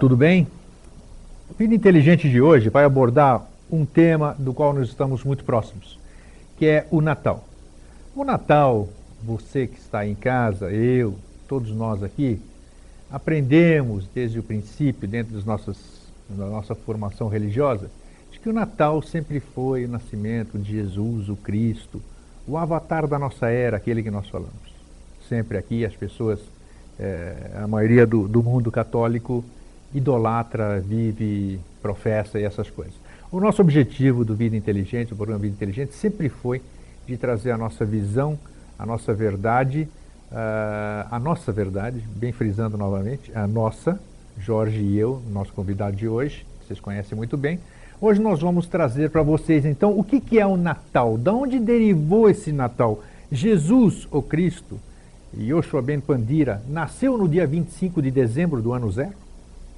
Tudo 0.00 0.16
bem? 0.16 0.46
O 1.50 1.54
Vida 1.58 1.74
Inteligente 1.74 2.26
de 2.30 2.40
hoje 2.40 2.70
vai 2.70 2.84
abordar 2.84 3.46
um 3.70 3.84
tema 3.84 4.34
do 4.38 4.54
qual 4.54 4.72
nós 4.72 4.88
estamos 4.88 5.22
muito 5.24 5.44
próximos, 5.44 5.98
que 6.56 6.64
é 6.64 6.86
o 6.90 7.02
Natal. 7.02 7.44
O 8.16 8.24
Natal, 8.24 8.88
você 9.22 9.66
que 9.66 9.78
está 9.78 10.06
em 10.06 10.14
casa, 10.14 10.72
eu, 10.72 11.16
todos 11.46 11.70
nós 11.70 12.02
aqui, 12.02 12.40
aprendemos 13.10 14.06
desde 14.14 14.38
o 14.38 14.42
princípio, 14.42 15.06
dentro 15.06 15.34
das 15.34 15.44
nossas, 15.44 15.76
da 16.30 16.46
nossa 16.46 16.74
formação 16.74 17.28
religiosa, 17.28 17.90
de 18.32 18.40
que 18.40 18.48
o 18.48 18.54
Natal 18.54 19.02
sempre 19.02 19.38
foi 19.38 19.84
o 19.84 19.88
nascimento 19.88 20.58
de 20.58 20.72
Jesus, 20.72 21.28
o 21.28 21.36
Cristo, 21.36 22.00
o 22.48 22.56
avatar 22.56 23.06
da 23.06 23.18
nossa 23.18 23.50
era, 23.50 23.76
aquele 23.76 24.02
que 24.02 24.10
nós 24.10 24.26
falamos. 24.30 24.74
Sempre 25.28 25.58
aqui 25.58 25.84
as 25.84 25.94
pessoas, 25.94 26.40
é, 26.98 27.50
a 27.62 27.66
maioria 27.68 28.06
do, 28.06 28.26
do 28.26 28.42
mundo 28.42 28.72
católico, 28.72 29.44
idolatra, 29.94 30.80
vive, 30.80 31.60
professa 31.82 32.38
e 32.38 32.44
essas 32.44 32.70
coisas. 32.70 32.94
O 33.30 33.40
nosso 33.40 33.62
objetivo 33.62 34.24
do 34.24 34.34
Vida 34.34 34.56
Inteligente, 34.56 35.12
o 35.12 35.16
programa 35.16 35.42
Vida 35.42 35.54
Inteligente, 35.54 35.94
sempre 35.94 36.28
foi 36.28 36.60
de 37.06 37.16
trazer 37.16 37.50
a 37.50 37.58
nossa 37.58 37.84
visão, 37.84 38.38
a 38.78 38.84
nossa 38.84 39.14
verdade, 39.14 39.88
uh, 40.32 41.06
a 41.10 41.18
nossa 41.18 41.52
verdade, 41.52 42.02
bem 42.16 42.32
frisando 42.32 42.76
novamente, 42.76 43.30
a 43.34 43.46
nossa, 43.46 44.00
Jorge 44.38 44.80
e 44.80 44.98
eu, 44.98 45.22
nosso 45.30 45.52
convidado 45.52 45.96
de 45.96 46.08
hoje, 46.08 46.46
vocês 46.66 46.80
conhecem 46.80 47.16
muito 47.16 47.36
bem. 47.36 47.60
Hoje 48.00 48.20
nós 48.20 48.40
vamos 48.40 48.66
trazer 48.66 49.10
para 49.10 49.22
vocês, 49.22 49.64
então, 49.64 49.98
o 49.98 50.02
que, 50.02 50.20
que 50.20 50.38
é 50.38 50.46
o 50.46 50.56
Natal? 50.56 51.18
De 51.18 51.30
onde 51.30 51.58
derivou 51.58 52.30
esse 52.30 52.50
Natal? 52.50 53.02
Jesus, 53.30 54.08
o 54.10 54.22
Cristo, 54.22 54.80
Yoshua 55.38 55.82
Ben 55.82 56.00
Pandira, 56.00 56.62
nasceu 56.68 57.16
no 57.18 57.28
dia 57.28 57.46
25 57.46 58.00
de 58.00 58.10
dezembro 58.10 58.62
do 58.62 58.72
ano 58.72 58.90
zero? 58.90 59.14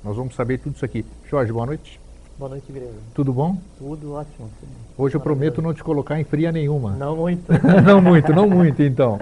Nós 0.05 0.17
vamos 0.17 0.35
saber 0.35 0.59
tudo 0.59 0.75
isso 0.75 0.85
aqui. 0.85 1.05
Jorge, 1.31 1.53
boa 1.53 1.67
noite. 1.67 2.01
Boa 2.37 2.51
noite, 2.51 2.73
Grego. 2.73 2.95
Tudo 3.15 3.33
bom? 3.33 3.57
Tudo 3.79 4.15
ótimo. 4.15 4.51
Hoje 4.99 5.15
eu 5.15 5.21
prometo 5.21 5.63
não 5.63 5.73
te 5.73 5.85
colocar 5.85 6.19
em 6.19 6.25
fria 6.25 6.51
nenhuma. 6.51 6.91
Não 6.97 7.17
muito. 7.17 7.45
não 7.87 8.01
muito, 8.01 8.33
não 8.33 8.51
muito, 8.51 8.83
então. 8.83 9.21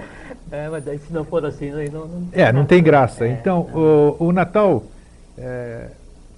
É, 0.51 0.71
mas 0.71 0.89
aí 0.89 0.99
se 0.99 1.13
não 1.13 1.23
for 1.23 1.45
assim, 1.45 1.71
aí 1.75 1.91
não, 1.91 2.07
não 2.07 2.29
É, 2.33 2.51
não 2.51 2.65
tem 2.65 2.83
graça. 2.83 3.27
É, 3.27 3.33
então, 3.33 3.69
o, 3.75 4.29
o, 4.29 4.33
Natal, 4.33 4.83
é, 5.37 5.89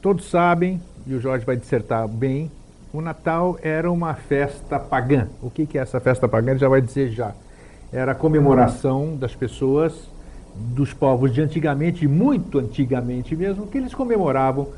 todos 0.01 0.29
sabem, 0.29 0.83
e 1.07 1.15
o 1.15 1.21
Jorge 1.21 1.47
vai 1.47 1.57
dissertar 1.57 2.09
bem, 2.09 2.51
o 2.93 3.01
Natal 3.01 3.57
era 3.63 3.91
uma 3.91 4.15
festa 4.15 4.79
pagã. 4.81 5.29
O 5.41 5.51
que, 5.51 5.67
que 5.67 5.79
é 5.79 5.83
essa 5.83 6.01
festa 6.01 6.27
pagã? 6.27 6.51
Ele 6.51 6.59
já 6.59 6.69
vai 6.69 6.81
dizer 6.81 7.11
já. 7.11 7.33
Era 7.93 8.11
a 8.11 8.15
comemoração 8.15 9.15
das 9.17 9.37
pessoas 9.37 10.11
dos 10.55 10.93
povos 10.93 11.33
de 11.33 11.41
antigamente, 11.41 12.07
muito 12.07 12.59
antigamente 12.59 13.35
mesmo, 13.35 13.67
que 13.67 13.79
eles 13.79 13.95
comemoravam 13.95 14.69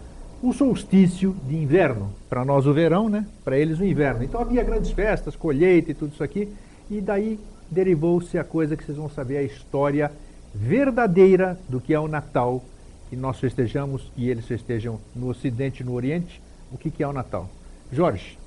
o 0.42 0.52
solstício 0.52 1.34
de 1.46 1.56
inverno. 1.56 2.10
Para 2.28 2.44
nós 2.44 2.66
o 2.66 2.72
verão, 2.72 3.08
né? 3.08 3.26
Para 3.44 3.58
eles 3.58 3.78
o 3.78 3.84
inverno. 3.84 4.22
Então 4.22 4.40
havia 4.40 4.62
grandes 4.62 4.90
festas, 4.90 5.34
colheita 5.34 5.90
e 5.90 5.94
tudo 5.94 6.12
isso 6.12 6.22
aqui. 6.22 6.48
E 6.90 7.00
daí 7.00 7.40
derivou-se 7.70 8.38
a 8.38 8.44
coisa 8.44 8.76
que 8.76 8.84
vocês 8.84 8.98
vão 8.98 9.08
saber, 9.08 9.38
a 9.38 9.42
história 9.42 10.12
verdadeira 10.54 11.58
do 11.68 11.80
que 11.80 11.94
é 11.94 11.98
o 11.98 12.06
Natal, 12.06 12.62
que 13.08 13.16
nós 13.16 13.40
festejamos 13.40 14.12
e 14.16 14.28
eles 14.28 14.46
festejam 14.46 15.00
no 15.14 15.28
Ocidente 15.28 15.82
e 15.82 15.86
no 15.86 15.94
Oriente. 15.94 16.40
O 16.70 16.78
que, 16.78 16.90
que 16.90 17.02
é 17.02 17.08
o 17.08 17.12
Natal? 17.12 17.48
Jorge, 17.90 18.38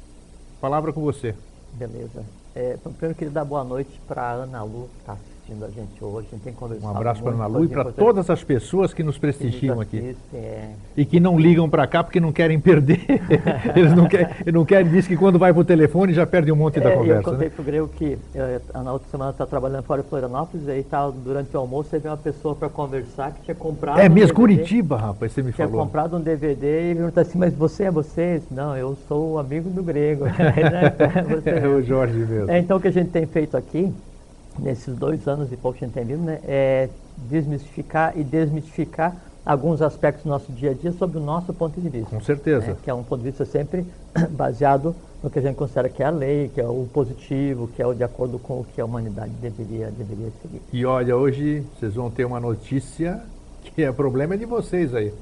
palavra 0.61 0.93
com 0.93 1.01
você. 1.01 1.35
Beleza. 1.73 2.23
É, 2.55 2.77
primeiro 2.77 3.11
eu 3.11 3.15
queria 3.15 3.33
dar 3.33 3.45
boa 3.45 3.63
noite 3.63 3.99
para 4.07 4.31
Ana 4.31 4.63
Lu, 4.63 4.89
que 4.95 5.01
está 5.01 5.17
assistindo 5.47 5.65
a 5.65 5.69
gente 5.69 6.03
hoje. 6.03 6.27
A 6.31 6.35
gente 6.35 6.43
tem 6.43 6.53
conversado 6.53 6.93
Um 6.93 6.95
abraço 6.95 7.23
para 7.23 7.31
a 7.31 7.35
Ana 7.35 7.47
Lu 7.47 7.63
e 7.63 7.67
para 7.67 7.85
todas 7.91 8.29
as 8.29 8.43
pessoas 8.43 8.93
que 8.93 9.01
nos 9.03 9.17
prestigiam 9.17 9.75
nos 9.75 9.83
aqui. 9.83 10.15
é. 10.33 10.69
E 10.95 11.05
que 11.05 11.19
não 11.19 11.39
ligam 11.39 11.69
para 11.69 11.87
cá 11.87 12.03
porque 12.03 12.19
não 12.19 12.31
querem 12.31 12.59
perder. 12.59 12.99
Eles 13.75 13.93
não 13.95 14.07
querem, 14.07 14.27
não 14.53 14.65
querem 14.65 14.91
diz 14.91 15.07
que 15.07 15.15
quando 15.15 15.39
vai 15.39 15.53
para 15.53 15.61
o 15.61 15.65
telefone 15.65 16.13
já 16.13 16.25
perde 16.25 16.51
um 16.51 16.55
monte 16.55 16.79
da 16.79 16.89
É, 16.91 16.95
conversa. 16.95 17.19
eu 17.29 17.33
contei 17.33 17.47
né? 17.47 17.53
pro 17.55 17.63
Grego 17.63 17.87
que 17.87 18.17
eh, 18.35 18.59
na 18.73 18.93
outra 18.93 19.07
semana 19.09 19.31
está 19.31 19.45
trabalhando 19.45 19.83
fora 19.83 20.01
de 20.01 20.09
Florianópolis, 20.09 20.67
aí 20.67 20.83
tá, 20.83 21.09
durante 21.09 21.55
o 21.55 21.59
almoço 21.59 21.89
teve 21.89 22.07
uma 22.07 22.17
pessoa 22.17 22.55
para 22.55 22.69
conversar 22.69 23.31
que 23.31 23.41
tinha 23.43 23.55
comprado 23.55 23.99
É 23.99 24.09
um 24.09 24.13
mesmo, 24.13 24.33
DVD, 24.33 24.33
Curitiba, 24.33 24.97
rapaz, 24.97 25.31
você 25.31 25.41
me 25.41 25.51
Tinha 25.51 25.67
falou. 25.67 25.85
comprado 25.85 26.17
um 26.17 26.21
DVD 26.21 26.91
e 26.91 26.95
perguntou 26.95 27.21
assim, 27.21 27.37
mas 27.37 27.53
você 27.53 27.83
é 27.85 27.91
você? 27.91 28.41
Não, 28.51 28.75
eu 28.75 28.97
sou 29.07 29.33
o 29.33 29.39
amigo 29.39 29.69
do 29.69 29.83
Grego. 29.83 30.25
Você 31.29 31.49
É 31.49 31.67
o 31.67 31.81
Jorge 31.81 32.17
mesmo. 32.17 32.49
É, 32.51 32.59
então 32.59 32.77
o 32.77 32.79
que 32.79 32.87
a 32.87 32.91
gente 32.91 33.09
tem 33.09 33.25
feito 33.25 33.55
aqui, 33.57 33.93
nesses 34.59 34.95
dois 34.95 35.27
anos 35.27 35.51
e 35.51 35.57
pouco 35.57 35.77
que 35.77 35.85
a 35.85 35.87
gente 35.87 35.95
tem 35.95 36.05
vindo, 36.05 36.23
né, 36.23 36.39
é 36.43 36.89
desmistificar 37.29 38.17
e 38.17 38.23
desmistificar 38.23 39.15
alguns 39.45 39.81
aspectos 39.81 40.23
do 40.23 40.29
nosso 40.29 40.51
dia 40.51 40.71
a 40.71 40.73
dia 40.73 40.91
sob 40.91 41.17
o 41.17 41.21
nosso 41.21 41.53
ponto 41.53 41.79
de 41.79 41.89
vista. 41.89 42.09
Com 42.09 42.21
certeza. 42.21 42.67
né, 42.67 42.77
que 42.83 42.89
é 42.89 42.93
um 42.93 43.03
ponto 43.03 43.19
de 43.19 43.29
vista 43.29 43.45
sempre 43.45 43.85
baseado 44.31 44.95
no 45.23 45.29
que 45.29 45.39
a 45.39 45.41
gente 45.41 45.55
considera 45.55 45.89
que 45.89 46.03
é 46.03 46.05
a 46.05 46.09
lei, 46.09 46.51
que 46.53 46.61
é 46.61 46.67
o 46.67 46.87
positivo, 46.93 47.67
que 47.67 47.81
é 47.81 47.87
o 47.87 47.93
de 47.93 48.03
acordo 48.03 48.37
com 48.37 48.59
o 48.59 48.63
que 48.63 48.79
a 48.79 48.85
humanidade 48.85 49.31
deveria, 49.41 49.91
deveria 49.91 50.31
seguir. 50.41 50.61
E 50.71 50.85
olha, 50.85 51.15
hoje 51.15 51.63
vocês 51.79 51.95
vão 51.95 52.11
ter 52.11 52.25
uma 52.25 52.39
notícia 52.39 53.21
que 53.63 53.83
é 53.83 53.91
problema 53.91 54.37
de 54.37 54.45
vocês 54.45 54.93
aí. 54.93 55.13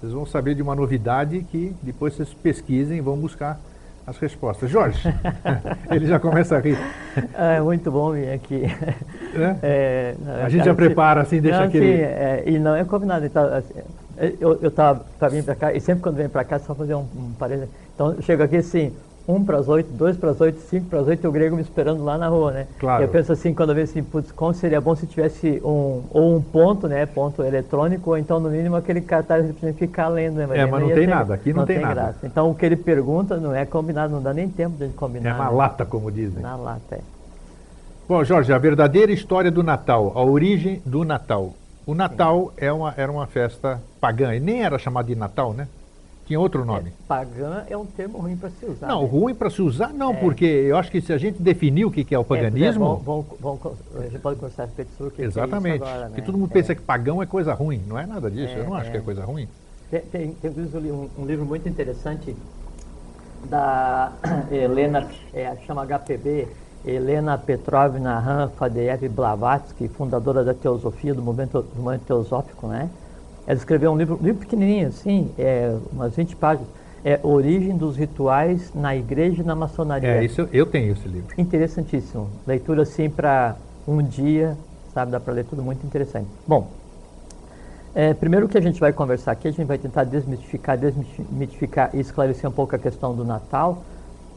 Vocês 0.00 0.12
vão 0.12 0.26
saber 0.26 0.54
de 0.54 0.62
uma 0.62 0.74
novidade 0.74 1.44
que 1.50 1.74
depois 1.82 2.14
vocês 2.14 2.32
pesquisem 2.34 2.98
e 2.98 3.00
vão 3.00 3.16
buscar 3.16 3.60
as 4.06 4.18
respostas. 4.18 4.70
Jorge, 4.70 5.00
ele 5.90 6.06
já 6.06 6.18
começa 6.20 6.56
a 6.56 6.60
rir. 6.60 6.78
É 7.34 7.60
muito 7.60 7.90
bom 7.90 8.12
vir 8.12 8.30
aqui. 8.32 8.62
Né? 9.34 9.58
É, 9.62 10.14
A 10.42 10.48
gente 10.48 10.64
já 10.64 10.74
prepara 10.74 11.20
assim, 11.20 11.42
deixa 11.42 11.58
não, 11.60 11.66
aquele- 11.66 11.96
sim, 11.98 12.02
é, 12.02 12.42
e 12.46 12.58
não 12.58 12.74
é 12.74 12.84
combinado. 12.84 13.26
Então, 13.26 13.44
assim, 13.52 13.74
eu 14.40 14.58
eu 14.62 14.68
estava 14.68 15.04
para 15.18 15.28
vir 15.28 15.44
para 15.44 15.54
cá, 15.54 15.72
e 15.74 15.80
sempre 15.80 16.02
quando 16.02 16.16
vem 16.16 16.26
para 16.26 16.42
cá, 16.42 16.58
só 16.58 16.74
fazer 16.74 16.94
um, 16.94 17.00
um 17.14 17.32
parênteses. 17.38 17.68
Então, 17.94 18.12
eu 18.14 18.22
chego 18.22 18.42
aqui 18.42 18.56
assim, 18.56 18.94
um 19.28 19.44
para 19.44 19.58
as 19.58 19.68
oito, 19.68 19.92
dois 19.92 20.16
para 20.16 20.30
as 20.30 20.40
oito, 20.40 20.60
cinco 20.60 20.86
para 20.86 21.00
as 21.00 21.08
oito, 21.08 21.26
o 21.26 21.32
grego 21.32 21.56
me 21.56 21.62
esperando 21.62 22.04
lá 22.04 22.16
na 22.16 22.28
rua, 22.28 22.52
né? 22.52 22.66
Claro. 22.78 23.02
Eu 23.02 23.08
penso 23.08 23.32
assim, 23.32 23.52
quando 23.52 23.70
eu 23.70 23.74
vejo 23.74 23.90
assim, 23.90 24.02
putz, 24.02 24.30
como 24.30 24.54
seria 24.54 24.80
bom 24.80 24.94
se 24.94 25.06
tivesse 25.06 25.60
um, 25.64 26.02
ou 26.10 26.36
um 26.36 26.40
ponto, 26.40 26.86
né, 26.86 27.04
ponto 27.06 27.42
eletrônico, 27.42 28.10
ou 28.10 28.18
então, 28.18 28.38
no 28.38 28.50
mínimo, 28.50 28.76
aquele 28.76 29.00
cartaz 29.00 29.44
que 29.50 29.66
a 29.66 29.68
gente 29.68 29.78
ficar 29.78 30.08
lendo, 30.08 30.36
né? 30.36 30.46
É, 30.56 30.62
aí 30.62 30.70
mas 30.70 30.80
não 30.80 30.88
tem 30.88 30.96
ter- 30.98 31.06
nada, 31.08 31.34
aqui 31.34 31.52
não 31.52 31.66
tem 31.66 31.80
nada. 31.80 31.94
graça. 31.94 32.18
Então, 32.24 32.50
o 32.50 32.54
que 32.54 32.64
ele 32.64 32.76
pergunta 32.76 33.36
não 33.36 33.54
é 33.54 33.66
combinado, 33.66 34.12
não 34.12 34.22
dá 34.22 34.32
nem 34.32 34.48
tempo 34.48 34.76
de 34.76 34.92
combinar. 34.92 35.30
É 35.30 35.32
na 35.38 35.50
né? 35.50 35.56
lata, 35.56 35.84
como 35.84 36.10
dizem. 36.10 36.42
Na 36.42 36.54
lata, 36.54 36.94
é. 36.94 37.00
Bom, 38.08 38.22
Jorge, 38.22 38.52
a 38.52 38.58
verdadeira 38.58 39.10
história 39.10 39.50
do 39.50 39.64
Natal, 39.64 40.12
a 40.14 40.22
origem 40.22 40.80
do 40.86 41.04
Natal. 41.04 41.54
O 41.84 41.94
Natal 41.94 42.52
é 42.56 42.72
uma, 42.72 42.94
era 42.96 43.10
uma 43.10 43.26
festa 43.26 43.80
pagã, 44.00 44.34
e 44.34 44.40
nem 44.40 44.62
era 44.64 44.78
chamado 44.78 45.06
de 45.06 45.16
Natal, 45.16 45.52
né? 45.52 45.66
Tinha 46.26 46.40
outro 46.40 46.64
nome. 46.64 46.88
É, 46.90 46.92
pagã 47.06 47.64
é 47.70 47.76
um 47.76 47.86
termo 47.86 48.18
ruim 48.18 48.36
para 48.36 48.50
se 48.50 48.66
usar. 48.66 48.88
Não, 48.88 49.02
né? 49.02 49.08
ruim 49.08 49.34
para 49.34 49.48
se 49.48 49.62
usar, 49.62 49.92
não, 49.94 50.12
É. 50.12 50.16
porque 50.16 50.44
eu 50.44 50.76
acho 50.76 50.90
que 50.90 51.00
se 51.00 51.12
a 51.12 51.18
gente 51.18 51.40
definir 51.40 51.84
o 51.84 51.90
que 51.90 52.04
que 52.04 52.14
é 52.14 52.18
o 52.18 52.24
paganismo. 52.24 52.84
É, 53.00 53.04
vamos, 53.04 53.26
vamos, 53.40 53.60
a 53.96 54.02
gente 54.02 54.18
pode 54.18 54.36
conversar 54.40 54.64
a 54.64 54.66
respeito 54.66 54.90
sobre 54.96 55.08
o 55.08 55.10
que 55.12 55.16
que 55.18 55.22
é 55.22 55.26
exatamente. 55.26 55.82
agora, 55.82 56.06
Porque 56.06 56.20
né? 56.20 56.26
todo 56.26 56.36
mundo 56.36 56.50
É. 56.50 56.54
pensa 56.54 56.74
que 56.74 56.82
pagão 56.82 57.22
é 57.22 57.26
coisa 57.26 57.54
ruim. 57.54 57.80
Não 57.86 57.96
é 57.98 58.04
nada 58.06 58.28
disso. 58.30 58.52
É, 58.54 58.58
eu 58.60 58.64
não 58.64 58.74
acho 58.74 58.88
é. 58.88 58.90
que 58.92 58.96
é 58.98 59.00
coisa 59.00 59.24
ruim. 59.24 59.48
Tem, 59.88 60.00
tem, 60.00 60.30
tem 60.32 60.50
um, 60.92 61.08
um 61.16 61.24
livro 61.26 61.46
muito 61.46 61.68
interessante 61.68 62.34
da 63.48 64.12
Helena, 64.50 65.08
é, 65.32 65.54
chama 65.66 65.86
HPB, 65.86 66.48
Helena 66.84 67.38
Petrovna 67.38 68.18
Han 68.18 68.48
Fadeev 68.50 69.08
Blavatsky, 69.08 69.88
fundadora 69.88 70.44
da 70.44 70.54
teosofia, 70.54 71.14
do 71.14 71.22
movimento, 71.22 71.62
do 71.62 71.80
movimento 71.82 72.04
teosófico, 72.06 72.66
né? 72.66 72.90
Ela 73.46 73.56
escreveu 73.56 73.92
um 73.92 73.96
livro, 73.96 74.18
um 74.20 74.24
livro 74.24 74.40
pequenininho, 74.40 74.88
assim, 74.88 75.30
é, 75.38 75.76
umas 75.92 76.16
20 76.16 76.34
páginas, 76.36 76.68
é 77.04 77.20
Origem 77.22 77.76
dos 77.76 77.96
Rituais 77.96 78.72
na 78.74 78.96
Igreja 78.96 79.42
e 79.42 79.46
na 79.46 79.54
Maçonaria. 79.54 80.08
É, 80.08 80.24
isso 80.24 80.40
eu, 80.40 80.48
eu 80.52 80.66
tenho 80.66 80.92
esse 80.92 81.06
livro. 81.06 81.32
Interessantíssimo. 81.38 82.28
Leitura 82.44 82.82
assim 82.82 83.08
para 83.08 83.54
um 83.86 84.02
dia, 84.02 84.56
sabe? 84.92 85.12
Dá 85.12 85.20
para 85.20 85.32
ler 85.32 85.44
tudo 85.44 85.62
muito 85.62 85.86
interessante. 85.86 86.26
Bom, 86.44 86.68
é, 87.94 88.12
primeiro 88.12 88.48
que 88.48 88.58
a 88.58 88.60
gente 88.60 88.80
vai 88.80 88.92
conversar 88.92 89.32
aqui, 89.32 89.46
a 89.46 89.50
gente 89.52 89.66
vai 89.66 89.78
tentar 89.78 90.02
desmistificar, 90.02 90.76
desmitificar 90.76 91.90
e 91.94 92.00
esclarecer 92.00 92.50
um 92.50 92.52
pouco 92.52 92.74
a 92.74 92.78
questão 92.78 93.14
do 93.14 93.24
Natal, 93.24 93.84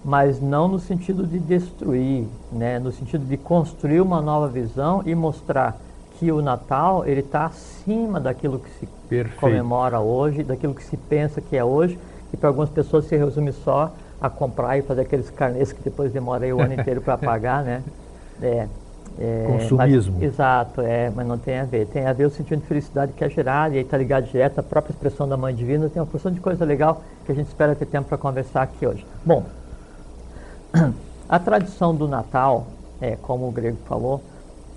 mas 0.05 0.39
não 0.39 0.67
no 0.67 0.79
sentido 0.79 1.25
de 1.25 1.39
destruir, 1.39 2.25
né? 2.51 2.77
no 2.77 2.91
sentido 2.91 3.25
de 3.25 3.35
construir 3.35 3.99
uma 3.99 4.21
nova 4.21 4.47
visão 4.47 5.01
e 5.05 5.15
mostrar 5.15 5.77
que 6.19 6.31
o 6.33 6.41
Natal 6.41 7.05
ele 7.07 7.21
está 7.21 7.45
acima 7.45 8.19
daquilo 8.19 8.59
que 8.59 8.69
se 8.71 8.85
Perfeito. 9.07 9.39
comemora 9.39 10.01
hoje, 10.01 10.43
daquilo 10.43 10.75
que 10.75 10.83
se 10.83 10.97
pensa 10.97 11.39
que 11.39 11.55
é 11.55 11.63
hoje, 11.63 11.97
e 12.33 12.37
para 12.37 12.49
algumas 12.49 12.69
pessoas 12.69 13.05
se 13.05 13.15
resume 13.15 13.53
só 13.53 13.93
a 14.21 14.29
comprar 14.29 14.77
e 14.77 14.81
fazer 14.81 15.01
aqueles 15.01 15.29
carnês 15.29 15.71
que 15.71 15.81
depois 15.81 16.11
demora 16.11 16.43
aí 16.43 16.51
o 16.51 16.61
ano 16.61 16.73
inteiro 16.73 16.99
para 17.01 17.17
pagar, 17.17 17.63
né? 17.63 17.81
É, 18.41 18.69
é, 19.19 19.43
Consumismo. 19.45 20.13
mas- 20.15 20.23
exato, 20.23 20.79
é, 20.79 21.11
mas 21.13 21.27
não 21.27 21.37
tem 21.37 21.59
a 21.59 21.65
ver. 21.65 21.85
Tem 21.87 22.05
a 22.05 22.13
ver 22.13 22.23
o 22.23 22.29
sentimento 22.29 22.61
de 22.61 22.67
felicidade 22.69 23.11
que 23.11 23.21
é 23.21 23.29
gerado, 23.29 23.73
e 23.73 23.77
aí 23.77 23.83
está 23.83 23.97
ligado 23.97 24.23
direto 24.31 24.59
à 24.59 24.63
própria 24.63 24.93
expressão 24.93 25.27
da 25.27 25.35
Mãe 25.35 25.53
Divina. 25.53 25.89
Tem 25.89 26.01
uma 26.01 26.05
porção 26.07 26.31
de 26.31 26.39
coisa 26.39 26.63
legal 26.63 27.03
que 27.25 27.33
a 27.33 27.35
gente 27.35 27.47
espera 27.47 27.75
ter 27.75 27.85
tempo 27.85 28.07
para 28.07 28.17
conversar 28.17 28.61
aqui 28.61 28.87
hoje. 28.87 29.05
Bom, 29.25 29.43
a 31.27 31.37
tradição 31.37 31.93
do 31.93 32.07
Natal, 32.07 32.67
é, 33.01 33.17
como 33.17 33.45
o 33.49 33.51
grego 33.51 33.77
falou, 33.89 34.21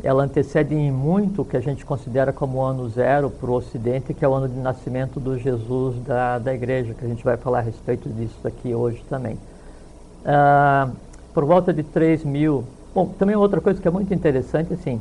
ela 0.02 0.24
antecede 0.24 0.74
em 0.74 0.90
muito 0.90 1.42
o 1.42 1.44
que 1.44 1.56
a 1.56 1.60
gente 1.60 1.84
considera 1.84 2.32
como 2.32 2.60
ano 2.60 2.88
zero 2.88 3.30
para 3.30 3.50
o 3.50 3.54
Ocidente, 3.54 4.12
que 4.12 4.24
é 4.24 4.28
o 4.28 4.34
ano 4.34 4.48
de 4.48 4.58
nascimento 4.58 5.20
do 5.20 5.38
Jesus 5.38 5.96
da, 6.04 6.38
da 6.38 6.52
Igreja, 6.52 6.92
que 6.94 7.04
a 7.04 7.08
gente 7.08 7.22
vai 7.24 7.36
falar 7.36 7.58
a 7.58 7.62
respeito 7.62 8.08
disso 8.08 8.36
aqui 8.44 8.74
hoje 8.74 9.02
também. 9.08 9.38
Ah, 10.24 10.88
por 11.32 11.44
volta 11.44 11.72
de 11.72 11.82
3 11.82 12.24
mil. 12.24 12.64
Bom, 12.94 13.06
também 13.18 13.36
outra 13.36 13.60
coisa 13.60 13.80
que 13.80 13.88
é 13.88 13.90
muito 13.90 14.12
interessante, 14.12 14.72
assim, 14.74 15.00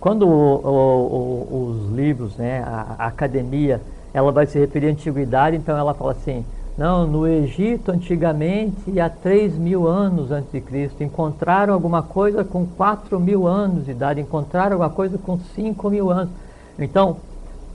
quando 0.00 0.26
o- 0.26 0.60
o- 0.64 1.48
o- 1.50 1.66
os 1.88 1.92
livros, 1.92 2.36
né, 2.36 2.62
a, 2.66 2.96
a 2.98 3.06
academia, 3.06 3.80
ela 4.14 4.32
vai 4.32 4.46
se 4.46 4.58
referir 4.58 4.88
à 4.88 4.90
antiguidade, 4.90 5.56
então 5.56 5.76
ela 5.76 5.94
fala 5.94 6.12
assim, 6.12 6.44
não, 6.76 7.06
no 7.06 7.26
Egito 7.26 7.90
antigamente, 7.90 8.98
há 8.98 9.10
3 9.10 9.58
mil 9.58 9.86
anos 9.86 10.30
antes 10.30 10.50
de 10.50 10.60
Cristo, 10.60 11.04
encontraram 11.04 11.74
alguma 11.74 12.02
coisa 12.02 12.42
com 12.44 12.66
4 12.66 13.20
mil 13.20 13.46
anos 13.46 13.84
de 13.84 13.90
idade, 13.90 14.20
encontraram 14.20 14.72
alguma 14.72 14.90
coisa 14.90 15.18
com 15.18 15.38
5 15.38 15.90
mil 15.90 16.10
anos. 16.10 16.32
Então, 16.78 17.18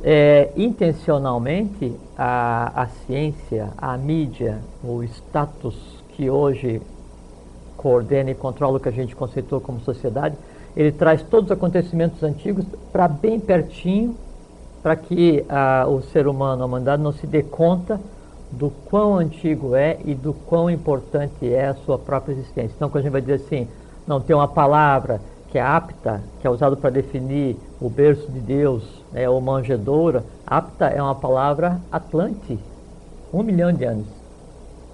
é, 0.04 0.52
intencionalmente, 0.56 1.94
a, 2.18 2.82
a 2.82 2.88
ciência, 2.88 3.70
a 3.78 3.96
mídia, 3.98 4.60
o 4.84 5.04
status 5.04 5.76
que 6.10 6.28
hoje 6.28 6.82
coordena 7.78 8.32
e 8.32 8.36
controla 8.36 8.78
o 8.78 8.80
que 8.80 8.90
a 8.90 8.92
gente 8.92 9.16
conceitou 9.16 9.62
como 9.62 9.80
sociedade, 9.82 10.36
ele 10.76 10.92
traz 10.92 11.22
todos 11.22 11.46
os 11.46 11.52
acontecimentos 11.52 12.24
antigos 12.24 12.66
para 12.92 13.08
bem 13.08 13.40
pertinho, 13.40 14.16
para 14.82 14.96
que 14.96 15.46
ah, 15.48 15.86
o 15.88 16.02
ser 16.02 16.28
humano, 16.28 16.64
a 16.64 16.66
humanidade, 16.66 17.02
não 17.02 17.12
se 17.12 17.28
dê 17.28 17.44
conta 17.44 18.00
do 18.52 18.70
quão 18.70 19.18
antigo 19.18 19.76
é 19.76 19.98
e 20.06 20.14
do 20.14 20.34
quão 20.34 20.70
importante 20.70 21.52
é 21.54 21.68
a 21.68 21.76
sua 21.76 21.98
própria 21.98 22.34
existência. 22.34 22.74
Então, 22.76 22.90
quando 22.90 23.00
a 23.00 23.04
gente 23.04 23.12
vai 23.12 23.22
dizer 23.22 23.34
assim, 23.36 23.68
não 24.06 24.22
tem 24.22 24.36
uma 24.36 24.48
palavra 24.48 25.20
que 25.50 25.58
é 25.58 25.62
apta, 25.62 26.22
que 26.40 26.48
é 26.48 26.50
usada 26.50 26.76
para 26.76 26.90
definir 26.90 27.58
o 27.80 27.90
berço 27.90 28.32
de 28.32 28.40
Deus, 28.40 28.84
né, 29.12 29.30
ou 29.30 29.40
manjedoura, 29.40 30.24
apta 30.46 30.86
é 30.88 31.02
uma 31.02 31.16
palavra 31.16 31.80
atlante, 31.92 32.60
um 33.34 33.44
milhão 33.44 33.72
de 33.72 33.86
anos. 33.86 34.08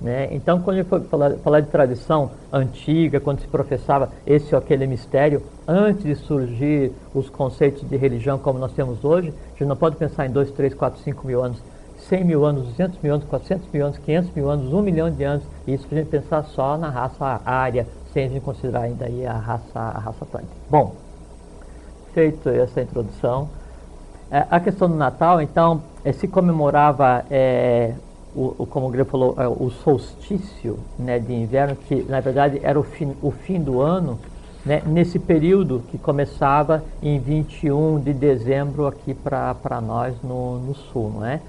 Né? 0.03 0.27
Então, 0.31 0.61
quando 0.61 0.77
a 0.77 0.81
gente 0.81 0.89
for 0.89 1.01
falar, 1.03 1.31
falar 1.37 1.61
de 1.61 1.67
tradição 1.67 2.31
antiga, 2.51 3.21
quando 3.21 3.39
se 3.39 3.47
professava 3.47 4.09
esse 4.27 4.53
ou 4.53 4.59
aquele 4.59 4.85
mistério, 4.85 5.41
antes 5.65 6.03
de 6.03 6.15
surgir 6.15 6.91
os 7.15 7.29
conceitos 7.29 7.87
de 7.87 7.95
religião 7.95 8.37
como 8.37 8.59
nós 8.59 8.73
temos 8.73 9.03
hoje, 9.05 9.29
a 9.29 9.49
gente 9.51 9.65
não 9.65 9.77
pode 9.77 9.95
pensar 9.95 10.25
em 10.25 10.29
2, 10.29 10.51
3, 10.51 10.73
4, 10.73 10.99
5 11.01 11.25
mil 11.25 11.41
anos, 11.41 11.57
100 12.09 12.23
mil 12.23 12.45
anos, 12.45 12.67
200 12.69 12.99
mil 13.01 13.13
anos, 13.13 13.25
400 13.27 13.67
mil 13.73 13.85
anos, 13.85 13.97
500 13.99 14.31
mil 14.35 14.49
anos, 14.49 14.73
1 14.73 14.81
milhão 14.81 15.09
de 15.11 15.23
anos, 15.23 15.43
isso 15.67 15.87
para 15.87 15.99
a 15.99 16.01
gente 16.01 16.09
pensar 16.11 16.43
só 16.43 16.77
na 16.77 16.89
raça 16.89 17.41
área, 17.45 17.87
sem 18.13 18.25
a 18.25 18.29
gente 18.29 18.41
considerar 18.41 18.81
ainda 18.81 19.05
aí 19.05 19.25
a 19.25 19.33
raça, 19.33 19.79
a 19.79 19.99
raça 19.99 20.23
atlântica. 20.23 20.53
Bom, 20.69 20.93
feito 22.13 22.49
essa 22.49 22.81
introdução, 22.81 23.49
é, 24.31 24.45
a 24.49 24.59
questão 24.59 24.89
do 24.89 24.95
Natal, 24.95 25.41
então, 25.41 25.81
é, 26.03 26.11
se 26.11 26.27
comemorava, 26.27 27.23
é, 27.29 27.93
o, 28.35 28.53
o- 28.59 28.65
como 28.65 28.87
o 28.87 28.89
Grego 28.89 29.09
falou, 29.09 29.35
é, 29.37 29.47
o 29.47 29.69
solstício 29.69 30.79
né, 30.97 31.19
de 31.19 31.33
inverno, 31.33 31.75
que 31.75 32.03
na 32.03 32.19
verdade 32.19 32.59
era 32.63 32.79
o 32.79 32.83
fim, 32.83 33.15
o 33.21 33.31
fim 33.31 33.59
do 33.59 33.79
ano, 33.81 34.19
né, 34.65 34.81
nesse 34.85 35.19
período 35.19 35.83
que 35.89 35.97
começava 35.97 36.83
em 37.01 37.19
21 37.19 37.99
de 37.99 38.13
dezembro 38.13 38.87
aqui 38.87 39.13
para 39.13 39.81
nós 39.81 40.15
no, 40.23 40.57
no 40.59 40.73
sul. 40.73 41.11
Não 41.15 41.25
é? 41.25 41.41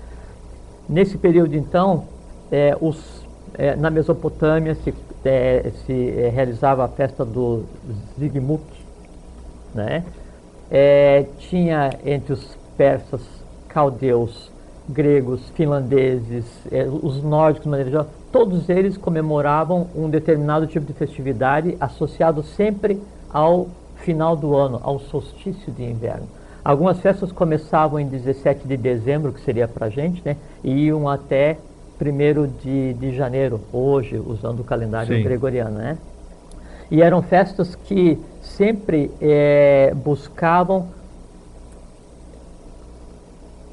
Nesse 0.88 1.16
período, 1.16 1.56
então, 1.56 2.04
é, 2.52 2.76
os, 2.80 3.24
é, 3.54 3.74
na 3.74 3.90
Mesopotâmia 3.90 4.74
se, 4.74 4.94
é, 5.24 5.72
se 5.86 6.10
é, 6.10 6.28
realizava 6.28 6.84
a 6.84 6.88
festa 6.88 7.24
do 7.24 7.64
Zigmuk, 8.18 8.62
né? 9.74 10.04
É, 10.70 11.26
tinha 11.38 11.90
entre 12.04 12.32
os 12.32 12.56
persas, 12.76 13.20
caldeus, 13.68 14.50
gregos, 14.88 15.48
finlandeses, 15.50 16.44
é, 16.70 16.84
os 16.84 17.22
nórdicos, 17.22 17.64
de 17.64 17.68
maneira 17.70 17.90
geral, 17.90 18.06
todos 18.30 18.68
eles 18.68 18.96
comemoravam 18.96 19.88
um 19.94 20.08
determinado 20.08 20.66
tipo 20.66 20.86
de 20.86 20.92
festividade 20.92 21.76
associado 21.80 22.42
sempre 22.42 23.00
ao 23.32 23.68
final 23.96 24.36
do 24.36 24.54
ano, 24.54 24.80
ao 24.82 24.98
solstício 24.98 25.72
de 25.72 25.82
inverno. 25.82 26.28
Algumas 26.64 26.98
festas 27.00 27.30
começavam 27.30 28.00
em 28.00 28.06
17 28.06 28.66
de 28.66 28.76
dezembro, 28.76 29.32
que 29.32 29.40
seria 29.40 29.68
para 29.68 29.86
a 29.86 29.90
gente, 29.90 30.22
né, 30.24 30.36
e 30.62 30.86
iam 30.86 31.08
até 31.08 31.58
1 32.00 32.46
de, 32.62 32.94
de 32.94 33.14
janeiro, 33.14 33.60
hoje, 33.72 34.16
usando 34.18 34.60
o 34.60 34.64
calendário 34.64 35.14
Sim. 35.14 35.22
gregoriano. 35.22 35.76
Né? 35.76 35.98
E 36.90 37.02
eram 37.02 37.22
festas 37.22 37.74
que 37.74 38.18
sempre 38.40 39.10
eh, 39.20 39.92
buscavam 39.94 40.88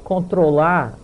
controlar 0.04 0.98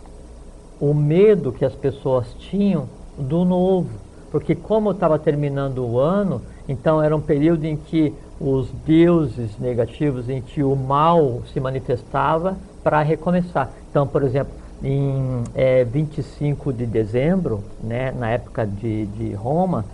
o 0.80 0.92
medo 0.92 1.52
que 1.52 1.64
as 1.64 1.74
pessoas 1.74 2.26
tinham 2.38 2.88
do 3.16 3.44
novo. 3.44 3.88
Porque 4.30 4.54
como 4.54 4.90
estava 4.90 5.18
terminando 5.18 5.78
o 5.78 5.98
ano, 5.98 6.42
então 6.68 7.02
era 7.02 7.16
um 7.16 7.20
período 7.20 7.64
em 7.64 7.76
que 7.76 8.14
os 8.40 8.70
deuses 8.86 9.58
negativos, 9.58 10.28
em 10.28 10.40
que 10.40 10.62
o 10.62 10.76
mal 10.76 11.42
se 11.52 11.58
manifestava 11.58 12.56
para 12.82 13.02
recomeçar. 13.02 13.70
Então, 13.90 14.06
por 14.06 14.22
exemplo, 14.22 14.52
em 14.82 15.42
eh, 15.54 15.84
25 15.84 16.72
de 16.72 16.86
dezembro, 16.86 17.64
né, 17.82 18.12
na 18.12 18.30
época 18.30 18.66
de, 18.66 19.06
de 19.06 19.32
Roma, 19.34 19.84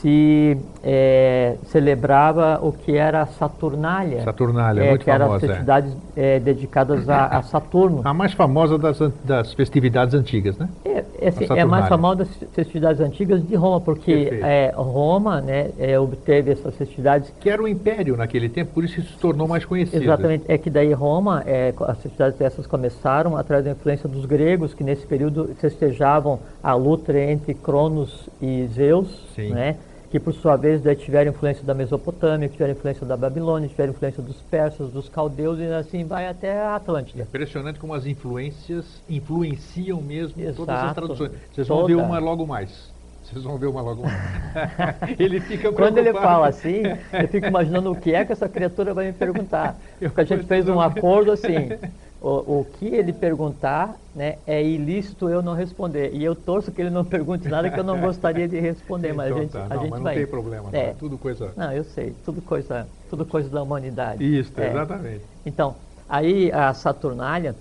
se 0.00 0.56
eh, 0.82 1.56
celebrava 1.66 2.60
o 2.62 2.72
que 2.72 2.96
era 2.96 3.22
a 3.22 3.26
Saturnália. 3.26 4.22
Saturnália, 4.22 4.82
eh, 4.82 4.88
muito 4.90 5.04
que 5.04 5.10
eram 5.10 5.26
famosa, 5.26 5.44
é. 5.44 5.48
festividades 5.48 5.96
eh, 6.16 6.40
dedicadas 6.40 7.08
a, 7.08 7.26
a 7.26 7.42
Saturno. 7.42 8.02
A 8.04 8.14
mais 8.14 8.32
famosa 8.32 8.78
das, 8.78 8.98
das 9.24 9.52
festividades 9.54 10.14
antigas, 10.14 10.56
né? 10.56 10.68
É, 10.84 11.04
é, 11.20 11.32
A 11.50 11.56
é 11.58 11.64
mais 11.64 11.88
famosa 11.88 12.24
das 12.24 12.28
festividades 12.52 13.00
antigas 13.00 13.46
de 13.46 13.54
Roma, 13.56 13.80
porque 13.80 14.40
é, 14.42 14.72
Roma 14.76 15.40
né, 15.40 15.70
é, 15.78 15.98
obteve 15.98 16.52
essas 16.52 16.74
festividades 16.76 17.32
Que 17.40 17.50
era 17.50 17.62
o 17.62 17.66
império 17.66 18.16
naquele 18.16 18.48
tempo, 18.48 18.72
por 18.74 18.84
isso 18.84 19.02
se 19.02 19.18
tornou 19.18 19.48
mais 19.48 19.64
conhecido. 19.64 20.02
Exatamente, 20.02 20.44
é 20.48 20.56
que 20.56 20.70
daí 20.70 20.92
Roma, 20.92 21.42
é, 21.44 21.74
as 21.80 21.98
festividades 21.98 22.38
dessas 22.38 22.66
começaram 22.66 23.36
através 23.36 23.64
da 23.64 23.72
influência 23.72 24.08
dos 24.08 24.24
gregos, 24.26 24.74
que 24.74 24.84
nesse 24.84 25.06
período 25.06 25.50
festejavam 25.60 26.38
a 26.62 26.74
luta 26.74 27.18
entre 27.18 27.54
Cronos 27.54 28.28
e 28.40 28.68
Zeus, 28.72 29.26
Sim. 29.34 29.50
né? 29.50 29.76
Que 30.10 30.18
por 30.18 30.32
sua 30.32 30.56
vez 30.56 30.80
daí 30.80 30.96
tiveram 30.96 31.30
influência 31.30 31.62
da 31.64 31.74
Mesopotâmia, 31.74 32.48
tiveram 32.48 32.72
influência 32.72 33.04
da 33.06 33.16
Babilônia, 33.16 33.68
tiveram 33.68 33.92
influência 33.92 34.22
dos 34.22 34.36
persas, 34.42 34.90
dos 34.90 35.08
caldeus, 35.08 35.58
e 35.58 35.66
assim 35.66 36.04
vai 36.04 36.26
até 36.26 36.60
a 36.60 36.76
Atlântida. 36.76 37.22
Impressionante 37.22 37.78
como 37.78 37.92
as 37.94 38.06
influências 38.06 39.02
influenciam 39.08 40.00
mesmo 40.00 40.34
todas 40.54 40.76
as 40.76 40.82
Exato. 40.82 40.94
traduções. 40.94 41.32
Vocês 41.52 41.68
vão 41.68 41.86
ver 41.86 41.94
Toda. 41.96 42.06
uma 42.06 42.18
logo 42.18 42.46
mais. 42.46 42.96
Vocês 43.22 43.44
vão 43.44 43.58
ver 43.58 43.66
uma 43.66 43.82
logo 43.82 44.02
mais. 44.02 44.16
ele 45.20 45.38
fica 45.40 45.70
Quando 45.70 45.98
ele 45.98 46.08
preocupado. 46.08 46.34
fala 46.34 46.48
assim, 46.48 46.82
eu 47.12 47.28
fico 47.28 47.46
imaginando 47.46 47.92
o 47.92 47.96
que 47.96 48.14
é 48.14 48.24
que 48.24 48.32
essa 48.32 48.48
criatura 48.48 48.94
vai 48.94 49.06
me 49.08 49.12
perguntar. 49.12 49.76
Porque 50.00 50.20
a 50.22 50.24
gente 50.24 50.46
fez 50.46 50.66
um 50.66 50.80
acordo 50.80 51.32
assim, 51.32 51.68
o, 52.20 52.60
o 52.60 52.64
que 52.64 52.86
ele 52.86 53.12
perguntar 53.12 54.00
né, 54.14 54.38
é 54.46 54.62
ilícito 54.62 55.28
eu 55.28 55.42
não 55.42 55.54
responder. 55.54 56.12
E 56.14 56.24
eu 56.24 56.34
torço 56.34 56.72
que 56.72 56.80
ele 56.80 56.90
não 56.90 57.04
pergunte 57.06 57.48
nada 57.48 57.70
que 57.70 57.78
eu 57.78 57.84
não 57.84 58.00
gostaria 58.00 58.48
de 58.48 58.58
responder, 58.60 59.12
mas 59.12 59.28
Então 59.28 59.38
a 59.38 59.42
gente, 59.42 59.52
tá. 59.52 59.64
a 59.64 59.68
Não, 59.68 59.82
gente 59.82 59.90
mas 59.90 59.98
não 59.98 60.04
vai. 60.04 60.14
tem 60.16 60.26
problema, 60.26 60.68
É. 60.72 60.92
tá? 60.92 60.98
tudo 60.98 61.18
coisa. 61.18 61.52
Não, 61.56 61.72
eu 61.72 61.84
sei, 61.84 62.14
tudo 62.14 62.42
coisa, 62.42 62.90
tudo 63.08 63.24
coisa 63.26 63.48
da 63.48 63.62
humanidade. 63.62 64.24
Isso, 64.24 64.52
É. 64.60 64.70
exatamente. 64.70 65.26
Então, 65.44 65.76
aí 66.08 66.50
a 66.52 66.74
Saturnália, 66.74 67.56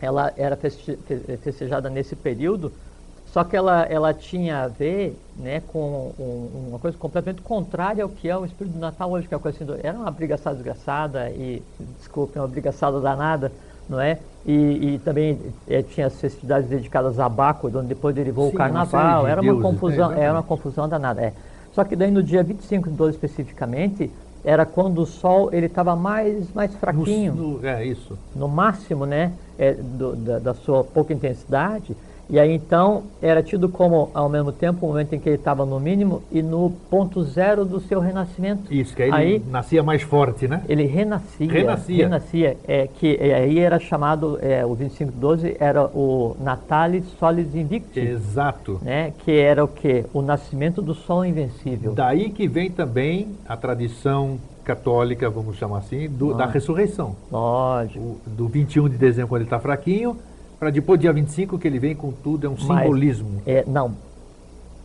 ela 0.00 0.32
era 0.36 0.56
feste- 0.56 0.96
fe- 0.98 1.36
festejada 1.38 1.88
nesse 1.88 2.16
período, 2.16 2.76
só 3.24 3.44
que 3.44 3.56
ela, 3.56 3.82
ela 3.84 4.12
tinha 4.12 4.62
a 4.64 4.68
ver 4.68 5.24
né, 5.34 5.60
com 5.60 6.14
um- 6.18 6.68
uma 6.70 6.78
coisa 6.78 6.98
completamente 6.98 7.40
contrária 7.42 8.02
ao 8.04 8.10
que 8.10 8.28
é 8.28 8.36
o 8.36 8.44
espírito 8.44 8.74
do 8.74 8.78
Natal 8.80 9.10
hoje, 9.10 9.28
que 9.28 9.34
é 9.34 9.36
uma 9.36 9.42
coisa 9.42 9.56
assim, 9.64 9.80
era 9.82 9.98
uma 9.98 10.10
brigaçada 10.10 10.56
desgraçada 10.56 11.30
e, 11.30 11.66
desculpe, 11.78 12.38
uma 12.38 12.48
brigaçada 12.48 13.00
danada, 13.00 13.56
não 13.88 14.00
é? 14.00 14.18
E, 14.44 14.94
e 14.94 14.98
também 14.98 15.38
eh, 15.68 15.82
tinha 15.82 16.06
as 16.06 16.20
festividades 16.20 16.68
dedicadas 16.68 17.18
a 17.20 17.28
Baco, 17.28 17.68
onde 17.68 17.86
depois 17.88 18.14
derivou 18.14 18.48
Sim, 18.48 18.54
o 18.54 18.58
carnaval, 18.58 19.24
de 19.24 19.30
era 19.30 19.40
uma 19.40 19.52
deuses, 19.52 19.64
né, 19.64 19.70
confusão, 19.72 20.12
era 20.12 20.32
uma 20.32 20.42
confusão 20.42 20.88
danada. 20.88 21.20
É. 21.22 21.32
Só 21.72 21.84
que 21.84 21.94
daí 21.94 22.10
no 22.10 22.22
dia 22.22 22.42
25 22.42 22.90
de 22.90 22.96
12 22.96 23.12
especificamente, 23.16 24.10
era 24.44 24.66
quando 24.66 25.00
o 25.00 25.06
sol 25.06 25.50
ele 25.52 25.66
estava 25.66 25.94
mais, 25.94 26.52
mais 26.52 26.74
fraquinho, 26.74 27.34
No- 27.34 27.58
no- 27.60 27.66
é 27.66 27.84
isso. 27.86 28.18
no 28.34 28.48
máximo 28.48 29.06
né, 29.06 29.32
é, 29.56 29.72
do- 29.72 30.16
da, 30.16 30.38
da 30.40 30.54
sua 30.54 30.82
pouca 30.82 31.12
intensidade. 31.12 31.96
E 32.30 32.38
aí 32.38 32.52
então 32.54 33.02
era 33.20 33.42
tido 33.42 33.68
como, 33.68 34.10
ao 34.14 34.28
mesmo 34.28 34.52
tempo, 34.52 34.86
o 34.86 34.88
momento 34.88 35.12
em 35.14 35.18
que 35.18 35.28
ele 35.28 35.36
estava 35.36 35.66
no 35.66 35.78
mínimo 35.78 36.22
e 36.30 36.40
no 36.42 36.70
ponto 36.88 37.22
zero 37.24 37.64
do 37.64 37.78
seu 37.80 38.00
renascimento. 38.00 38.72
Isso, 38.72 38.96
que 38.96 39.02
aí, 39.02 39.10
Aí- 39.12 39.32
ele 39.34 39.44
nascia 39.50 39.82
mais 39.82 40.02
forte, 40.02 40.48
né? 40.48 40.62
Ele 40.68 40.84
renascia. 40.86 41.50
Renascia. 41.52 42.04
renascia, 42.04 42.56
é, 42.66 42.86
que 42.86 43.16
é, 43.20 43.34
aí 43.34 43.58
era 43.58 43.78
chamado, 43.78 44.38
é, 44.40 44.64
o 44.64 44.74
2512 44.74 45.56
era 45.60 45.84
o 45.86 46.34
Natalis 46.40 47.04
Solis 47.18 47.54
Invicti, 47.54 48.00
Exato. 48.00 48.78
né, 48.82 49.12
que 49.24 49.32
era 49.32 49.62
o 49.62 49.68
quê? 49.68 50.04
O 50.14 50.22
nascimento 50.22 50.80
do 50.80 50.94
sol 50.94 51.24
invencível. 51.26 51.92
Daí 51.92 52.30
que 52.30 52.48
vem 52.48 52.70
também 52.70 53.28
a 53.46 53.56
tradição 53.56 54.38
católica, 54.64 55.28
vamos 55.28 55.56
chamar 55.56 55.78
assim, 55.78 56.08
do- 56.08 56.32
da 56.34 56.44
Ah. 56.44 56.50
ressurreição. 56.50 57.16
Lógico. 57.30 57.98
O- 58.00 58.20
do 58.26 58.46
21 58.48 58.88
de 58.88 58.96
dezembro, 58.96 59.28
quando 59.28 59.40
ele 59.42 59.46
está 59.48 59.58
fraquinho, 59.58 60.16
para 60.62 60.70
depois 60.70 61.00
dia 61.00 61.12
25 61.12 61.58
que 61.58 61.66
ele 61.66 61.80
vem 61.80 61.92
com 61.92 62.12
tudo, 62.12 62.46
é 62.46 62.48
um 62.48 62.52
Mas- 62.52 62.84
simbolismo. 62.84 63.42
É, 63.44 63.64
não, 63.66 63.96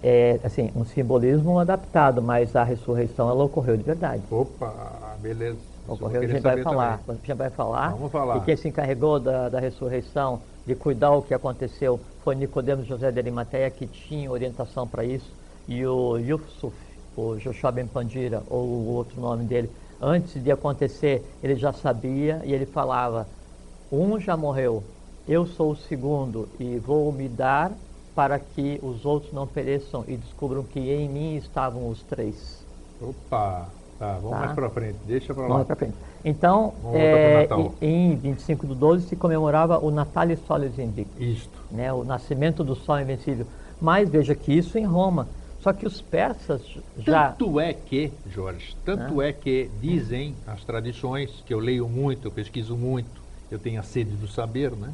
é 0.01 0.39
assim, 0.43 0.71
um 0.75 0.83
simbolismo 0.83 1.59
adaptado, 1.59 2.19
mas 2.19 2.55
a 2.55 2.63
ressurreição 2.63 3.29
ela 3.29 3.43
ocorreu 3.43 3.77
de 3.77 3.83
verdade. 3.83 4.23
Opa, 4.31 4.73
beleza. 5.21 5.59
Ocorreu, 5.87 6.23
a 6.23 6.25
gente 6.25 6.41
vai 6.41 6.63
falar. 6.63 6.97
também. 6.97 7.03
A 7.09 7.13
gente 7.27 7.37
vai 7.37 7.49
falar. 7.51 7.89
Vamos 7.91 8.11
falar. 8.11 8.37
E 8.37 8.41
quem 8.41 8.57
se 8.57 8.67
encarregou 8.67 9.19
da, 9.19 9.49
da 9.49 9.59
ressurreição, 9.59 10.41
de 10.65 10.73
cuidar 10.73 11.11
o 11.11 11.21
que 11.21 11.35
aconteceu, 11.35 11.99
foi 12.23 12.33
Nicodemos 12.33 12.87
José 12.87 13.11
de 13.11 13.19
Arimateia, 13.19 13.69
que 13.69 13.85
tinha 13.85 14.31
orientação 14.31 14.87
para 14.87 15.05
isso, 15.05 15.31
e 15.67 15.85
o 15.85 16.17
Yusuf, 16.17 16.75
o 17.15 17.35
Joshua 17.35 17.71
Ben 17.71 17.85
Pandira, 17.85 18.41
ou 18.49 18.65
o 18.65 18.95
outro 18.95 19.21
nome 19.21 19.43
dele, 19.45 19.69
antes 20.01 20.43
de 20.43 20.51
acontecer, 20.51 21.23
ele 21.43 21.55
já 21.55 21.71
sabia 21.71 22.41
e 22.45 22.51
ele 22.51 22.65
falava: 22.65 23.27
um 23.91 24.19
já 24.19 24.35
morreu, 24.35 24.83
eu 25.27 25.45
sou 25.45 25.71
o 25.71 25.75
segundo 25.75 26.47
e 26.59 26.77
vou 26.77 27.11
me 27.11 27.27
dar 27.27 27.71
para 28.15 28.39
que 28.39 28.79
os 28.81 29.05
outros 29.05 29.31
não 29.31 29.45
pereçam 29.45 30.03
e 30.07 30.17
descubram 30.17 30.63
que 30.63 30.79
em 30.79 31.07
mim 31.07 31.35
estavam 31.35 31.87
os 31.89 32.01
três. 32.03 32.65
Opa, 33.01 33.67
tá, 33.99 34.13
vamos 34.13 34.31
Tá. 34.31 34.39
mais 34.39 34.51
para 34.53 34.69
frente, 34.69 34.97
deixa 35.05 35.33
para 35.33 35.43
lá. 35.43 35.49
Vamos 35.49 35.67
pra 35.67 35.75
frente. 35.75 35.93
Então, 36.25 36.73
é, 36.93 37.47
em 37.79 38.13
em 38.13 38.15
25 38.15 38.65
de 38.67 38.73
12 38.75 39.07
se 39.07 39.15
comemorava 39.15 39.77
o 39.77 39.91
Natalis 39.91 40.39
Solis 40.47 40.79
Invictus, 40.79 41.21
Isto. 41.21 41.59
né, 41.71 41.93
o 41.93 42.03
nascimento 42.03 42.63
do 42.63 42.75
Sol 42.75 42.99
Invencível. 42.99 43.45
Mas 43.79 44.09
veja 44.09 44.33
que 44.33 44.51
isso 44.51 44.77
em 44.79 44.85
Roma. 44.85 45.27
Só 45.61 45.73
que 45.73 45.85
os 45.85 46.01
persas 46.01 46.61
já... 46.97 47.29
Tanto 47.31 47.59
é 47.59 47.73
que, 47.73 48.11
Jorge, 48.31 48.75
tanto 48.85 49.21
é 49.21 49.31
que 49.33 49.69
dizem 49.81 50.33
as 50.47 50.63
tradições, 50.63 51.43
que 51.45 51.53
eu 51.53 51.59
leio 51.59 51.87
muito, 51.87 52.27
eu 52.27 52.31
pesquiso 52.31 52.75
muito, 52.75 53.21
eu 53.51 53.59
tenho 53.59 53.79
a 53.79 53.83
sede 53.83 54.11
do 54.15 54.27
saber, 54.27 54.71
né? 54.71 54.91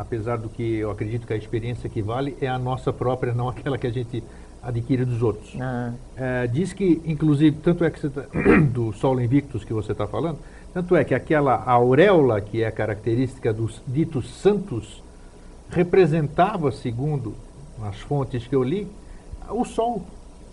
Apesar 0.00 0.38
do 0.38 0.48
que 0.48 0.76
eu 0.76 0.90
acredito 0.90 1.26
que 1.26 1.32
a 1.34 1.36
experiência 1.36 1.86
que 1.90 2.00
vale 2.00 2.34
é 2.40 2.48
a 2.48 2.58
nossa 2.58 2.90
própria, 2.90 3.34
não 3.34 3.50
aquela 3.50 3.76
que 3.76 3.86
a 3.86 3.90
gente 3.90 4.24
adquire 4.62 5.04
dos 5.04 5.22
outros. 5.22 5.54
Ah, 5.60 5.92
É, 6.16 6.46
diz 6.46 6.72
que, 6.72 7.02
inclusive, 7.04 7.58
tanto 7.62 7.84
é 7.84 7.90
que 7.90 8.00
você 8.00 8.08
tá, 8.08 8.22
do 8.72 8.94
Sol 8.94 9.20
Invictus 9.20 9.62
que 9.62 9.74
você 9.74 9.92
está 9.92 10.06
falando, 10.06 10.38
tanto 10.72 10.96
é 10.96 11.04
que 11.04 11.14
aquela 11.14 11.62
auréola 11.64 12.40
que 12.40 12.62
é 12.62 12.70
característica 12.70 13.52
dos 13.52 13.82
ditos 13.86 14.30
santos 14.40 15.02
representava, 15.68 16.72
segundo 16.72 17.34
as 17.82 18.00
fontes 18.00 18.46
que 18.46 18.56
eu 18.56 18.62
li, 18.62 18.88
o 19.50 19.66
Sol. 19.66 20.02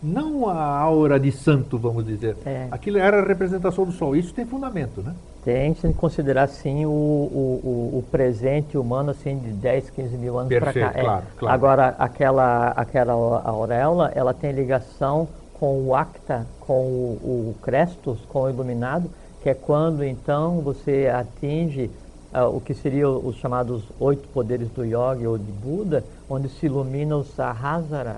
Não 0.04 0.48
a 0.48 0.78
aura 0.80 1.20
de 1.20 1.32
santo, 1.32 1.78
vamos 1.78 2.06
dizer. 2.06 2.36
É. 2.46 2.68
Aquilo 2.70 3.00
era 3.00 3.20
a 3.20 3.26
representação 3.26 3.84
do 3.84 3.92
Sol. 3.94 4.16
Isso 4.16 4.32
tem 4.34 4.46
fundamento, 4.46 5.02
né? 5.02 5.16
Tem 5.48 5.74
que 5.74 5.94
considerar, 5.94 6.46
sim, 6.50 6.86
o, 6.86 6.90
o, 6.90 8.00
o- 8.00 8.04
presente 8.12 8.78
humano, 8.78 9.12
assim, 9.12 9.38
de 9.40 9.54
10, 9.54 9.90
15 9.92 10.18
mil 10.18 10.38
anos 10.38 10.54
para 10.54 10.74
cá. 10.74 10.92
É. 10.94 11.02
claro, 11.02 11.24
claro. 11.38 11.56
Agora, 11.56 11.96
aquela, 11.98 12.68
aquela 12.72 13.14
auréola, 13.14 14.12
ela 14.14 14.34
tem 14.34 14.52
ligação 14.52 15.26
com 15.54 15.88
o 15.88 15.96
acta, 15.96 16.46
com 16.60 16.82
o, 16.82 17.54
o 17.56 17.56
crestus, 17.62 18.20
com 18.28 18.42
o 18.42 18.50
iluminado, 18.50 19.10
que 19.42 19.50
é 19.50 19.54
quando, 19.54 20.04
então, 20.04 20.60
você 20.60 21.08
atinge 21.08 21.90
ah, 22.34 22.50
o 22.50 22.60
que 22.60 22.74
seriam 22.74 23.16
os 23.26 23.38
chamados 23.38 23.84
oito 24.02 24.28
poderes 24.28 24.68
do 24.72 24.84
yoga 24.84 25.30
ou 25.30 25.38
de 25.38 25.50
Buda, 25.50 26.04
onde 26.30 26.50
se 26.50 26.66
ilumina 26.66 27.16
o 27.16 27.24
sahasrara, 27.24 28.18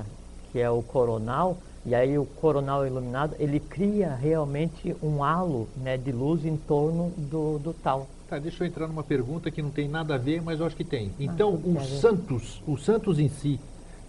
que 0.51 0.59
é 0.59 0.67
o 0.67 0.81
coronal, 0.81 1.57
e 1.85 1.95
aí 1.95 2.17
o 2.17 2.25
coronal 2.25 2.85
iluminado, 2.85 3.35
ele 3.39 3.59
cria 3.59 4.13
realmente 4.13 4.95
um 5.01 5.23
halo 5.23 5.67
né, 5.77 5.97
de 5.97 6.11
luz 6.11 6.45
em 6.45 6.57
torno 6.57 7.11
do, 7.17 7.57
do 7.59 7.73
tal. 7.73 8.07
Tá, 8.29 8.37
deixa 8.37 8.63
eu 8.63 8.67
entrar 8.67 8.87
numa 8.87 9.03
pergunta 9.03 9.49
que 9.49 9.61
não 9.61 9.71
tem 9.71 9.87
nada 9.87 10.15
a 10.15 10.17
ver, 10.17 10.41
mas 10.41 10.59
eu 10.59 10.65
acho 10.65 10.75
que 10.75 10.83
tem. 10.83 11.11
Então, 11.19 11.57
tem 11.57 11.75
a 11.75 11.79
os 11.79 11.89
ver. 11.89 11.97
santos, 11.97 12.61
os 12.67 12.83
santos 12.83 13.17
em 13.17 13.29
si, 13.29 13.59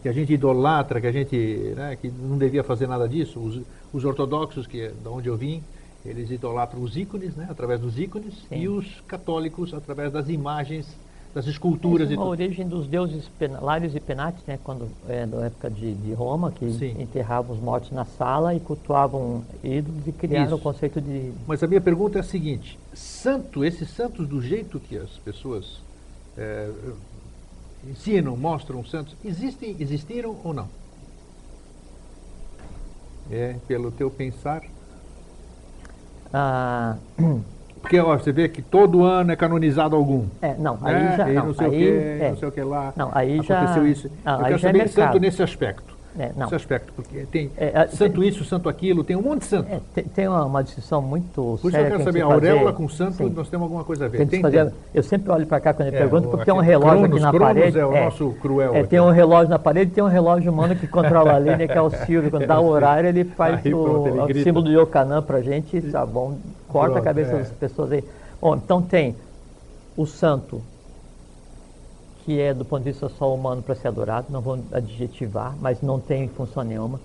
que 0.02 0.08
a 0.08 0.12
gente 0.12 0.32
idolatra, 0.32 1.00
que 1.00 1.06
a 1.06 1.12
gente, 1.12 1.36
né, 1.76 1.96
que 1.96 2.10
não 2.10 2.36
devia 2.36 2.62
fazer 2.62 2.86
nada 2.86 3.08
disso, 3.08 3.38
os, 3.38 3.62
os 3.92 4.04
ortodoxos, 4.04 4.66
que 4.66 4.82
é 4.82 4.92
da 5.02 5.10
onde 5.10 5.28
eu 5.28 5.36
vim, 5.36 5.62
eles 6.04 6.30
idolatram 6.30 6.82
os 6.82 6.96
ícones, 6.96 7.34
né, 7.36 7.46
através 7.48 7.80
dos 7.80 7.98
ícones, 7.98 8.34
Sim. 8.48 8.56
e 8.56 8.68
os 8.68 9.00
católicos 9.06 9.72
através 9.72 10.12
das 10.12 10.28
imagens, 10.28 10.86
das 11.34 11.46
esculturas 11.46 12.10
e 12.10 12.14
é 12.14 12.16
uma 12.16 12.24
tudo. 12.24 12.32
origem 12.32 12.66
dos 12.66 12.86
deuses 12.86 13.30
Lários 13.60 13.94
e 13.94 14.00
Penates, 14.00 14.44
né, 14.46 14.58
quando, 14.64 14.88
é, 15.08 15.26
na 15.26 15.46
época 15.46 15.70
de, 15.70 15.94
de 15.94 16.12
Roma, 16.12 16.50
que 16.50 16.72
Sim. 16.72 16.96
enterravam 17.00 17.54
os 17.54 17.62
mortos 17.62 17.90
na 17.92 18.04
sala 18.04 18.54
e 18.54 18.60
cultuavam 18.60 19.44
ídolos 19.62 20.06
e 20.06 20.12
criaram 20.12 20.46
Isso. 20.46 20.56
o 20.56 20.58
conceito 20.58 21.00
de... 21.00 21.32
Mas 21.46 21.62
a 21.62 21.66
minha 21.66 21.80
pergunta 21.80 22.18
é 22.18 22.20
a 22.20 22.24
seguinte: 22.24 22.78
santo, 22.92 23.64
esses 23.64 23.88
santos 23.90 24.26
do 24.26 24.42
jeito 24.42 24.80
que 24.80 24.96
as 24.96 25.10
pessoas 25.18 25.80
é, 26.36 26.70
ensinam, 27.88 28.36
mostram 28.36 28.84
santos, 28.84 29.14
existem, 29.24 29.76
existiram 29.78 30.36
ou 30.42 30.52
não? 30.52 30.68
É, 33.30 33.54
pelo 33.68 33.92
teu 33.92 34.10
pensar. 34.10 34.62
Ah, 36.32 36.96
Porque 37.80 37.98
ó, 37.98 38.16
você 38.16 38.30
vê 38.32 38.48
que 38.48 38.60
todo 38.62 39.04
ano 39.04 39.32
é 39.32 39.36
canonizado 39.36 39.96
algum. 39.96 40.24
é, 40.42 40.54
não, 40.58 40.78
aí 40.82 40.94
né? 40.94 41.14
já... 41.16 41.30
E 41.30 41.34
não, 41.34 41.46
não 41.46 41.54
sei 41.54 41.66
aí, 41.66 41.72
o 41.72 41.78
que, 41.78 42.22
é, 42.24 42.28
não 42.30 42.36
sei 42.36 42.48
o 42.48 42.52
que 42.52 42.60
lá. 42.62 42.92
Não, 42.96 43.10
aí 43.12 43.40
já- 43.42 43.58
Aconteceu 43.62 43.86
isso. 43.86 44.10
não, 44.24 44.32
Eu 44.34 44.38
quero 44.44 44.54
é 44.54 44.58
saber 44.58 44.88
santo 44.88 44.96
mercado. 44.98 45.20
nesse 45.20 45.42
aspecto. 45.42 45.96
é, 46.18 46.26
não. 46.36 46.42
Nesse 46.42 46.54
aspecto, 46.56 46.92
porque 46.94 47.20
tem 47.32 47.50
É, 47.56 47.82
é, 47.82 47.86
santo 47.88 48.22
isso, 48.22 48.44
santo 48.44 48.68
aquilo, 48.68 49.02
tem 49.02 49.16
um 49.16 49.22
monte 49.22 49.40
de 49.40 49.46
santo. 49.46 49.68
É, 49.72 49.80
tem, 49.94 50.04
tem 50.04 50.28
uma, 50.28 50.44
uma 50.44 50.62
distinção 50.62 51.00
muito 51.00 51.32
Por 51.34 51.54
isso 51.56 51.66
eu 51.68 51.70
séria 51.70 51.86
quero 51.86 51.98
que 52.00 52.04
saber, 52.04 52.18
tem 52.18 52.26
que 52.28 52.32
auréola 52.34 52.60
fazer. 52.64 52.76
com 52.76 52.88
santo, 52.88 53.12
Sim. 53.14 53.30
nós 53.34 53.48
temos 53.48 53.64
alguma 53.64 53.84
coisa 53.84 54.04
a 54.04 54.08
ver. 54.08 54.18
Tem 54.18 54.26
Tem, 54.26 54.42
fazer- 54.42 54.64
tem. 54.66 54.74
Eu 54.92 55.02
sempre 55.02 55.30
olho 55.32 55.46
para 55.46 55.60
cá 55.60 55.72
quando 55.72 55.88
ele 55.88 55.96
É, 55.96 56.00
pergunta, 56.00 56.26
o- 56.26 56.30
porque 56.30 56.44
tem 56.44 56.52
um 56.54 56.58
relógio 56.58 56.98
Cronos, 56.98 57.12
aqui 57.16 57.20
na 57.24 57.30
Cronos 57.30 57.54
parede. 57.54 57.78
é 57.78 57.86
o 57.86 58.04
nosso 58.04 58.30
cruel 58.42 58.74
É, 58.74 58.82
tem 58.82 59.00
um 59.00 59.10
relógio 59.10 59.48
na 59.48 59.58
parede 59.58 59.90
e 59.92 59.94
tem 59.94 60.04
um 60.04 60.08
relógio 60.08 60.52
humano 60.52 60.76
que 60.76 60.86
controla 60.86 61.32
a 61.34 61.38
linha, 61.38 61.66
que 61.66 61.72
é 61.78 61.80
o 61.80 61.88
Silvio. 61.90 62.30
Quando 62.30 62.44
dá 62.46 62.60
o 62.60 62.66
horário, 62.66 63.08
ele 63.08 63.24
faz 63.24 63.64
Aí, 63.64 63.72
o, 63.72 63.82
pronto, 63.84 64.08
ele 64.28 64.40
o 64.40 64.44
símbolo 64.44 64.64
do 64.66 64.70
Yokanã 64.72 65.22
pra 65.22 65.40
gente, 65.40 65.80
tá 65.82 66.04
bom? 66.04 66.36
Corta 66.70 66.98
a 66.98 67.02
Pronto, 67.02 67.04
cabeça 67.04 67.36
é. 67.36 67.38
das 67.38 67.52
pessoas 67.52 67.92
aí. 67.92 68.04
Bom, 68.40 68.56
então 68.56 68.82
tem 68.82 69.16
o 69.96 70.06
santo, 70.06 70.66
que 72.24 72.38
é 72.40 72.52
do 72.54 72.64
ponto 72.64 72.82
de 72.84 72.90
vista 72.90 73.08
só 73.08 73.34
humano 73.34 73.62
para 73.62 73.74
ser 73.74 73.88
adorado, 73.88 74.26
não 74.30 74.40
vou 74.42 74.66
adjetivar, 74.72 75.56
mas 75.58 75.80
não 75.80 76.00
tem 76.00 76.28
função 76.28 76.62
nenhuma. 76.62 77.00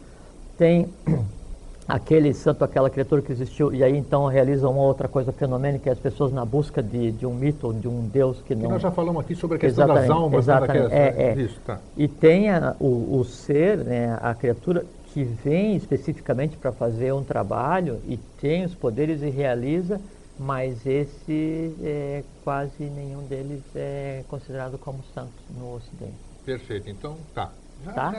Tem 0.57 0.93
aquele 1.87 2.33
santo, 2.33 2.63
aquela 2.63 2.89
criatura 2.89 3.21
que 3.21 3.31
existiu, 3.31 3.73
e 3.73 3.83
aí 3.83 3.95
então 3.95 4.27
realiza 4.27 4.67
uma 4.69 4.81
outra 4.81 5.07
coisa 5.07 5.31
fenomênica, 5.31 5.83
que 5.83 5.89
é 5.89 5.91
as 5.93 5.99
pessoas 5.99 6.31
na 6.33 6.45
busca 6.45 6.81
de, 6.83 7.11
de 7.11 7.25
um 7.25 7.33
mito, 7.33 7.73
de 7.73 7.87
um 7.87 8.07
Deus 8.07 8.41
que 8.41 8.55
Que 8.55 8.55
não... 8.55 8.71
nós 8.71 8.81
já 8.81 8.91
falamos 8.91 9.21
aqui 9.23 9.35
sobre 9.35 9.57
a 9.57 9.59
questão 9.59 9.87
das 9.87 10.05
Exatamente, 10.05 10.11
almas, 10.23 10.31
né, 10.31 10.39
exatamente, 10.39 10.89
daquelas- 10.89 10.93
é, 10.93 11.31
é. 11.31 11.41
Isso, 11.41 11.59
tá. 11.61 11.79
E 11.95 12.07
tem 12.07 12.49
a- 12.49 12.75
o, 12.79 13.19
o 13.19 13.23
ser, 13.23 13.77
né, 13.85 14.17
a 14.21 14.33
criatura, 14.33 14.85
que 15.15 15.23
vem 15.23 15.77
especificamente 15.77 16.57
para 16.57 16.73
fazer 16.73 17.13
um 17.13 17.23
trabalho 17.23 18.01
e 18.05 18.17
tem 18.41 18.65
os 18.65 18.75
poderes 18.75 19.21
e 19.21 19.29
realiza, 19.29 20.01
mas 20.37 20.85
esse 20.85 21.73
é, 21.81 22.21
quase 22.43 22.83
nenhum 22.83 23.23
deles 23.25 23.61
é 23.73 24.25
considerado 24.27 24.77
como 24.77 24.99
santo 25.13 25.31
no 25.57 25.73
Ocidente. 25.73 26.17
Perfeito, 26.45 26.89
então 26.89 27.15
tá. 27.33 27.49
Tá? 27.93 28.13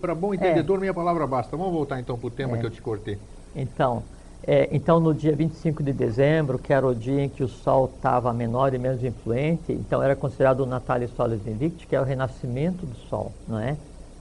Para 0.00 0.14
bom 0.16 0.34
entendedor, 0.34 0.80
minha 0.80 0.92
palavra 0.92 1.24
basta. 1.24 1.56
Vamos 1.56 1.72
voltar 1.72 2.00
então 2.00 2.18
para 2.18 2.26
o 2.26 2.30
tema 2.32 2.56
É. 2.56 2.60
que 2.60 2.66
eu 2.66 2.70
te 2.70 2.82
cortei. 2.82 3.16
Então, 3.54 4.02
é, 4.42 4.68
então, 4.72 4.98
no 4.98 5.14
dia 5.14 5.36
25 5.36 5.84
de 5.84 5.92
dezembro, 5.92 6.58
que 6.58 6.72
era 6.72 6.84
o 6.84 6.96
dia 6.96 7.22
em 7.22 7.28
que 7.28 7.44
o 7.44 7.48
Sol 7.48 7.92
estava 7.94 8.32
menor 8.32 8.74
e 8.74 8.78
menos 8.78 9.04
influente, 9.04 9.72
então 9.72 10.02
era 10.02 10.16
considerado 10.16 10.60
o 10.60 10.66
Natalis 10.66 11.12
Solis 11.14 11.46
Invicti, 11.46 11.86
que 11.86 11.94
é 11.94 12.00
o 12.00 12.04
renascimento 12.04 12.84
do 12.84 12.96
Sol, 13.08 13.32
não 13.46 13.60
é? 13.60 13.76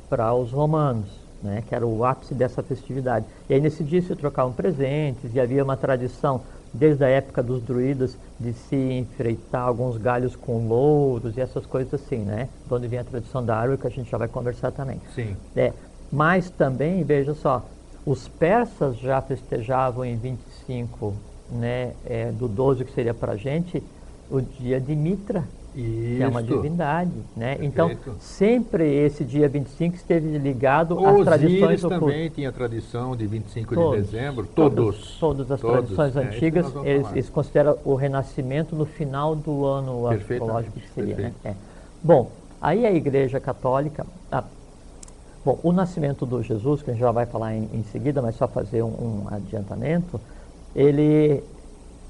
Para 0.08 0.32
os 0.36 0.52
romanos, 0.52 1.25
né? 1.46 1.64
que 1.66 1.74
era 1.74 1.86
o 1.86 2.04
ápice 2.04 2.34
dessa 2.34 2.62
festividade. 2.62 3.26
E 3.50 3.54
aí 3.54 3.62
nesse 3.62 3.84
dia 3.84 4.02
se 4.02 4.16
trocavam 4.16 4.52
presentes 4.52 5.34
e 5.34 5.40
havia 5.40 5.64
uma 5.64 5.78
tradição, 5.78 6.42
desde 6.74 7.06
a 7.06 7.08
época 7.08 7.42
dos 7.42 7.62
druidas, 7.62 8.18
de 8.40 8.52
se 8.52 8.76
enfreitar 8.76 9.62
alguns 9.62 9.98
galhos 9.98 10.36
com 10.36 10.68
louros 10.68 11.38
e 11.38 11.42
essas 11.42 11.66
coisas 11.66 11.94
assim, 11.94 12.18
né? 12.18 12.50
De 12.66 12.74
onde 12.74 12.88
vem 12.88 13.00
a 13.00 13.04
tradição 13.04 13.46
da 13.46 13.56
árvore, 13.56 13.78
que 13.80 13.88
a 13.88 13.92
gente 13.92 14.10
já 14.10 14.18
vai 14.18 14.28
conversar 14.28 14.72
também. 14.72 15.00
Sim. 15.14 15.38
É, 15.56 15.72
mas 16.12 16.50
também, 16.50 17.04
veja 17.04 17.34
só, 17.34 17.64
Os 18.06 18.28
persas 18.28 18.98
já 18.98 19.20
festejavam 19.22 20.06
em 20.06 20.16
25 20.16 21.14
né, 21.50 21.94
é, 22.06 22.32
do 22.32 22.48
12, 22.48 22.86
que 22.86 22.92
seria 22.94 23.14
para 23.14 23.34
a 23.34 23.36
gente, 23.38 23.82
o 24.30 24.42
dia 24.42 24.80
de 24.80 24.96
Mitra, 24.96 25.44
que 25.76 26.20
é 26.22 26.28
uma 26.28 26.42
divindade. 26.42 27.12
Né? 27.36 27.58
Então, 27.62 27.92
sempre 28.18 28.90
esse 28.90 29.26
dia 29.26 29.50
25 29.50 29.96
esteve 29.96 30.38
ligado 30.38 30.98
às 31.06 31.26
tradições 31.26 31.82
do 31.82 31.90
culto. 31.90 32.06
também 32.06 32.30
tinha 32.30 32.52
tradição 32.52 33.16
de 33.16 33.28
25 33.28 33.76
Todos, 33.76 33.92
de 33.92 34.12
dezembro. 34.12 34.48
Todos. 34.48 35.18
Todas 35.20 35.52
as 35.52 35.60
Todos. 35.60 35.94
tradições 35.94 36.16
É, 36.16 36.22
isso 36.22 36.36
antigas, 36.36 36.74
eles, 36.86 37.12
eles 37.12 37.30
consideram 37.30 37.78
o 37.84 37.96
renascimento 37.96 38.76
no 38.76 38.86
final 38.86 39.36
do 39.36 39.66
ano 39.66 40.08
astrológico 40.08 40.80
que 40.80 40.90
seria. 40.94 41.18
Né? 41.18 41.34
É. 41.44 41.54
Bom, 42.02 42.32
aí 42.62 42.86
a 42.86 42.92
Igreja 42.94 43.40
Católica. 43.42 44.06
ah, 44.32 44.44
bom, 45.44 45.60
o 45.62 45.74
nascimento 45.74 46.26
do 46.26 46.42
Jesus, 46.42 46.82
que 46.82 46.92
a 46.92 46.94
gente 46.94 47.02
já 47.02 47.12
vai 47.12 47.26
falar 47.26 47.54
em, 47.54 47.70
em 47.74 47.84
seguida, 47.92 48.22
mas 48.22 48.36
só 48.36 48.48
fazer 48.48 48.82
um, 48.82 48.88
um 48.88 49.28
adiantamento, 49.30 50.22
ele 50.74 51.44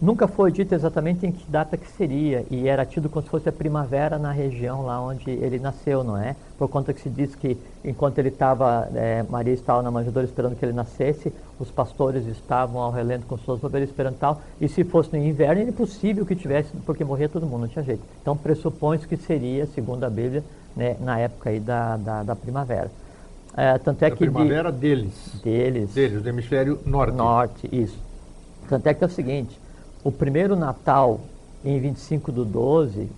nunca 0.02 0.28
foi 0.28 0.52
dito 0.52 0.74
exatamente 0.76 1.26
em 1.26 1.32
que 1.32 1.50
data 1.50 1.78
que 1.78 1.88
seria, 1.88 2.46
e 2.52 2.68
era 2.68 2.86
tido 2.86 3.10
como 3.10 3.24
se 3.24 3.30
fosse 3.30 3.48
a 3.50 3.52
primavera 3.52 4.18
na 4.20 4.32
região 4.32 4.86
lá 4.86 5.00
onde 5.02 5.30
ele 5.30 5.60
nasceu, 5.60 6.04
não 6.04 6.18
é? 6.18 6.36
Por 6.58 6.68
conta 6.70 6.94
que 6.94 7.02
se 7.02 7.10
diz 7.10 7.36
que 7.36 7.58
enquanto 7.84 8.18
ele 8.20 8.30
estava, 8.30 8.88
eh, 8.94 9.24
Maria 9.30 9.54
estava 9.54 9.82
na 9.82 9.90
manjedoura 9.92 10.26
esperando 10.28 10.56
que 10.56 10.64
ele 10.66 10.74
nascesse, 10.74 11.32
os 11.60 11.72
pastores 11.72 12.26
estavam 12.28 12.82
ao 12.82 12.92
relento 12.92 13.26
com 13.26 13.38
suas 13.38 13.64
ovelhas 13.64 13.90
esperando 13.90 14.18
tal, 14.18 14.42
e 14.60 14.68
se 14.68 14.84
fosse 14.84 15.12
no 15.12 15.24
inverno, 15.26 15.62
era 15.62 15.70
impossível 15.70 16.26
que 16.26 16.36
tivesse, 16.36 16.70
porque 16.86 17.04
morria 17.04 17.30
todo 17.30 17.46
mundo, 17.46 17.62
não 17.62 17.68
tinha 17.68 17.84
jeito. 17.84 18.02
Então 18.22 18.36
pressupõe-se 18.36 19.08
que 19.08 19.18
seria, 19.18 19.66
segundo 19.68 20.04
a 20.04 20.10
Bíblia, 20.10 20.44
né, 20.76 20.96
na 21.00 21.18
época 21.20 21.50
aí 21.50 21.60
da, 21.60 21.96
da, 21.98 22.24
da 22.24 22.36
primavera. 22.36 22.92
Eh, 23.58 23.78
tanto 23.80 24.04
é 24.04 24.08
a 24.08 24.12
que 24.12 24.18
de- 24.26 24.32
primavera 24.32 24.72
deles. 24.72 25.14
deles, 25.42 25.94
Deles, 25.94 26.22
do 26.22 26.28
hemisfério 26.28 26.80
norte. 26.86 27.16
Norte, 27.16 27.70
isso. 27.72 27.98
Tanto 28.68 28.88
é 28.88 28.94
que 28.94 29.04
é 29.04 29.08
o 29.08 29.10
seguinte, 29.10 29.58
o 30.06 30.12
primeiro 30.12 30.56
Natal, 30.56 31.20
em 31.64 31.80
25 31.80 32.32
do 32.32 32.46
12, 32.46 33.10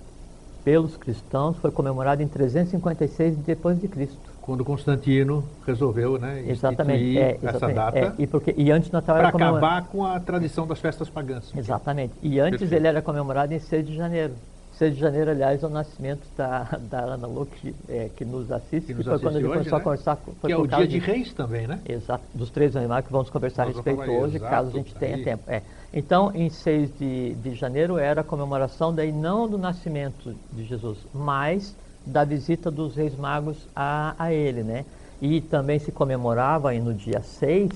pelos 0.64 0.96
cristãos, 0.96 1.58
foi 1.58 1.70
comemorado 1.70 2.24
em 2.24 2.28
356 2.30 3.36
depois 3.40 3.78
de 3.78 3.90
Cristo. 3.90 4.18
Quando 4.42 4.64
Constantino 4.64 5.44
resolveu 5.66 6.18
né, 6.18 6.46
Exatamente. 6.48 7.18
É, 7.18 7.32
essa 7.36 7.50
exatamente. 7.50 7.76
data 7.76 8.00
É, 8.00 8.14
e, 8.18 8.26
porque, 8.26 8.56
e 8.58 8.72
antes 8.72 8.90
o 8.90 8.94
Natal 8.94 9.16
para 9.16 9.24
era 9.26 9.32
comemorado... 9.34 9.66
acabar 9.66 9.88
com 9.90 10.06
a 10.06 10.18
tradição 10.18 10.66
das 10.66 10.80
festas 10.80 11.10
pagãs. 11.10 11.52
Exatamente. 11.54 12.14
E 12.24 12.40
antes 12.40 12.60
Perfeito. 12.60 12.80
ele 12.80 12.88
era 12.88 13.02
comemorado 13.02 13.54
em 13.54 13.60
6 13.60 13.86
de 13.86 13.94
janeiro. 13.94 14.34
6 14.78 14.94
de 14.94 15.02
janeiro, 15.02 15.32
aliás, 15.32 15.62
é 15.62 15.68
o 15.68 15.70
nascimento 15.70 16.22
da, 16.38 16.64
da 16.90 17.00
Ana 17.00 17.28
Lu, 17.28 17.46
que, 17.48 17.76
é, 17.90 18.10
que 18.16 18.24
nos 18.24 18.50
assiste, 18.50 18.88
Que 18.88 18.94
que, 18.94 18.94
nos 18.94 19.08
foi 19.08 19.20
quando 19.20 19.36
ele 19.36 19.48
hoje, 19.48 19.58
começou 19.58 19.78
né? 19.78 19.82
a 19.82 19.84
conversar 19.84 20.16
com 20.16 20.32
foi 20.36 20.48
Que 20.48 20.54
é 20.54 20.58
o 20.58 20.66
dia 20.66 20.88
de 20.88 21.00
reis 21.00 21.34
também, 21.34 21.68
né? 21.68 21.82
Exato, 21.86 22.24
dos 22.34 22.50
três 22.50 22.78
animais 22.78 23.06
que 23.06 23.12
vamos 23.12 23.30
conversar 23.30 23.64
a 23.64 23.66
Nós 23.66 23.76
vamos 23.76 24.00
respeito 24.00 24.22
hoje, 24.22 24.40
caso 24.40 24.70
a 24.70 24.72
gente 24.72 24.96
tenha 24.96 25.18
aí. 25.18 25.24
tempo. 25.26 25.44
É. 25.48 25.62
Então, 25.94 26.32
em 26.36 26.50
6 26.50 26.98
de, 26.98 27.34
de 27.36 27.56
janeiro 27.56 27.98
era 27.98 28.22
a 28.22 28.24
comemoração 28.24 28.94
daí 28.94 29.12
não 29.12 29.48
do 29.48 29.58
nascimento 29.58 30.36
de 30.52 30.66
Jesus, 30.66 30.98
mas 31.14 31.74
da 32.06 32.24
visita 32.24 32.70
dos 32.70 32.96
reis 32.96 33.16
magos 33.16 33.58
a, 33.76 34.16
a 34.18 34.34
ele, 34.34 34.64
né? 34.64 34.86
E 35.22 35.42
também 35.42 35.80
se 35.80 35.92
comemorava 35.92 36.70
aí 36.70 36.80
no 36.80 36.94
dia 36.94 37.22
6 37.22 37.72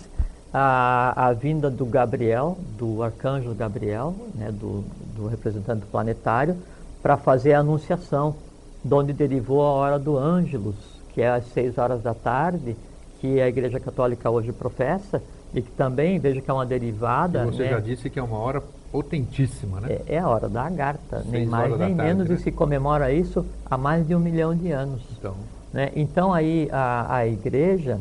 a, 0.54 1.28
a 1.28 1.34
vinda 1.34 1.70
do 1.70 1.86
Gabriel, 1.86 2.58
do 2.78 3.02
arcanjo 3.02 3.54
Gabriel, 3.54 4.14
né, 4.36 4.52
do, 4.52 4.84
do 5.16 5.28
representante 5.28 5.86
planetário, 5.86 6.58
para 7.02 7.18
fazer 7.18 7.54
a 7.54 7.60
anunciação, 7.60 8.36
de 8.84 8.94
onde 8.94 9.14
derivou 9.14 9.62
a 9.62 9.72
hora 9.72 10.00
do 10.00 10.18
Ângelus, 10.18 10.76
que 11.14 11.22
é 11.22 11.30
às 11.30 11.46
6 11.54 11.78
horas 11.78 12.02
da 12.02 12.14
tarde, 12.14 12.76
que 13.20 13.40
a 13.40 13.48
Igreja 13.48 13.80
Católica 13.80 14.30
hoje 14.30 14.52
professa, 14.52 15.22
e 15.54 15.62
que 15.62 15.72
também, 15.72 16.20
veja 16.20 16.42
que 16.42 16.50
é 16.50 16.54
uma 16.54 16.66
derivada. 16.66 17.44
E 17.44 17.46
você 17.46 17.64
né, 17.64 17.70
já 17.70 17.80
disse 17.80 18.10
que 18.10 18.20
é 18.20 18.24
uma 18.24 18.38
hora 18.38 18.64
potentíssima, 18.92 19.80
né? 19.80 20.00
é, 20.08 20.16
é 20.16 20.20
a 20.20 20.28
hora 20.28 20.50
da 20.50 20.64
Agartha, 20.64 21.24
nem 21.26 21.46
mais 21.46 21.70
nem 21.70 21.80
tarde, 21.80 21.96
menos, 21.96 22.30
né? 22.30 22.36
e 22.36 22.40
se 22.40 22.52
comemora 22.52 23.12
isso 23.12 23.46
há 23.70 23.78
mais 23.78 24.08
de 24.08 24.14
um 24.16 24.20
milhão 24.20 24.56
de 24.56 24.72
anos. 24.72 25.02
Então, 25.18 25.36
né? 25.74 25.92
Então 25.96 26.34
aí 26.34 26.70
a, 26.72 27.16
a 27.16 27.28
igreja, 27.28 28.00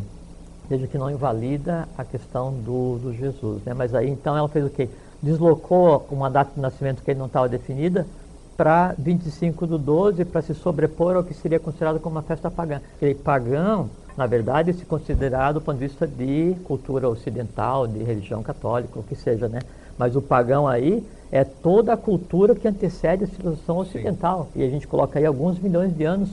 veja 0.69 0.87
que 0.87 0.99
não 0.99 1.11
invalida 1.11 1.89
a 1.97 2.05
questão 2.05 2.53
do, 2.53 2.99
do 2.99 3.15
Jesus, 3.15 3.63
né? 3.65 3.73
mas 3.73 3.95
aí 3.95 4.09
então 4.11 4.37
ela 4.37 4.49
fez 4.49 4.67
o 4.67 4.71
quê? 4.71 4.89
Deslocou 5.23 6.07
uma 6.11 6.31
data 6.31 6.53
de 6.55 6.61
nascimento 6.61 7.03
que 7.03 7.15
não 7.15 7.27
estava 7.27 7.49
definida 7.49 8.07
para 8.57 8.95
25 8.99 9.67
do 9.67 9.79
12 9.79 10.25
para 10.25 10.43
se 10.43 10.55
sobrepor 10.55 11.17
ao 11.17 11.25
que 11.25 11.33
seria 11.33 11.59
considerado 11.59 12.01
como 12.01 12.17
uma 12.17 12.23
festa 12.23 12.51
pagã. 12.51 12.81
Ele 13.01 13.15
pagão, 13.15 13.89
na 14.17 14.27
verdade, 14.27 14.73
se 14.73 14.85
considerado 14.85 15.55
do 15.55 15.61
ponto 15.61 15.79
de 15.79 15.87
vista 15.87 16.07
de 16.07 16.57
cultura 16.65 17.09
ocidental, 17.09 17.87
de 17.87 18.03
religião 18.03 18.43
católica, 18.43 18.99
o 18.99 19.03
que 19.03 19.15
seja, 19.15 19.49
né? 19.49 19.61
Mas 19.99 20.17
o 20.17 20.23
pagão 20.23 20.67
aí 20.67 21.05
é 21.31 21.45
toda 21.45 21.93
a 21.93 21.97
cultura 21.97 22.55
que 22.55 22.67
antecede 22.67 23.25
a 23.25 23.27
civilização 23.27 23.79
ocidental. 23.79 24.49
E 24.57 24.63
a 24.63 24.69
gente 24.69 24.87
coloca 24.87 25.19
aí 25.19 25.27
alguns 25.27 25.59
milhões 25.59 25.97
de 25.97 26.05
anos 26.05 26.31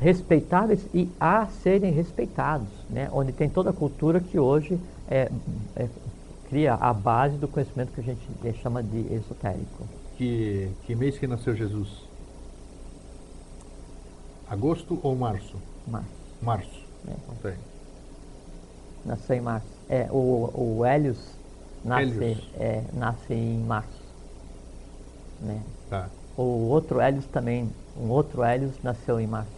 respeitáveis 0.00 0.86
e 0.92 1.08
a 1.20 1.46
serem 1.62 1.92
respeitados, 1.92 2.68
né? 2.90 3.08
onde 3.12 3.32
tem 3.32 3.48
toda 3.48 3.70
a 3.70 3.72
cultura 3.72 4.20
que 4.20 4.38
hoje 4.38 4.78
é, 5.08 5.30
é, 5.76 5.88
cria 6.48 6.74
a 6.74 6.92
base 6.92 7.36
do 7.36 7.46
conhecimento 7.46 7.92
que 7.92 8.00
a 8.00 8.04
gente 8.04 8.20
chama 8.60 8.82
de 8.82 9.14
esotérico. 9.14 9.84
que, 10.16 10.68
que 10.84 10.94
mês 10.94 11.16
que 11.16 11.26
nasceu 11.26 11.54
Jesus? 11.54 11.88
Agosto 14.48 14.98
ou 15.02 15.16
março? 15.16 15.56
Mas, 15.86 16.04
Março. 16.42 16.83
É. 17.08 17.10
Não 17.28 17.34
tem. 17.42 17.54
nasceu 19.04 19.36
em 19.36 19.40
março. 19.40 19.66
É, 19.88 20.08
o, 20.10 20.50
o 20.78 20.84
Hélios 20.84 21.18
nasce, 21.84 22.36
é, 22.58 22.82
nasce 22.94 23.34
em 23.34 23.58
março. 23.60 24.02
Né? 25.40 25.60
Tá. 25.90 26.08
O 26.36 26.42
outro 26.68 27.00
Hélios 27.00 27.26
também, 27.26 27.70
um 28.00 28.08
outro 28.10 28.42
Hélios 28.42 28.72
nasceu 28.82 29.20
em 29.20 29.26
março. 29.26 29.50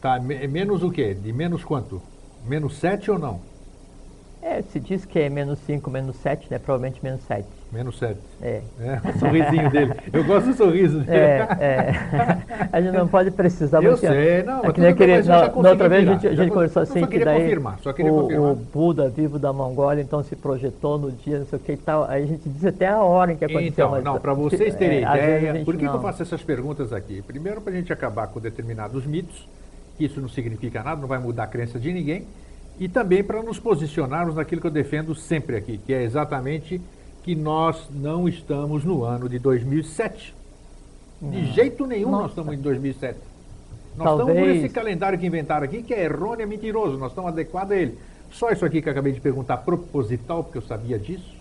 Tá, 0.00 0.18
me- 0.20 0.46
menos 0.46 0.82
o 0.82 0.90
quê? 0.90 1.14
De 1.14 1.32
menos 1.32 1.64
quanto? 1.64 2.00
Menos 2.46 2.76
7 2.78 3.10
ou 3.10 3.18
não? 3.18 3.40
É, 4.44 4.60
se 4.60 4.80
diz 4.80 5.04
que 5.04 5.20
é 5.20 5.28
menos 5.30 5.60
5, 5.60 5.88
menos 5.88 6.16
7, 6.16 6.48
né? 6.50 6.58
Provavelmente 6.58 6.98
menos 7.00 7.20
7. 7.22 7.46
Menos 7.72 7.96
7. 7.96 8.18
É. 8.42 8.60
É, 8.80 9.00
o 9.14 9.18
sorrisinho 9.20 9.70
dele. 9.70 9.92
Eu 10.12 10.24
gosto 10.24 10.46
do 10.48 10.54
sorriso 10.54 10.98
dele. 10.98 11.16
É, 11.16 11.46
é. 11.60 11.94
a 12.72 12.80
gente 12.80 12.92
não 12.92 13.06
pode 13.06 13.30
precisar. 13.30 13.80
Eu 13.84 13.92
porque- 13.92 14.08
sei, 14.08 14.42
não, 14.42 14.64
É 14.64 14.72
que 14.72 14.80
nem 14.80 14.90
eu 15.16 15.22
já 15.22 15.46
na, 15.48 15.62
na 15.62 15.70
outra 15.70 15.88
vez 15.88 16.08
a 16.08 16.12
gente, 16.12 16.26
a 16.26 16.34
gente 16.34 16.48
con- 16.48 16.54
conversou 16.54 16.82
eu 16.82 16.86
só 16.86 16.92
assim 16.92 17.02
que 17.02 17.06
queria 17.12 17.24
daí 17.24 17.42
confirmar, 17.42 17.78
só 17.80 17.92
queria 17.92 18.12
o, 18.12 18.22
confirmar. 18.22 18.50
o 18.50 18.54
Buda 18.56 19.08
vivo 19.08 19.38
da 19.38 19.52
Mongólia 19.52 20.02
então 20.02 20.24
se 20.24 20.34
projetou 20.34 20.98
no 20.98 21.12
dia, 21.12 21.38
não 21.38 21.46
sei 21.46 21.58
o 21.58 21.62
que 21.62 21.72
e 21.72 21.76
tal. 21.76 22.04
Aí 22.10 22.24
a 22.24 22.26
gente 22.26 22.48
diz 22.48 22.64
até 22.64 22.88
a 22.88 23.00
hora 23.00 23.32
em 23.32 23.36
que 23.36 23.44
aconteceu. 23.44 23.68
Então, 23.68 23.90
mas- 23.92 24.02
não, 24.02 24.18
para 24.18 24.34
vocês 24.34 24.74
terem 24.74 25.04
é, 25.04 25.38
ideia, 25.40 25.64
por 25.64 25.76
que, 25.76 25.86
que 25.88 25.94
eu 25.94 26.02
faço 26.02 26.20
essas 26.22 26.42
perguntas 26.42 26.92
aqui? 26.92 27.22
Primeiro, 27.22 27.60
para 27.60 27.72
a 27.72 27.76
gente 27.76 27.92
acabar 27.92 28.26
com 28.26 28.40
determinados 28.40 29.06
mitos, 29.06 29.46
que 29.96 30.04
isso 30.04 30.20
não 30.20 30.28
significa 30.28 30.82
nada, 30.82 31.00
não 31.00 31.06
vai 31.08 31.20
mudar 31.20 31.44
a 31.44 31.46
crença 31.46 31.78
de 31.78 31.92
ninguém, 31.92 32.26
e 32.82 32.88
também 32.88 33.22
para 33.22 33.40
nos 33.44 33.60
posicionarmos 33.60 34.34
naquilo 34.34 34.60
que 34.60 34.66
eu 34.66 34.70
defendo 34.70 35.14
sempre 35.14 35.54
aqui, 35.54 35.78
que 35.78 35.94
é 35.94 36.02
exatamente 36.02 36.80
que 37.22 37.32
nós 37.32 37.88
não 37.94 38.28
estamos 38.28 38.84
no 38.84 39.04
ano 39.04 39.28
de 39.28 39.38
2007. 39.38 40.34
De 41.20 41.44
jeito 41.52 41.86
nenhum 41.86 42.10
nós 42.10 42.20
Nossa. 42.22 42.30
estamos 42.32 42.54
em 42.54 42.58
2007. 42.60 43.18
Nós 43.96 44.10
estamos 44.10 44.34
Talvez- 44.34 44.62
nesse 44.62 44.74
calendário 44.74 45.16
que 45.16 45.24
inventaram 45.24 45.62
aqui, 45.64 45.80
que 45.80 45.94
é 45.94 46.06
errôneo, 46.06 46.42
é 46.42 46.46
mentiroso, 46.46 46.98
nós 46.98 47.12
estamos 47.12 47.30
adequados 47.30 47.70
a 47.70 47.76
ele. 47.76 47.96
Só 48.32 48.50
isso 48.50 48.64
aqui 48.64 48.82
que 48.82 48.88
eu 48.88 48.92
acabei 48.92 49.12
de 49.12 49.20
perguntar, 49.20 49.58
proposital, 49.58 50.42
porque 50.42 50.58
eu 50.58 50.62
sabia 50.62 50.98
disso. 50.98 51.32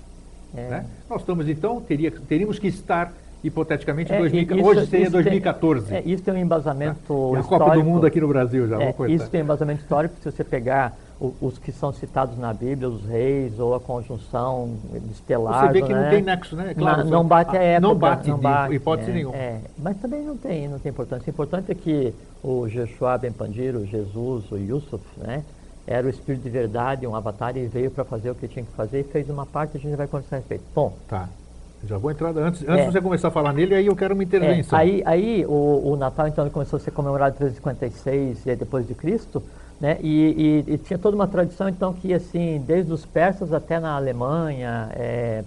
É. 0.56 0.70
Né? 0.70 0.86
Nós 1.10 1.22
estamos 1.22 1.50
então, 1.50 1.82
teria, 1.82 2.12
teríamos 2.12 2.60
que 2.60 2.68
estar 2.68 3.12
hipoteticamente 3.44 4.12
em 4.12 4.16
É, 4.16 4.20
2000, 4.20 4.44
isso- 4.44 4.54
hoje 4.68 4.86
seria 4.86 5.04
isso 5.06 5.12
tem- 5.14 5.24
2014. 5.24 5.96
é, 5.96 6.04
isso 6.06 6.22
tem 6.22 6.34
um 6.36 6.38
embasamento 6.38 7.00
E 7.34 7.38
a 7.38 7.40
histórico. 7.40 7.48
Copa 7.48 7.72
do 7.74 7.84
Mundo 7.84 8.06
aqui 8.06 8.22
no 8.22 8.28
Brasil 8.28 8.68
já, 8.68 8.80
É, 8.80 8.94
isso 9.10 9.28
tem 9.32 9.42
um 9.42 9.46
embasamento 9.46 9.82
histórico, 9.82 10.14
se 10.22 10.32
você 10.32 10.44
pegar 10.44 10.96
os 11.40 11.58
que 11.60 11.72
são 11.72 11.94
citados 11.94 12.38
na 12.38 12.52
Bíblia, 12.52 12.90
os 12.90 13.06
reis, 13.06 13.60
ou 13.60 13.76
a 13.76 13.80
conjunção 13.80 14.76
estelar. 15.12 15.68
Você 15.68 15.74
vê 15.74 15.82
que 15.84 15.94
não 15.94 16.02
né? 16.02 16.10
tem 16.10 16.22
nexo, 16.24 16.56
né? 16.56 16.74
Claro, 16.74 17.04
não, 17.04 17.12
não 17.12 17.26
bate 17.26 17.56
a 17.56 17.62
época. 17.62 17.88
não 17.88 17.96
bate 17.96 18.32
de 18.32 18.76
hipótese 18.76 19.12
é, 19.12 19.14
nenhuma. 19.14 19.36
é. 19.36 19.62
mas 19.78 19.98
também 19.98 20.24
não 20.24 20.36
tem, 20.36 20.68
não 20.68 20.80
tem 20.80 20.90
importância. 20.90 21.28
O 21.28 21.30
importante 21.30 21.72
é 21.72 21.76
que 21.76 22.14
o 22.44 22.68
Jeshua 22.68 23.18
Ben 23.20 23.32
Pandir, 23.32 23.76
o 23.76 23.86
Jesus, 23.86 24.52
o 24.52 24.58
Yusuf, 24.58 25.04
né? 25.18 25.44
Era 25.86 26.08
o 26.08 26.10
Espírito 26.10 26.44
de 26.44 26.50
verdade, 26.50 27.06
um 27.06 27.16
avatar, 27.16 27.56
e 27.58 27.66
veio 27.68 27.92
para 27.92 28.04
fazer 28.04 28.32
o 28.32 28.36
que 28.36 28.48
tinha 28.48 28.64
que 28.66 28.72
fazer 28.72 29.02
e 29.02 29.04
fez 29.04 29.30
uma 29.30 29.46
parte, 29.46 29.78
a 29.78 29.80
gente 29.80 29.96
vai 29.96 30.08
conversar 30.08 30.38
a 30.38 30.40
respeito. 30.40 30.64
Bom, 30.74 30.94
Tá. 31.08 31.28
Já 31.88 31.98
vou 31.98 32.12
entrar 32.12 32.30
antes, 32.38 32.62
antes 32.62 32.84
É. 32.84 32.86
de 32.86 32.92
você 32.92 33.02
começar 33.02 33.30
a 33.30 33.32
falar 33.32 33.54
nele, 33.54 33.74
aí 33.74 33.88
eu 33.88 33.96
quero 33.96 34.14
uma 34.14 34.22
É, 34.22 34.26
intervenção. 34.26 34.78
aí 34.78 35.02
aí 35.04 35.44
o, 35.48 35.92
o 35.92 35.96
Natal 35.96 36.28
então 36.28 36.44
ele 36.44 36.54
começou 36.54 36.78
a 36.78 36.80
ser 36.80 36.92
comemorado 36.92 37.34
em 37.36 37.38
356 37.40 38.46
e 38.46 38.56
depois 38.56 38.88
de 38.88 38.94
Cristo, 38.94 39.42
né? 39.82 39.98
E, 40.02 40.64
e- 40.68 40.74
e 40.74 40.78
tinha 40.78 41.00
toda 41.00 41.16
uma 41.16 41.28
tradição 41.28 41.68
então 41.68 41.92
que 41.92 42.14
assim 42.14 42.62
desde 42.66 42.94
os 42.94 43.04
persas 43.06 43.52
até 43.52 43.80
na 43.80 43.96
Alemanha, 43.96 44.92
é, 44.94 45.44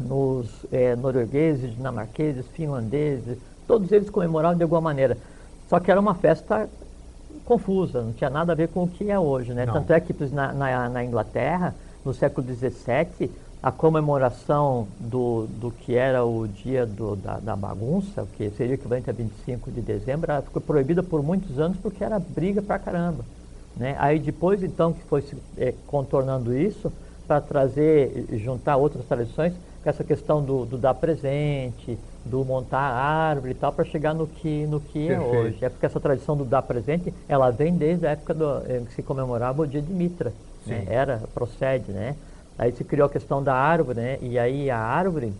nos 0.00 0.66
é, 0.72 0.96
noruegueses, 0.96 1.72
dinamarqueses, 1.76 2.44
finlandeses, 2.48 3.38
todos 3.66 3.92
eles 3.92 4.10
comemoravam 4.10 4.56
de 4.56 4.64
alguma 4.64 4.80
maneira. 4.80 5.16
Só 5.68 5.78
que 5.78 5.90
era 5.92 6.00
uma 6.00 6.14
festa 6.14 6.68
confusa, 7.44 8.02
não 8.02 8.12
tinha 8.12 8.28
nada 8.28 8.52
a 8.52 8.56
ver 8.56 8.68
com 8.68 8.82
o 8.82 8.88
que 8.88 9.08
é 9.10 9.18
hoje, 9.18 9.54
né? 9.54 9.64
Não. 9.64 9.74
Tanto 9.74 9.92
é 9.92 10.00
que 10.00 10.12
na, 10.34 10.52
na, 10.52 10.88
na 10.88 11.04
Inglaterra 11.04 11.72
no 12.04 12.12
século 12.12 12.44
XVII, 12.46 13.30
a 13.62 13.70
comemoração 13.70 14.88
do, 14.98 15.46
do 15.46 15.70
que 15.70 15.94
era 15.94 16.24
o 16.24 16.48
dia 16.48 16.84
do, 16.84 17.14
da, 17.14 17.38
da, 17.38 17.54
bagunça, 17.54 18.26
que 18.36 18.50
seria 18.50 18.74
equivalente 18.74 19.08
a 19.08 19.12
25 19.12 19.70
de 19.70 19.80
dezembro, 19.80 20.32
ela 20.32 20.42
ficou 20.42 20.60
proibida 20.60 21.00
por 21.00 21.22
muitos 21.22 21.60
anos 21.60 21.78
porque 21.78 22.02
era 22.02 22.18
briga 22.18 22.60
pra 22.60 22.76
caramba. 22.80 23.24
Né? 23.76 23.96
Aí 23.98 24.18
depois, 24.18 24.62
então, 24.62 24.92
que 24.92 25.02
foi 25.04 25.22
se 25.22 25.36
é, 25.56 25.74
contornando 25.86 26.56
isso, 26.56 26.92
para 27.26 27.40
trazer, 27.40 28.26
juntar 28.32 28.76
outras 28.76 29.04
tradições, 29.06 29.54
com 29.82 29.90
essa 29.90 30.04
questão 30.04 30.42
do, 30.42 30.64
do, 30.64 30.78
dar 30.78 30.94
presente, 30.94 31.98
do 32.24 32.44
montar 32.44 32.78
árvore 32.78 33.52
e 33.52 33.54
tal, 33.54 33.72
para 33.72 33.84
chegar 33.84 34.14
no 34.14 34.26
que, 34.26 34.66
no 34.66 34.80
que 34.80 35.10
é 35.10 35.18
hoje. 35.18 35.58
É 35.64 35.68
porque 35.68 35.86
essa 35.86 35.98
tradição 35.98 36.36
do 36.36 36.44
dar 36.44 36.62
presente, 36.62 37.12
ela 37.28 37.50
vem 37.50 37.74
desde 37.74 38.06
a 38.06 38.10
época 38.10 38.34
do, 38.34 38.58
é, 38.66 38.80
que 38.86 38.94
se 38.94 39.02
comemorava 39.02 39.62
o 39.62 39.66
dia 39.66 39.82
de 39.82 39.92
Mitra. 39.92 40.32
Né? 40.66 40.84
Era, 40.88 41.22
procede, 41.34 41.90
né? 41.90 42.14
Aí 42.56 42.70
se 42.72 42.84
criou 42.84 43.06
a 43.06 43.10
questão 43.10 43.42
da 43.42 43.54
árvore, 43.54 43.98
né? 43.98 44.18
E 44.20 44.38
aí 44.38 44.70
a 44.70 44.78
árvore, 44.78 45.32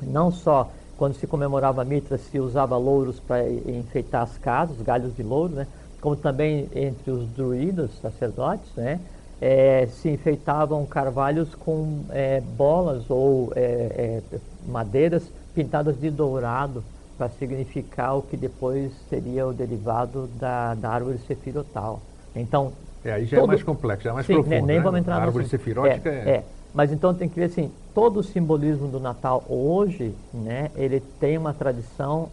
não 0.00 0.30
só 0.30 0.70
quando 0.96 1.14
se 1.14 1.26
comemorava 1.26 1.84
Mitra, 1.84 2.16
se 2.16 2.38
usava 2.38 2.76
louros 2.76 3.18
para 3.18 3.48
enfeitar 3.50 4.22
as 4.22 4.38
casas, 4.38 4.80
galhos 4.80 5.16
de 5.16 5.22
louro, 5.22 5.54
né? 5.54 5.66
Como 6.02 6.16
também 6.16 6.68
entre 6.74 7.10
os 7.10 7.26
druidas, 7.28 7.90
sacerdotes, 8.02 8.70
né? 8.76 9.00
É, 9.40 9.86
se 9.86 10.10
enfeitavam 10.10 10.84
carvalhos 10.84 11.54
com 11.54 12.04
é, 12.10 12.40
bolas 12.40 13.08
ou 13.08 13.50
é, 13.56 14.20
é 14.30 14.38
madeiras 14.68 15.22
pintadas 15.54 15.98
de 15.98 16.10
dourado 16.10 16.84
para 17.16 17.28
significar 17.30 18.18
o 18.18 18.22
que 18.22 18.36
depois 18.36 18.92
seria 19.08 19.46
o 19.46 19.52
derivado 19.52 20.28
da, 20.38 20.74
da 20.74 20.90
árvore 20.90 21.18
sefirotal. 21.26 22.00
Então, 22.36 22.72
é, 23.04 23.12
aí 23.12 23.24
já 23.24 23.36
é 23.36 23.40
todo... 23.40 23.48
é 23.50 23.54
mais 23.54 23.62
complexo, 23.62 24.04
já 24.04 24.10
é 24.10 24.12
mais 24.12 24.26
Sim, 24.26 24.34
profundo. 24.34 24.50
Nem, 24.50 24.62
nem 24.62 24.76
né? 24.76 24.82
vamos 24.82 25.00
entrar 25.00 25.16
A 25.16 25.22
árvore 25.22 25.48
sefirótica 25.48 26.08
é, 26.08 26.12
é... 26.12 26.30
é. 26.30 26.44
Mas 26.74 26.90
então 26.90 27.12
tem 27.12 27.28
que 27.28 27.38
ver 27.38 27.46
assim, 27.46 27.70
todo 27.94 28.20
o 28.20 28.22
simbolismo 28.22 28.88
do 28.88 28.98
Natal 28.98 29.44
hoje, 29.48 30.14
né, 30.32 30.70
ele 30.74 31.00
tem 31.20 31.36
uma 31.36 31.52
tradição 31.52 32.30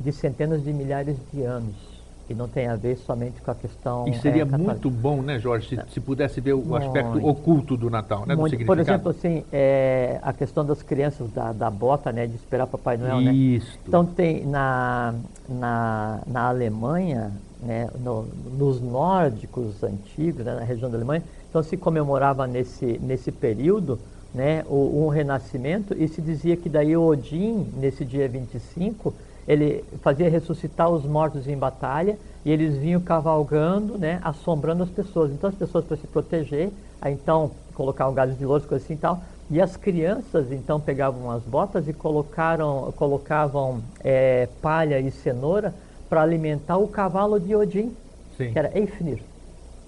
de 0.00 0.10
centenas 0.12 0.64
de 0.64 0.72
milhares 0.72 1.16
de 1.32 1.42
anos. 1.42 1.97
E 2.28 2.34
não 2.34 2.48
tem 2.48 2.66
a 2.66 2.76
ver 2.76 2.96
somente 2.96 3.40
com 3.40 3.50
a 3.50 3.54
questão. 3.54 4.06
E 4.06 4.14
seria 4.18 4.42
é, 4.42 4.44
muito 4.44 4.90
bom, 4.90 5.22
né, 5.22 5.38
Jorge, 5.38 5.68
se, 5.68 5.92
se 5.94 6.00
pudesse 6.00 6.40
ver 6.40 6.52
o 6.52 6.58
muito, 6.58 6.76
aspecto 6.76 7.26
oculto 7.26 7.76
do 7.76 7.88
Natal, 7.88 8.26
né? 8.26 8.34
Muito, 8.34 8.56
do 8.56 8.64
por 8.66 8.78
exemplo, 8.78 9.10
assim, 9.10 9.44
é, 9.52 10.18
a 10.22 10.32
questão 10.32 10.64
das 10.64 10.82
crianças 10.82 11.30
da, 11.30 11.52
da 11.52 11.70
bota, 11.70 12.12
né, 12.12 12.26
de 12.26 12.36
esperar 12.36 12.66
Papai 12.66 12.96
Noel, 12.96 13.20
né? 13.20 13.32
Isso. 13.32 13.72
né? 13.72 13.82
Então 13.86 14.04
tem 14.04 14.44
na, 14.44 15.14
na, 15.48 16.20
na 16.26 16.48
Alemanha, 16.48 17.32
né, 17.62 17.88
no, 17.98 18.26
nos 18.56 18.80
nórdicos 18.80 19.82
antigos, 19.82 20.44
né, 20.44 20.54
na 20.54 20.64
região 20.64 20.90
da 20.90 20.96
Alemanha, 20.96 21.22
então 21.48 21.62
se 21.62 21.76
comemorava 21.76 22.46
nesse, 22.46 22.98
nesse 23.02 23.32
período 23.32 23.98
né, 24.34 24.64
o, 24.68 25.04
um 25.04 25.08
renascimento 25.08 25.94
e 25.98 26.06
se 26.08 26.20
dizia 26.20 26.56
que 26.56 26.68
daí 26.68 26.96
Odin, 26.96 27.66
nesse 27.76 28.04
dia 28.04 28.28
25, 28.28 29.14
ele 29.48 29.82
fazia 30.02 30.28
ressuscitar 30.28 30.90
os 30.90 31.04
mortos 31.04 31.48
em 31.48 31.56
batalha 31.56 32.18
e 32.44 32.50
eles 32.50 32.76
vinham 32.76 33.00
cavalgando, 33.00 33.96
né, 33.96 34.20
assombrando 34.22 34.82
as 34.82 34.90
pessoas. 34.90 35.32
Então 35.32 35.48
as 35.48 35.56
pessoas 35.56 35.86
para 35.86 35.96
se 35.96 36.06
proteger, 36.06 36.70
aí 37.00 37.14
então 37.14 37.50
colocavam 37.72 38.12
galhos 38.12 38.36
de 38.36 38.44
louros, 38.44 38.66
coisa 38.66 38.84
assim 38.84 38.94
e 38.94 38.98
tal, 38.98 39.22
e 39.50 39.58
as 39.60 39.74
crianças 39.74 40.52
então 40.52 40.78
pegavam 40.78 41.30
as 41.30 41.42
botas 41.42 41.88
e 41.88 41.94
colocaram, 41.94 42.92
colocavam 42.94 43.82
é, 44.04 44.46
palha 44.60 45.00
e 45.00 45.10
cenoura 45.10 45.74
para 46.10 46.20
alimentar 46.20 46.76
o 46.76 46.86
cavalo 46.86 47.40
de 47.40 47.56
Odin, 47.56 47.96
Sim. 48.36 48.52
que 48.52 48.58
era 48.58 48.70
Eifnir, 48.78 49.22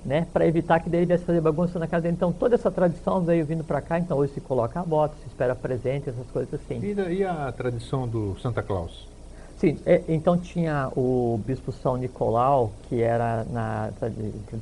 né? 0.02 0.26
para 0.32 0.46
evitar 0.46 0.80
que 0.80 0.88
ele 0.88 1.04
viesse 1.04 1.24
fazer 1.24 1.42
bagunça 1.42 1.78
na 1.78 1.86
casa 1.86 2.04
dele. 2.04 2.14
Então 2.14 2.32
toda 2.32 2.54
essa 2.54 2.70
tradição 2.70 3.20
veio 3.20 3.44
vindo 3.44 3.62
para 3.62 3.82
cá, 3.82 3.98
então 3.98 4.16
hoje 4.16 4.32
se 4.32 4.40
coloca 4.40 4.80
a 4.80 4.82
bota, 4.82 5.14
se 5.22 5.28
espera 5.28 5.54
presente, 5.54 6.08
essas 6.08 6.26
coisas 6.30 6.54
assim. 6.54 6.82
E, 6.82 6.94
daí 6.94 7.22
a 7.22 7.52
tradição 7.52 8.08
do 8.08 8.38
Santa 8.40 8.62
Claus? 8.62 9.09
Sim, 9.60 9.76
é, 9.84 10.00
então 10.08 10.38
tinha 10.38 10.90
o 10.96 11.38
bispo 11.46 11.70
São 11.70 11.94
Nicolau, 11.98 12.72
que 12.88 13.02
era 13.02 13.44
na 13.52 13.90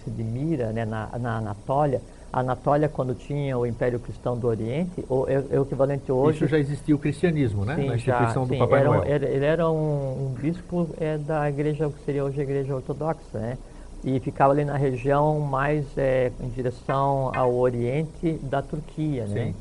de 0.09 0.25
Mira, 0.25 0.73
né, 0.73 0.85
na, 0.85 1.09
na 1.17 1.37
Anatólia, 1.37 2.03
a 2.33 2.41
Anatólia, 2.41 2.89
quando 2.89 3.15
tinha 3.15 3.57
o 3.57 3.65
Império 3.65 4.01
Cristão 4.01 4.37
do 4.37 4.49
Oriente, 4.49 5.05
o, 5.09 5.25
é, 5.29 5.35
é 5.53 5.61
o 5.61 5.63
equivalente 5.63 6.11
hoje... 6.11 6.39
Isso 6.39 6.49
já 6.49 6.59
existia 6.59 6.97
o 6.97 6.99
cristianismo, 6.99 7.65
né? 7.65 7.77
Sim, 7.77 7.87
Na 7.87 7.95
instituição 7.95 8.43
já, 8.43 8.49
do 8.49 8.55
sim, 8.55 8.59
Papai 8.59 8.81
era, 8.81 8.89
Noel. 8.89 9.05
Era, 9.05 9.29
ele 9.29 9.45
era 9.45 9.71
um, 9.71 10.27
um 10.27 10.35
bispo 10.37 10.91
é, 11.01 11.17
da 11.17 11.49
igreja, 11.49 11.89
que 11.89 12.05
seria 12.05 12.25
hoje 12.25 12.41
a 12.41 12.43
igreja 12.43 12.75
ortodoxa, 12.75 13.39
né? 13.39 13.57
E 14.05 14.19
ficava 14.19 14.53
ali 14.53 14.65
na 14.65 14.77
região 14.77 15.39
mais 15.41 15.87
é, 15.97 16.33
em 16.41 16.49
direção 16.49 17.31
ao 17.35 17.55
Oriente 17.55 18.33
da 18.43 18.63
Turquia, 18.63 19.27
né? 19.27 19.55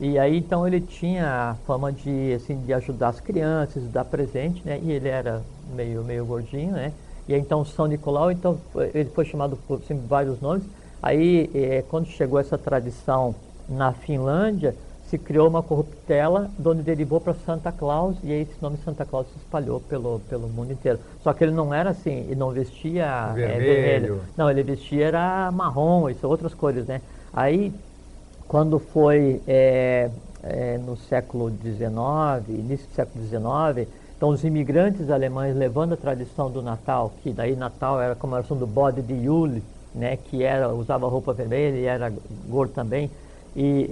E 0.00 0.18
aí, 0.18 0.38
então, 0.38 0.66
ele 0.66 0.80
tinha 0.80 1.50
a 1.50 1.54
fama 1.66 1.92
de, 1.92 2.32
assim, 2.34 2.60
de 2.60 2.72
ajudar 2.72 3.08
as 3.08 3.20
crianças, 3.20 3.84
dar 3.90 4.04
presente, 4.04 4.62
né? 4.64 4.80
E 4.82 4.90
ele 4.90 5.08
era 5.08 5.42
meio, 5.74 6.02
meio 6.02 6.24
gordinho, 6.24 6.72
né? 6.72 6.92
E 7.28 7.34
aí, 7.34 7.40
então, 7.40 7.64
São 7.64 7.86
Nicolau, 7.86 8.30
então, 8.30 8.58
ele 8.92 9.10
foi 9.10 9.24
chamado 9.24 9.56
por 9.68 9.78
assim, 9.78 9.96
vários 10.08 10.40
nomes, 10.40 10.64
Aí, 11.02 11.50
é, 11.52 11.82
quando 11.90 12.06
chegou 12.06 12.38
essa 12.38 12.56
tradição 12.56 13.34
na 13.68 13.92
Finlândia, 13.92 14.72
se 15.08 15.18
criou 15.18 15.48
uma 15.48 15.62
corruptela, 15.62 16.48
onde 16.64 16.82
derivou 16.82 17.20
para 17.20 17.34
Santa 17.34 17.72
Claus, 17.72 18.16
e 18.22 18.30
aí 18.32 18.42
esse 18.42 18.62
nome 18.62 18.78
Santa 18.84 19.04
Claus 19.04 19.26
se 19.26 19.36
espalhou 19.36 19.80
pelo, 19.80 20.20
pelo 20.20 20.48
mundo 20.48 20.72
inteiro. 20.72 21.00
Só 21.22 21.32
que 21.32 21.42
ele 21.42 21.52
não 21.52 21.74
era 21.74 21.90
assim, 21.90 22.20
ele 22.28 22.36
não 22.36 22.50
vestia 22.50 23.32
vermelho. 23.34 23.52
É, 23.52 23.74
vermelho. 23.74 24.20
Não, 24.36 24.48
ele 24.48 24.62
vestia 24.62 25.06
era 25.06 25.50
marrom, 25.50 26.08
isso 26.08 26.26
outras 26.26 26.54
cores, 26.54 26.86
né? 26.86 27.02
Aí, 27.32 27.74
quando 28.52 28.78
foi 28.78 29.40
é, 29.48 30.10
é, 30.42 30.76
no 30.76 30.94
século 30.94 31.48
XIX, 31.48 32.50
início 32.50 32.86
do 32.86 32.94
século 32.94 33.24
XIX, 33.24 33.88
então 34.14 34.28
os 34.28 34.44
imigrantes 34.44 35.08
alemães 35.08 35.56
levando 35.56 35.94
a 35.94 35.96
tradição 35.96 36.50
do 36.50 36.60
Natal, 36.60 37.14
que 37.22 37.32
daí 37.32 37.56
Natal 37.56 37.98
era 37.98 38.12
a 38.12 38.14
comemoração 38.14 38.54
do 38.54 38.66
bode 38.66 39.00
de 39.00 39.14
Yule, 39.14 39.62
né, 39.94 40.18
que 40.18 40.42
era, 40.42 40.68
usava 40.68 41.08
roupa 41.08 41.32
vermelha 41.32 41.78
e 41.78 41.86
era 41.86 42.12
gordo 42.46 42.74
também, 42.74 43.10
e 43.56 43.88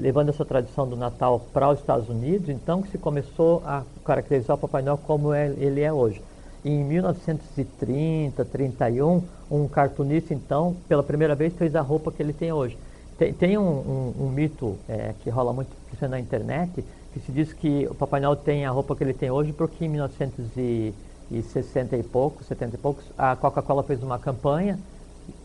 levando 0.00 0.28
essa 0.28 0.44
tradição 0.44 0.86
do 0.86 0.94
Natal 0.94 1.44
para 1.52 1.68
os 1.68 1.80
Estados 1.80 2.08
Unidos, 2.08 2.48
então 2.48 2.82
que 2.82 2.90
se 2.92 2.98
começou 2.98 3.60
a 3.66 3.82
caracterizar 4.04 4.54
o 4.54 4.60
Papai 4.60 4.82
Noel 4.82 5.00
como 5.04 5.32
é, 5.32 5.48
ele 5.58 5.80
é 5.80 5.92
hoje. 5.92 6.22
Em 6.64 6.84
1930, 6.84 8.44
31, 8.44 9.20
um 9.50 9.66
cartunista, 9.66 10.32
então, 10.32 10.76
pela 10.88 11.02
primeira 11.02 11.34
vez 11.34 11.54
fez 11.54 11.74
a 11.74 11.80
roupa 11.80 12.12
que 12.12 12.22
ele 12.22 12.32
tem 12.32 12.52
hoje. 12.52 12.78
Tem, 13.18 13.32
tem 13.32 13.56
um, 13.56 13.62
um, 13.62 14.26
um, 14.26 14.28
mito 14.28 14.76
é, 14.88 15.14
que 15.22 15.30
rola 15.30 15.52
muito 15.52 15.70
na 16.02 16.20
internet, 16.20 16.84
que 17.12 17.20
se 17.20 17.32
diz 17.32 17.52
que 17.52 17.86
o 17.90 17.94
Papai 17.94 18.20
Noel 18.20 18.36
tem 18.36 18.66
a 18.66 18.70
roupa 18.70 18.94
que 18.94 19.02
ele 19.02 19.14
tem 19.14 19.30
hoje 19.30 19.52
porque 19.52 19.86
em 19.86 19.88
1960 19.88 21.96
e 21.96 22.02
poucos, 22.02 22.46
70 22.46 22.74
e 22.74 22.78
poucos, 22.78 23.04
a 23.16 23.34
Coca-Cola 23.34 23.82
fez 23.82 24.02
uma 24.02 24.18
campanha 24.18 24.78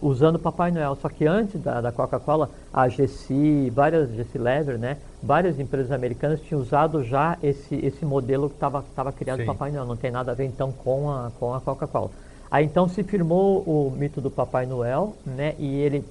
usando 0.01 0.37
Papai 0.37 0.71
Noel. 0.71 0.95
Só 0.95 1.07
que 1.07 1.25
antes 1.25 1.61
da, 1.61 1.79
da 1.79 1.93
Coca-Cola, 1.93 2.49
a 2.73 2.89
GC, 2.89 3.71
várias 3.73 4.11
GC 4.11 4.37
Lever, 4.37 4.77
né, 4.77 4.97
várias 5.23 5.57
empresas 5.59 5.91
americanas 5.91 6.41
tinham 6.41 6.61
usado 6.61 7.03
já 7.03 7.37
esse, 7.41 7.75
esse 7.75 8.05
modelo 8.05 8.49
que 8.49 8.55
estava 8.55 9.11
criado 9.13 9.39
Sim. 9.39 9.45
Papai 9.45 9.71
Noel. 9.71 9.85
Não 9.85 9.95
tem 9.95 10.11
nada 10.11 10.31
a 10.31 10.35
ver 10.35 10.45
então 10.45 10.71
com 10.71 11.09
a, 11.09 11.31
com 11.39 11.53
a 11.53 11.61
Coca-Cola. 11.61 12.11
Aí 12.49 12.65
então 12.65 12.89
se 12.89 13.01
firmou 13.01 13.59
o 13.59 13.93
mito 13.95 14.19
do 14.19 14.29
Papai 14.29 14.65
Noel, 14.65 15.15
né, 15.25 15.55
e 15.57 15.79
ele 15.79 16.03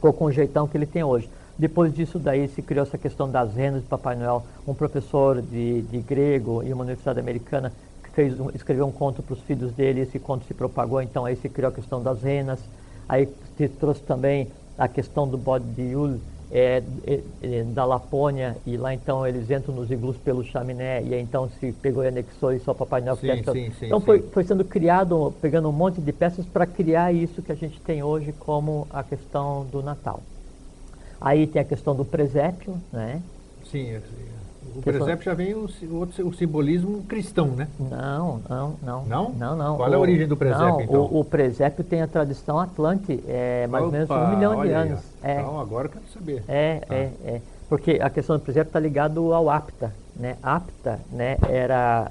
ficou 0.00 0.14
com 0.14 0.24
o 0.24 0.32
jeitão 0.32 0.66
que 0.66 0.78
ele 0.78 0.86
tem 0.86 1.04
hoje. 1.04 1.28
Depois 1.58 1.92
disso 1.92 2.18
daí 2.18 2.48
se 2.48 2.62
criou 2.62 2.86
essa 2.86 2.96
questão 2.96 3.30
das 3.30 3.54
renas 3.54 3.82
de 3.82 3.86
Papai 3.86 4.16
Noel. 4.16 4.42
Um 4.66 4.72
professor 4.72 5.42
de, 5.42 5.82
de 5.82 5.98
grego 5.98 6.62
e 6.62 6.72
uma 6.72 6.82
universidade 6.84 7.20
americana 7.20 7.70
fez 8.14 8.40
um, 8.40 8.50
escreveu 8.50 8.86
um 8.86 8.90
conto 8.90 9.22
para 9.22 9.34
os 9.34 9.40
filhos 9.42 9.70
dele, 9.72 10.00
esse 10.00 10.18
conto 10.18 10.44
se 10.46 10.54
propagou, 10.54 11.00
então 11.00 11.24
aí 11.24 11.36
se 11.36 11.48
criou 11.48 11.70
a 11.70 11.72
questão 11.72 12.02
das 12.02 12.22
renas. 12.22 12.58
Aí 13.06 13.28
se 13.58 13.68
trouxe 13.68 14.00
também 14.00 14.48
a 14.78 14.88
questão 14.88 15.28
do 15.28 15.36
bode 15.36 15.66
de 15.66 15.82
Yule 15.82 16.18
é, 16.50 16.82
é, 17.06 17.20
é, 17.42 17.62
da 17.64 17.84
Lapônia, 17.84 18.56
e 18.66 18.76
lá 18.76 18.92
então 18.92 19.26
eles 19.26 19.50
entram 19.50 19.74
nos 19.74 19.90
iglus 19.90 20.16
pelo 20.16 20.44
chaminé, 20.44 21.02
e 21.02 21.14
aí 21.14 21.20
então 21.20 21.48
se 21.60 21.72
pegou 21.72 22.02
e 22.02 22.08
anexou 22.08 22.52
isso 22.52 22.68
ao 22.68 22.74
Papai 22.74 23.00
Noel. 23.00 23.16
Sim, 23.16 23.42
sim, 23.44 23.72
sim, 23.78 23.86
então 23.86 24.00
foi, 24.00 24.20
foi 24.20 24.42
sendo 24.44 24.64
criado, 24.64 25.32
pegando 25.40 25.68
um 25.68 25.72
monte 25.72 26.00
de 26.00 26.12
peças 26.12 26.44
para 26.46 26.66
criar 26.66 27.12
isso 27.12 27.40
que 27.42 27.52
a 27.52 27.54
gente 27.54 27.80
tem 27.80 28.02
hoje 28.02 28.32
como 28.32 28.86
a 28.90 29.02
questão 29.02 29.64
do 29.70 29.82
Natal. 29.82 30.20
Aí 31.20 31.46
tem 31.46 31.60
a 31.60 31.64
questão 31.64 31.94
do 31.94 32.04
presépio, 32.04 32.80
né? 32.92 33.22
Sim, 33.70 34.00
o 34.76 34.82
presépio 34.82 35.24
já 35.24 35.34
vem 35.34 35.54
o, 35.54 35.68
o, 35.82 36.28
o, 36.28 36.34
simbolismo 36.34 37.02
cristão, 37.04 37.48
né? 37.48 37.68
Não, 37.78 38.40
não, 38.48 38.76
não. 38.82 39.04
Não? 39.04 39.30
Não, 39.30 39.56
não. 39.56 39.76
Qual 39.76 39.88
o, 39.88 39.92
é 39.92 39.96
a 39.96 39.98
origem 39.98 40.26
do 40.26 40.36
presépio, 40.36 40.66
não, 40.66 40.80
então? 40.80 41.00
O, 41.00 41.20
o, 41.20 41.24
presépio 41.24 41.84
tem 41.84 42.02
a 42.02 42.06
tradição 42.06 42.58
atlante, 42.58 43.22
é 43.26 43.66
mais 43.66 43.84
ou 43.84 43.92
menos 43.92 44.10
um 44.10 44.28
milhão 44.34 44.62
de 44.62 44.72
anos. 44.72 45.00
É. 45.22 45.40
Então, 45.40 45.60
agora 45.60 45.86
eu 45.86 45.92
quero 45.92 46.04
saber. 46.12 46.44
É, 46.48 46.82
ah. 46.88 46.94
é, 46.94 47.12
é. 47.24 47.40
Porque 47.68 47.98
a 48.02 48.10
questão 48.10 48.36
do 48.36 48.42
presépio 48.42 48.68
está 48.68 48.80
ligado 48.80 49.32
ao 49.32 49.48
apta, 49.48 49.92
né? 50.16 50.36
Apta, 50.42 50.98
né, 51.12 51.36
era, 51.48 52.10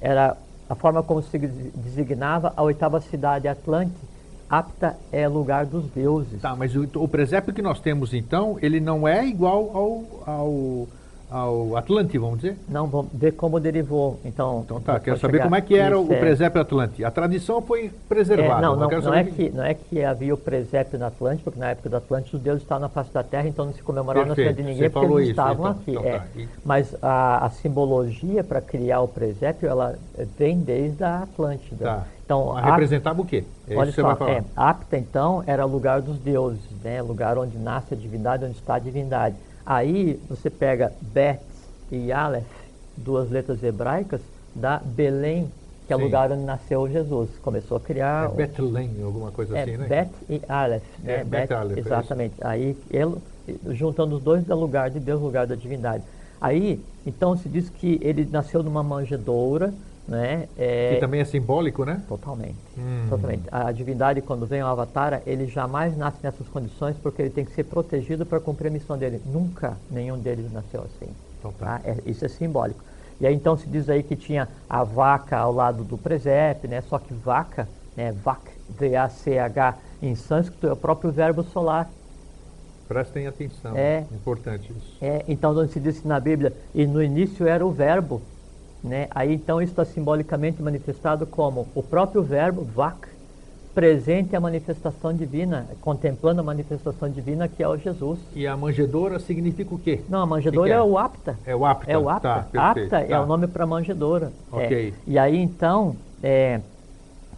era 0.00 0.36
a 0.68 0.74
forma 0.74 1.02
como 1.02 1.22
se 1.22 1.38
designava 1.38 2.52
a 2.56 2.62
oitava 2.62 3.00
cidade 3.00 3.48
Atlante, 3.48 3.92
Apta 4.52 4.98
é 5.10 5.26
lugar 5.26 5.64
dos 5.64 5.86
deuses. 5.86 6.42
Tá, 6.42 6.54
mas 6.54 6.76
o, 6.76 6.86
o 6.96 7.08
presépio 7.08 7.54
que 7.54 7.62
nós 7.62 7.80
temos 7.80 8.12
então, 8.12 8.58
ele 8.60 8.80
não 8.80 9.08
é 9.08 9.26
igual 9.26 9.70
ao, 9.74 10.04
ao, 10.26 10.88
ao 11.32 11.76
Atlante, 11.76 12.18
vamos 12.18 12.40
dizer? 12.40 12.56
Não, 12.68 12.86
vamos 12.86 13.10
ver 13.14 13.32
como 13.32 13.58
derivou. 13.58 14.20
Então, 14.24 14.62
Então 14.64 14.80
tá, 14.80 15.00
quero 15.00 15.18
saber 15.18 15.34
chegar- 15.34 15.44
como 15.44 15.56
é 15.56 15.60
que 15.60 15.74
era 15.76 15.98
o 15.98 16.02
Isso, 16.04 16.12
é. 16.12 16.20
presépio 16.20 16.60
Atlante. 16.60 17.04
A 17.04 17.10
tradição 17.10 17.62
foi 17.62 17.86
É, 17.86 17.90
preservada. 18.08 18.60
não, 18.60 18.74
eu 18.74 18.78
não, 18.80 18.90
não, 18.90 19.02
saber 19.02 19.18
é 19.18 19.24
que, 19.24 19.50
não 19.50 19.64
é 19.64 19.74
que 19.74 20.04
havia 20.04 20.34
o 20.34 20.36
presépio 20.36 20.98
na 20.98 21.06
Atlântida, 21.06 21.44
porque 21.44 21.58
na 21.60 21.70
época 21.70 21.88
da 21.88 21.98
Atlântida 21.98 22.36
os 22.36 22.42
deuses 22.42 22.62
estavam 22.62 22.82
na 22.82 22.88
face 22.88 23.12
da 23.12 23.22
terra, 23.22 23.48
então 23.48 23.64
não 23.64 23.72
se 23.72 23.82
comemorava 23.82 24.26
o 24.26 24.28
nascimento 24.28 24.56
de 24.56 24.62
ninguém 24.62 24.76
você 24.82 24.90
porque 24.90 25.06
eles 25.06 25.22
isso, 25.22 25.30
estavam 25.30 25.54
então, 25.54 25.70
aqui. 25.80 25.90
então 25.92 26.04
é. 26.04 26.18
tá. 26.18 26.24
E- 26.36 26.48
Mas 26.64 26.96
a, 27.02 27.46
a 27.46 27.50
simbologia 27.50 28.44
para 28.44 28.60
criar 28.60 29.00
o 29.00 29.08
presépio, 29.08 29.68
ela 29.68 29.96
vem 30.38 30.58
desde 30.58 31.02
a 31.02 31.20
Atlântida. 31.22 31.84
Tá. 31.84 32.06
Então, 32.24 32.52
Mas 32.54 32.64
representava 32.64 33.20
o 33.20 33.24
quê? 33.26 33.44
É 33.68 33.76
Olha 33.76 33.92
só, 33.92 34.12
é, 34.26 34.42
Apta 34.56 34.96
então 34.96 35.42
era 35.46 35.64
lugar 35.64 36.00
dos 36.00 36.18
deuses, 36.18 36.60
né? 36.82 37.02
lugar 37.02 37.36
onde 37.36 37.58
nasce 37.58 37.92
a 37.94 37.96
divindade, 37.96 38.44
onde 38.44 38.54
está 38.54 38.76
a 38.76 38.78
divindade. 38.78 39.34
Aí 39.64 40.20
você 40.28 40.50
pega 40.50 40.92
Bet 41.00 41.40
e 41.90 42.10
Aleph, 42.12 42.44
duas 42.96 43.30
letras 43.30 43.62
hebraicas, 43.62 44.20
da 44.54 44.78
Belém, 44.78 45.50
que 45.86 45.92
é 45.92 45.96
o 45.96 46.00
lugar 46.00 46.30
onde 46.32 46.42
nasceu 46.42 46.88
Jesus. 46.88 47.30
Começou 47.42 47.76
a 47.76 47.80
criar. 47.80 48.24
É 48.24 48.28
o- 48.28 48.34
Bethlehem, 48.34 48.90
alguma 49.02 49.30
coisa 49.30 49.56
é, 49.56 49.62
assim, 49.62 49.76
né? 49.76 49.86
Bet 49.86 50.10
e 50.28 50.42
Aleph. 50.48 50.82
É, 51.04 51.18
né? 51.18 51.24
Bet 51.24 51.50
e 51.50 51.54
Aleph, 51.54 51.76
é. 51.76 51.80
Exatamente. 51.80 52.34
Aí, 52.40 52.76
ele, 52.90 53.16
juntando 53.70 54.16
os 54.16 54.22
dois, 54.22 54.44
dá 54.44 54.54
lugar 54.54 54.90
de 54.90 55.00
Deus, 55.00 55.20
lugar 55.20 55.46
da 55.46 55.54
divindade. 55.54 56.02
Aí, 56.40 56.84
então 57.06 57.36
se 57.36 57.48
diz 57.48 57.70
que 57.70 57.98
ele 58.02 58.28
nasceu 58.30 58.62
numa 58.62 58.82
manjedoura, 58.82 59.72
né? 60.06 60.48
É, 60.56 60.94
Que 60.94 61.00
também 61.00 61.20
é 61.20 61.24
simbólico, 61.24 61.84
né? 61.84 62.02
Totalmente. 62.08 62.56
Hum. 62.76 63.06
Totalmente. 63.08 63.44
A 63.50 63.70
divindade, 63.72 64.20
quando 64.20 64.46
vem 64.46 64.60
ao 64.60 64.70
Avatar, 64.70 65.22
ele 65.26 65.46
jamais 65.46 65.96
nasce 65.96 66.18
nessas 66.22 66.46
condições 66.48 66.96
porque 67.02 67.22
ele 67.22 67.30
tem 67.30 67.44
que 67.44 67.52
ser 67.52 67.64
protegido 67.64 68.26
para 68.26 68.40
cumprir 68.40 68.68
a 68.68 68.70
missão 68.70 68.98
dele. 68.98 69.20
Nunca 69.26 69.76
nenhum 69.90 70.18
deles 70.18 70.52
nasceu 70.52 70.82
assim. 70.82 71.10
Tá. 71.58 71.80
É- 71.84 71.96
isso 72.06 72.24
é 72.24 72.28
simbólico. 72.28 72.80
E 73.20 73.26
aí 73.26 73.34
então 73.34 73.56
se 73.56 73.68
diz 73.68 73.88
aí 73.88 74.02
que 74.02 74.16
tinha 74.16 74.48
a 74.68 74.82
vaca 74.84 75.36
ao 75.38 75.52
lado 75.52 75.84
do 75.84 75.96
presépio, 75.96 76.68
né? 76.68 76.80
Só 76.82 76.98
que 76.98 77.14
vaca, 77.14 77.68
né? 77.96 78.12
Vac, 78.12 78.40
V-A-C-H, 78.68 79.76
em 80.02 80.14
sânscrito 80.14 80.66
é 80.66 80.72
o 80.72 80.76
próprio 80.76 81.12
verbo 81.12 81.42
solar. 81.44 81.88
Prestem 82.88 83.26
atenção. 83.26 83.76
É. 83.76 84.04
Importante 84.12 84.72
isso. 84.76 84.96
É, 85.00 85.24
então, 85.26 85.56
onde 85.56 85.72
se 85.72 85.80
diz 85.80 86.02
na 86.04 86.20
Bíblia, 86.20 86.52
e 86.74 86.86
no 86.86 87.02
início 87.02 87.46
era 87.46 87.64
o 87.64 87.70
verbo, 87.70 88.20
né? 88.82 89.08
aí 89.10 89.34
então 89.34 89.60
isso 89.60 89.72
está 89.72 89.84
simbolicamente 89.84 90.60
manifestado 90.62 91.26
como 91.26 91.66
o 91.74 91.82
próprio 91.82 92.22
verbo, 92.22 92.64
vac, 92.64 93.08
presente 93.74 94.36
à 94.36 94.40
manifestação 94.40 95.14
divina, 95.14 95.66
contemplando 95.80 96.40
a 96.40 96.44
manifestação 96.44 97.08
divina 97.08 97.48
que 97.48 97.62
é 97.62 97.68
o 97.68 97.76
Jesus. 97.76 98.18
E 98.34 98.46
a 98.46 98.56
manjedoura 98.56 99.18
significa 99.18 99.74
o 99.74 99.78
quê? 99.78 100.00
Não, 100.08 100.20
a 100.20 100.26
manjedoura 100.26 100.68
Que 100.68 100.74
que 100.74 100.78
é? 100.78 100.80
é? 100.80 100.82
o 100.82 100.98
apta. 100.98 101.38
É 101.46 101.56
o 101.56 101.64
apta. 101.64 101.90
É 101.90 101.98
o 101.98 102.08
apta. 102.08 102.46
Tá, 102.52 102.70
apta 102.70 102.96
é 102.98 103.04
tá. 103.06 103.22
o 103.22 103.26
nome 103.26 103.46
para 103.46 103.66
manjedoura. 103.66 104.30
É. 104.52 104.56
Ok. 104.56 104.94
E 105.06 105.18
aí 105.18 105.38
então, 105.38 105.96
é, 106.22 106.60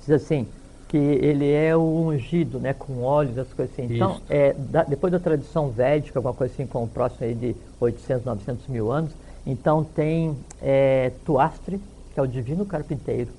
diz 0.00 0.10
assim, 0.10 0.48
que 0.88 0.96
ele 0.98 1.50
é 1.52 1.76
o 1.76 1.80
ungido, 1.80 2.58
né, 2.58 2.72
com 2.72 3.02
óleos, 3.02 3.36
essas 3.38 3.52
coisas 3.52 3.72
assim. 3.72 3.94
Então, 3.94 4.20
é, 4.28 4.52
da- 4.54 4.84
depois 4.84 5.12
da 5.12 5.18
tradição 5.18 5.68
védica, 5.68 6.18
alguma 6.18 6.34
coisa 6.34 6.52
assim, 6.52 6.66
com 6.66 6.84
o 6.84 6.88
próximo 6.88 7.26
aí 7.26 7.34
de 7.34 7.56
800, 7.80 8.24
900 8.24 8.66
mil 8.68 8.90
anos, 8.92 9.10
então 9.46 9.84
tem 9.84 10.36
é, 10.62 11.12
Tuastre, 11.24 11.80
que 12.12 12.20
é 12.20 12.22
o 12.22 12.26
divino 12.26 12.64
carpinteiro, 12.64 13.30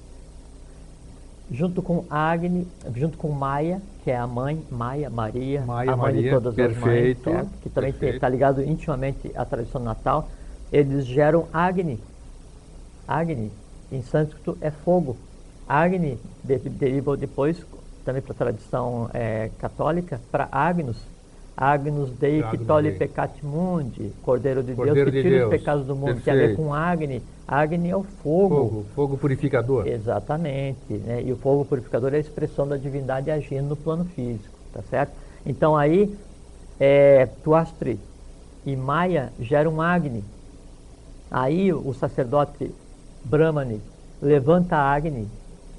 junto 1.52 1.82
com 1.82 2.04
Agni, 2.10 2.68
junto 2.96 3.18
com 3.18 3.30
Maia, 3.30 3.82
que 4.04 4.12
é 4.12 4.18
a 4.18 4.28
mãe, 4.28 4.64
Maia, 4.70 5.10
Maria, 5.10 5.62
Maia, 5.62 5.92
a 5.92 5.98
mãe 5.98 6.12
de 6.14 6.18
Maria, 6.18 6.32
todas 6.32 6.54
as 6.54 6.58
mães, 6.58 6.78
perfeito, 6.80 7.30
certo? 7.30 7.50
que 7.62 7.70
também 7.70 7.92
perfeito. 7.92 8.16
está 8.16 8.30
ligado 8.30 8.64
intimamente 8.64 9.32
à 9.36 9.46
tradição 9.46 9.82
natal, 9.82 10.30
eles 10.72 11.06
geram 11.06 11.48
Agni. 11.54 12.00
Agni, 13.08 13.52
em 13.92 14.02
sânscrito, 14.02 14.58
é 14.62 14.72
fogo. 14.72 15.16
Agni 15.68 16.20
de- 16.44 16.58
deriva 16.70 17.16
depois, 17.16 17.64
também 18.04 18.22
para 18.22 18.34
a 18.34 18.36
tradição 18.36 19.10
eh, 19.14 19.50
católica, 19.60 20.20
para 20.32 20.48
Agnus. 20.52 20.98
Agnus 21.58 22.12
Dei 22.12 22.44
que 22.44 22.58
tolhe 22.58 22.92
pecat 22.92 23.34
mundi, 23.46 24.12
Cordeiro 24.24 24.62
de 24.62 24.74
Cordeiro 24.74 25.10
Deus 25.10 25.12
que 25.12 25.18
de 25.18 25.24
tira 25.24 25.36
Deus. 25.40 25.54
os 25.54 25.60
pecados 25.60 25.86
do 25.86 25.96
mundo. 25.96 26.20
Tem 26.22 26.34
a 26.34 26.36
ver 26.36 26.48
Perfeito. 26.48 26.62
com 26.62 26.74
Agni. 26.74 27.24
Agni 27.48 27.90
é 27.90 27.96
o 27.96 28.04
fogo. 28.04 28.56
Fogo, 28.56 28.86
fogo 28.94 29.18
purificador. 29.18 29.88
Exatamente. 29.88 30.94
Né? 30.94 31.24
E 31.24 31.32
o 31.32 31.38
fogo 31.38 31.64
purificador 31.64 32.14
é 32.14 32.18
a 32.18 32.20
expressão 32.20 32.68
da 32.68 32.76
divindade 32.76 33.32
agindo 33.32 33.70
no 33.70 33.76
plano 33.76 34.04
físico, 34.04 34.54
tá 34.74 34.82
certo? 34.90 35.14
Então 35.46 35.78
aí, 35.78 36.14
é, 36.78 37.28
Tuastri 37.44 38.00
e 38.66 38.76
Maia 38.76 39.32
geram 39.40 39.82
Agni. 39.82 40.24
Aí 41.32 41.72
o 41.72 41.94
sacerdote 41.94 42.70
Brahmani 43.24 43.82
levanta 44.22 44.76
Agni, 44.76 45.28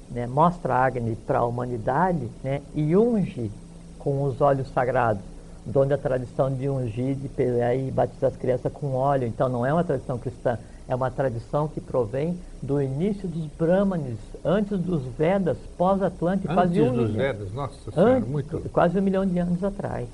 né? 0.09 0.25
mostra 0.25 0.73
Agni 0.73 1.15
para 1.15 1.39
a 1.39 1.45
humanidade 1.45 2.27
né? 2.43 2.61
e 2.73 2.95
unge 2.95 3.51
com 3.99 4.23
os 4.23 4.41
óleos 4.41 4.69
sagrados. 4.73 5.36
Donde 5.69 5.93
a 5.93 5.97
tradição 5.97 6.49
de 6.53 6.69
ungir, 6.69 7.15
de 7.15 7.27
pegar 7.27 7.75
e 7.75 7.91
batizar 7.91 8.29
as 8.31 8.37
crianças 8.37 8.71
com 8.71 8.93
óleo. 8.93 9.27
Então 9.27 9.49
não 9.49 9.65
é 9.65 9.73
uma 9.73 9.83
tradição 9.83 10.17
cristã, 10.17 10.57
é 10.87 10.95
uma 10.95 11.11
tradição 11.11 11.67
que 11.67 11.81
provém 11.81 12.37
do 12.61 12.81
início 12.81 13.27
dos 13.27 13.45
Brahmanes, 13.57 14.17
antes 14.45 14.79
dos 14.79 15.03
Vedas, 15.17 15.57
pós-Atlântico, 15.77 16.53
quase 16.53 16.81
um 16.81 16.93
dos 16.93 17.11
milhão- 17.11 17.33
Vedas, 17.33 17.51
nossa 17.53 17.91
senhora, 17.91 18.11
Antes, 18.17 18.29
muito. 18.29 18.69
Quase 18.71 18.97
um 18.97 19.01
milhão 19.01 19.25
de 19.25 19.37
anos 19.39 19.61
atrás. 19.61 20.07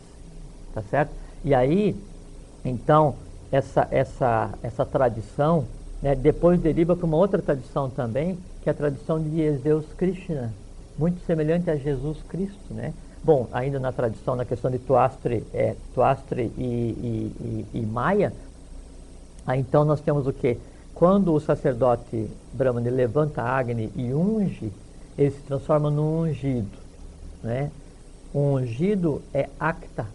Tá 0.74 0.82
certo? 0.90 1.12
E 1.46 1.54
aí, 1.54 1.96
então, 2.66 3.14
essa, 3.52 3.88
essa, 3.92 4.50
essa 4.64 4.84
tradição 4.86 5.66
né, 6.02 6.16
depois 6.16 6.60
deriva 6.60 6.96
para 6.96 7.06
uma 7.06 7.18
outra 7.18 7.40
tradição 7.42 7.90
também, 7.92 8.40
que 8.64 8.70
é 8.70 8.72
a 8.72 8.76
tradição 8.76 9.22
de 9.22 9.52
Zeus 9.58 9.86
Krishna, 9.96 10.52
muito 10.98 11.20
semelhante 11.26 11.70
a 11.70 11.76
Jesus 11.76 12.18
Cristo, 12.28 12.74
né? 12.74 12.92
Bom, 13.24 13.48
ainda 13.54 13.80
na 13.80 13.92
tradição, 13.92 14.36
na 14.36 14.44
questão 14.44 14.70
de 14.70 14.80
Tuastre, 14.80 15.46
é, 15.54 15.76
Tuastre 15.94 16.52
e, 16.58 16.62
e, 16.62 17.66
e, 17.74 17.80
e 17.80 17.86
Maia, 17.86 18.34
então 19.48 19.86
nós 19.86 20.02
temos 20.02 20.28
o 20.28 20.34
que? 20.34 20.58
Quando 20.94 21.34
o 21.34 21.40
sacerdote 21.40 22.30
Brahmani 22.54 22.90
levanta 22.90 23.42
a 23.42 23.58
Agni 23.58 23.92
e 23.96 24.14
unge, 24.14 24.72
ele 25.18 25.32
se 25.32 25.40
transforma 25.42 25.90
num 25.90 26.22
ungido. 26.22 26.78
Né? 27.42 27.72
O 28.34 28.40
ungido 28.40 29.22
é 29.34 29.50
acta 29.60 30.06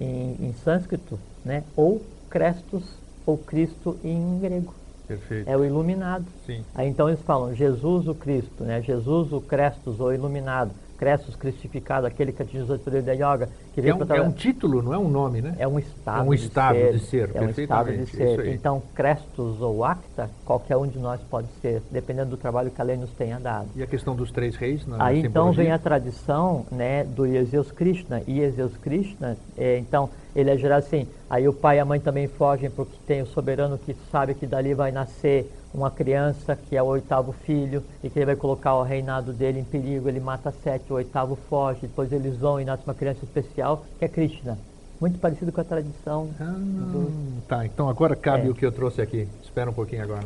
em, 0.00 0.36
em 0.40 0.54
sânscrito, 0.64 1.18
né? 1.44 1.62
ou 1.76 2.02
Crestus 2.28 2.84
ou 3.24 3.38
Cristo 3.38 3.96
em 4.04 4.38
grego. 4.40 4.74
Perfeito. 5.06 5.48
É 5.48 5.56
o 5.56 5.64
iluminado. 5.64 6.24
Sim. 6.46 6.64
Aí 6.74 6.88
então 6.88 7.08
eles 7.08 7.20
falam 7.22 7.54
Jesus 7.54 8.08
o 8.08 8.14
Cristo, 8.14 8.64
né? 8.64 8.80
Jesus 8.80 9.32
o 9.32 9.40
Crestus 9.40 10.00
ou 10.00 10.14
iluminado. 10.14 10.70
Crestus 11.04 11.36
cristificado, 11.36 12.06
aquele 12.06 12.32
que 12.32 12.40
atingiu 12.40 12.74
o 12.74 12.78
poder 12.78 13.02
da 13.02 13.12
yoga. 13.12 13.46
Que 13.74 13.80
É 13.80 13.82
veio 13.82 13.96
um, 13.96 14.06
pra 14.06 14.16
é 14.16 14.22
um 14.22 14.32
título, 14.32 14.82
não 14.82 14.94
é 14.94 14.96
um 14.96 15.10
nome, 15.10 15.42
né? 15.42 15.54
é 15.58 15.68
um 15.68 15.78
estado, 15.78 16.24
É 16.24 16.30
um 16.30 16.32
estado 16.32 16.78
de 16.92 16.98
ser, 17.00 17.30
É 17.34 17.40
um 17.42 17.50
estado 17.50 17.92
de 17.92 18.06
ser. 18.06 18.46
Então, 18.46 18.82
Crestus 18.94 19.60
ou 19.60 19.84
Acta, 19.84 20.30
qualquer 20.46 20.78
um 20.78 20.86
de 20.86 20.98
nós 20.98 21.20
pode 21.28 21.48
ser, 21.60 21.82
dependendo 21.90 22.30
do 22.30 22.36
trabalho 22.38 22.70
que 22.70 22.80
a 22.80 22.84
lei 22.84 22.96
nos 22.96 23.10
tenha 23.10 23.38
dado. 23.38 23.68
E 23.76 23.82
a 23.82 23.86
questão 23.86 24.16
dos 24.16 24.30
três 24.30 24.56
reis 24.56 24.86
na 24.86 25.04
Aí 25.04 25.20
então 25.20 25.52
vem 25.52 25.72
a 25.72 25.78
tradição 25.78 26.64
né, 26.72 27.04
do 27.04 27.26
Ieseus 27.26 27.70
Krishna. 27.70 28.22
E 28.26 28.38
Ieseus 28.38 28.74
Krishna, 28.78 29.36
é, 29.58 29.76
então, 29.76 30.08
ele 30.34 30.50
é 30.50 30.56
gerado 30.56 30.86
assim. 30.86 31.06
Aí 31.28 31.46
o 31.46 31.52
pai 31.52 31.76
e 31.76 31.80
a 31.80 31.84
mãe 31.84 32.00
também 32.00 32.28
fogem 32.28 32.70
porque 32.70 32.96
tem 33.06 33.20
o 33.20 33.26
soberano 33.26 33.76
que 33.76 33.94
sabe 34.10 34.34
que 34.34 34.46
dali 34.46 34.72
vai 34.72 34.90
nascer 34.90 35.52
uma 35.74 35.90
criança 35.90 36.56
que 36.56 36.76
é 36.76 36.82
o 36.82 36.86
oitavo 36.86 37.32
filho 37.32 37.82
e 38.02 38.08
que 38.08 38.18
ele 38.18 38.26
vai 38.26 38.36
colocar 38.36 38.74
o 38.76 38.82
reinado 38.84 39.32
dele 39.32 39.58
em 39.60 39.64
perigo. 39.64 40.08
Ele 40.08 40.20
mata 40.20 40.52
sete, 40.62 40.92
o 40.92 40.96
oitavo 40.96 41.36
foge. 41.50 41.80
Depois 41.82 42.12
eles 42.12 42.36
vão 42.36 42.60
e 42.60 42.64
nasce 42.64 42.84
uma 42.86 42.94
criança 42.94 43.24
especial 43.24 43.84
que 43.98 44.04
é 44.04 44.08
Krishna. 44.08 44.56
Muito 45.00 45.18
parecido 45.18 45.50
com 45.50 45.60
a 45.60 45.64
tradição 45.64 46.30
Ah, 46.40 46.44
do, 46.44 47.42
Tá, 47.48 47.66
então 47.66 47.88
agora 47.88 48.14
cabe 48.14 48.46
É. 48.46 48.50
o 48.50 48.54
que 48.54 48.64
eu 48.64 48.70
trouxe 48.70 49.02
aqui. 49.02 49.26
Espera 49.42 49.68
um 49.68 49.74
pouquinho 49.74 50.04
agora. 50.04 50.24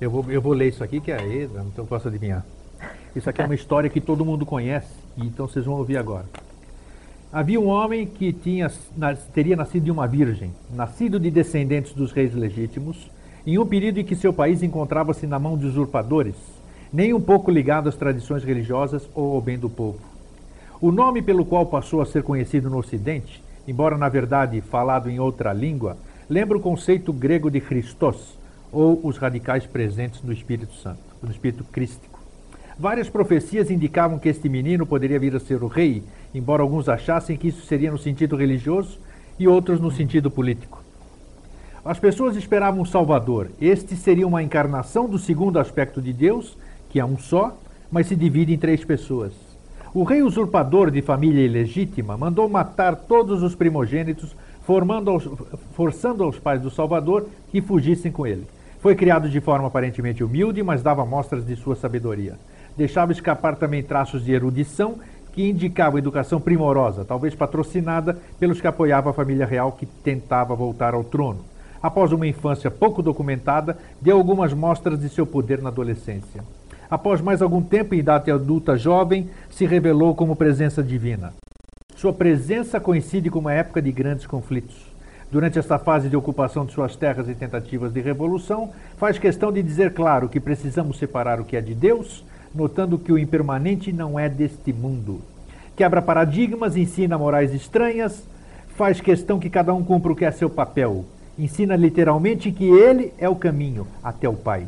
Eu 0.00 0.10
vou, 0.10 0.24
eu 0.30 0.42
vou 0.42 0.52
ler 0.52 0.68
isso 0.68 0.82
aqui, 0.82 1.00
que 1.00 1.10
é 1.12 1.16
Eda, 1.42 1.60
então 1.66 1.84
eu 1.84 1.86
posso 1.88 2.08
adivinhar. 2.08 2.44
Isso 3.14 3.30
aqui 3.30 3.40
é 3.40 3.44
uma 3.44 3.54
história 3.54 3.88
que 3.88 4.00
todo 4.00 4.24
mundo 4.24 4.44
conhece, 4.44 4.92
então 5.16 5.46
vocês 5.48 5.64
vão 5.64 5.74
ouvir 5.76 5.96
agora. 5.96 6.26
Havia 7.32 7.60
um 7.60 7.66
homem 7.68 8.06
que 8.06 8.32
tinha, 8.32 8.70
teria 9.34 9.54
nascido 9.56 9.84
de 9.84 9.90
uma 9.90 10.06
virgem, 10.06 10.52
nascido 10.72 11.20
de 11.20 11.30
descendentes 11.30 11.92
dos 11.92 12.10
reis 12.12 12.34
legítimos, 12.34 13.10
em 13.46 13.58
um 13.58 13.66
período 13.66 14.00
em 14.00 14.04
que 14.04 14.16
seu 14.16 14.32
país 14.32 14.62
encontrava-se 14.62 15.26
na 15.26 15.38
mão 15.38 15.56
de 15.56 15.66
usurpadores, 15.66 16.36
nem 16.92 17.12
um 17.12 17.20
pouco 17.20 17.50
ligado 17.50 17.88
às 17.88 17.96
tradições 17.96 18.44
religiosas 18.44 19.08
ou 19.14 19.34
ao 19.34 19.40
bem 19.40 19.58
do 19.58 19.68
povo. 19.68 19.98
O 20.80 20.92
nome 20.92 21.22
pelo 21.22 21.44
qual 21.44 21.66
passou 21.66 22.00
a 22.00 22.06
ser 22.06 22.22
conhecido 22.22 22.70
no 22.70 22.78
Ocidente, 22.78 23.42
embora 23.66 23.98
na 23.98 24.08
verdade 24.08 24.60
falado 24.60 25.10
em 25.10 25.18
outra 25.18 25.52
língua, 25.52 25.96
lembra 26.28 26.56
o 26.56 26.60
conceito 26.60 27.12
grego 27.12 27.50
de 27.50 27.60
Christos, 27.60 28.38
ou 28.72 29.00
os 29.02 29.16
radicais 29.16 29.66
presentes 29.66 30.20
do 30.20 30.32
Espírito 30.32 30.74
Santo, 30.74 31.00
do 31.22 31.30
Espírito 31.30 31.64
Crístico. 31.64 32.18
Várias 32.78 33.08
profecias 33.08 33.70
indicavam 33.70 34.18
que 34.18 34.28
este 34.28 34.48
menino 34.48 34.86
poderia 34.86 35.18
vir 35.18 35.34
a 35.34 35.40
ser 35.40 35.62
o 35.62 35.66
rei, 35.66 36.02
embora 36.32 36.62
alguns 36.62 36.88
achassem 36.88 37.36
que 37.36 37.48
isso 37.48 37.66
seria 37.66 37.90
no 37.90 37.98
sentido 37.98 38.36
religioso 38.36 39.00
e 39.38 39.48
outros 39.48 39.80
no 39.80 39.90
sentido 39.90 40.30
político. 40.30 40.77
As 41.88 41.98
pessoas 41.98 42.36
esperavam 42.36 42.82
um 42.82 42.84
Salvador. 42.84 43.48
Este 43.58 43.96
seria 43.96 44.26
uma 44.26 44.42
encarnação 44.42 45.08
do 45.08 45.18
segundo 45.18 45.58
aspecto 45.58 46.02
de 46.02 46.12
Deus, 46.12 46.54
que 46.90 47.00
é 47.00 47.04
um 47.04 47.16
só, 47.16 47.56
mas 47.90 48.08
se 48.08 48.14
divide 48.14 48.52
em 48.52 48.58
três 48.58 48.84
pessoas. 48.84 49.32
O 49.94 50.04
rei 50.04 50.20
usurpador 50.20 50.90
de 50.90 51.00
família 51.00 51.42
ilegítima 51.42 52.14
mandou 52.14 52.46
matar 52.46 52.94
todos 52.94 53.42
os 53.42 53.54
primogênitos, 53.54 54.36
aos, 54.68 55.30
forçando 55.72 56.22
aos 56.22 56.38
pais 56.38 56.60
do 56.60 56.70
Salvador 56.70 57.26
que 57.50 57.62
fugissem 57.62 58.12
com 58.12 58.26
ele. 58.26 58.46
Foi 58.80 58.94
criado 58.94 59.26
de 59.26 59.40
forma 59.40 59.68
aparentemente 59.68 60.22
humilde, 60.22 60.62
mas 60.62 60.82
dava 60.82 61.06
mostras 61.06 61.46
de 61.46 61.56
sua 61.56 61.74
sabedoria. 61.74 62.34
Deixava 62.76 63.12
escapar 63.12 63.56
também 63.56 63.82
traços 63.82 64.22
de 64.22 64.30
erudição 64.30 64.98
que 65.32 65.48
indicavam 65.48 65.98
educação 65.98 66.38
primorosa, 66.38 67.02
talvez 67.02 67.34
patrocinada 67.34 68.18
pelos 68.38 68.60
que 68.60 68.66
apoiavam 68.66 69.10
a 69.10 69.14
família 69.14 69.46
real 69.46 69.72
que 69.72 69.86
tentava 69.86 70.54
voltar 70.54 70.92
ao 70.92 71.02
trono. 71.02 71.56
Após 71.82 72.12
uma 72.12 72.26
infância 72.26 72.70
pouco 72.70 73.02
documentada, 73.02 73.78
deu 74.00 74.16
algumas 74.16 74.52
mostras 74.52 75.00
de 75.00 75.08
seu 75.08 75.26
poder 75.26 75.62
na 75.62 75.68
adolescência. 75.68 76.42
Após 76.90 77.20
mais 77.20 77.42
algum 77.42 77.62
tempo 77.62 77.94
em 77.94 77.98
idade 77.98 78.30
adulta 78.30 78.76
jovem, 78.76 79.28
se 79.50 79.66
revelou 79.66 80.14
como 80.14 80.34
presença 80.34 80.82
divina. 80.82 81.34
Sua 81.94 82.12
presença 82.12 82.80
coincide 82.80 83.30
com 83.30 83.38
uma 83.38 83.52
época 83.52 83.82
de 83.82 83.92
grandes 83.92 84.26
conflitos. 84.26 84.88
Durante 85.30 85.58
esta 85.58 85.78
fase 85.78 86.08
de 86.08 86.16
ocupação 86.16 86.64
de 86.64 86.72
suas 86.72 86.96
terras 86.96 87.28
e 87.28 87.34
tentativas 87.34 87.92
de 87.92 88.00
revolução, 88.00 88.70
faz 88.96 89.18
questão 89.18 89.52
de 89.52 89.62
dizer 89.62 89.92
claro 89.92 90.28
que 90.28 90.40
precisamos 90.40 90.98
separar 90.98 91.38
o 91.38 91.44
que 91.44 91.56
é 91.56 91.60
de 91.60 91.74
Deus, 91.74 92.24
notando 92.54 92.98
que 92.98 93.12
o 93.12 93.18
impermanente 93.18 93.92
não 93.92 94.18
é 94.18 94.28
deste 94.28 94.72
mundo. 94.72 95.20
Quebra 95.76 96.00
paradigmas, 96.00 96.76
ensina 96.76 97.18
morais 97.18 97.52
estranhas, 97.52 98.22
faz 98.74 99.00
questão 99.00 99.38
que 99.38 99.50
cada 99.50 99.74
um 99.74 99.84
cumpra 99.84 100.12
o 100.12 100.16
que 100.16 100.24
é 100.24 100.30
seu 100.30 100.48
papel. 100.48 101.04
Ensina 101.38 101.76
literalmente 101.76 102.50
que 102.50 102.64
ele 102.64 103.12
é 103.18 103.28
o 103.28 103.36
caminho 103.36 103.86
até 104.02 104.28
o 104.28 104.34
Pai 104.34 104.66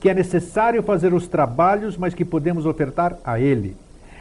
que 0.00 0.10
é 0.10 0.14
necessário 0.14 0.82
fazer 0.82 1.12
os 1.14 1.26
trabalhos, 1.26 1.96
mas 1.96 2.14
que 2.14 2.24
podemos 2.24 2.66
ofertar 2.66 3.18
a 3.24 3.40
Ele. 3.40 3.76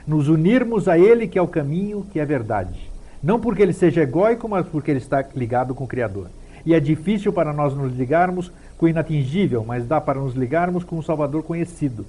Nos 0.08 0.28
unirmos 0.28 0.88
a 0.88 0.98
Ele, 0.98 1.28
que 1.28 1.38
é 1.38 1.42
o 1.42 1.48
caminho, 1.48 2.06
que 2.12 2.20
é 2.20 2.26
verdade. 2.26 2.90
Não 3.22 3.40
porque 3.40 3.62
Ele 3.62 3.74
seja 3.74 4.02
egóico, 4.02 4.48
mas 4.48 4.66
porque 4.66 4.92
Ele 4.92 5.00
está 5.00 5.24
ligado 5.36 5.76
com 5.76 5.84
o 5.84 5.88
Criador. 5.88 6.28
E 6.66 6.74
é 6.74 6.80
difícil 6.80 7.32
para 7.32 7.54
nós 7.54 7.76
nos 7.76 7.96
ligarmos 7.96 8.52
com 8.78 8.86
o 8.86 8.90
inatingível, 8.90 9.64
mas 9.64 9.86
dá 9.86 10.02
para 10.02 10.20
nos 10.20 10.34
ligarmos 10.34 10.84
com 10.84 10.98
o 10.98 11.04
Salvador 11.04 11.44
conhecido. 11.44 12.06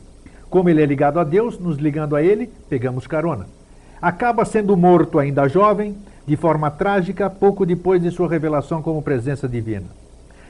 Como 0.48 0.70
ele 0.70 0.82
é 0.82 0.86
ligado 0.86 1.20
a 1.20 1.24
Deus, 1.24 1.58
nos 1.58 1.76
ligando 1.76 2.16
a 2.16 2.22
Ele, 2.22 2.50
pegamos 2.70 3.06
carona. 3.06 3.46
Acaba 4.00 4.44
sendo 4.44 4.76
morto 4.76 5.18
ainda 5.18 5.48
jovem, 5.48 5.96
de 6.26 6.36
forma 6.36 6.70
trágica, 6.70 7.30
pouco 7.30 7.64
depois 7.64 8.02
de 8.02 8.10
sua 8.10 8.28
revelação 8.28 8.82
como 8.82 9.00
presença 9.00 9.48
divina. 9.48 9.86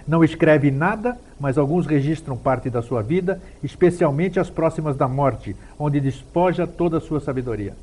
Não 0.06 0.22
escreve 0.24 0.70
nada, 0.70 1.18
mas 1.38 1.58
alguns 1.58 1.84
registram 1.84 2.36
parte 2.36 2.70
da 2.70 2.80
sua 2.80 3.02
vida, 3.02 3.40
especialmente 3.62 4.38
as 4.38 4.48
próximas 4.48 4.96
da 4.96 5.08
morte, 5.08 5.54
onde 5.78 6.00
despoja 6.00 6.66
toda 6.66 6.98
a 6.98 7.00
sua 7.00 7.20
sabedoria. 7.20 7.74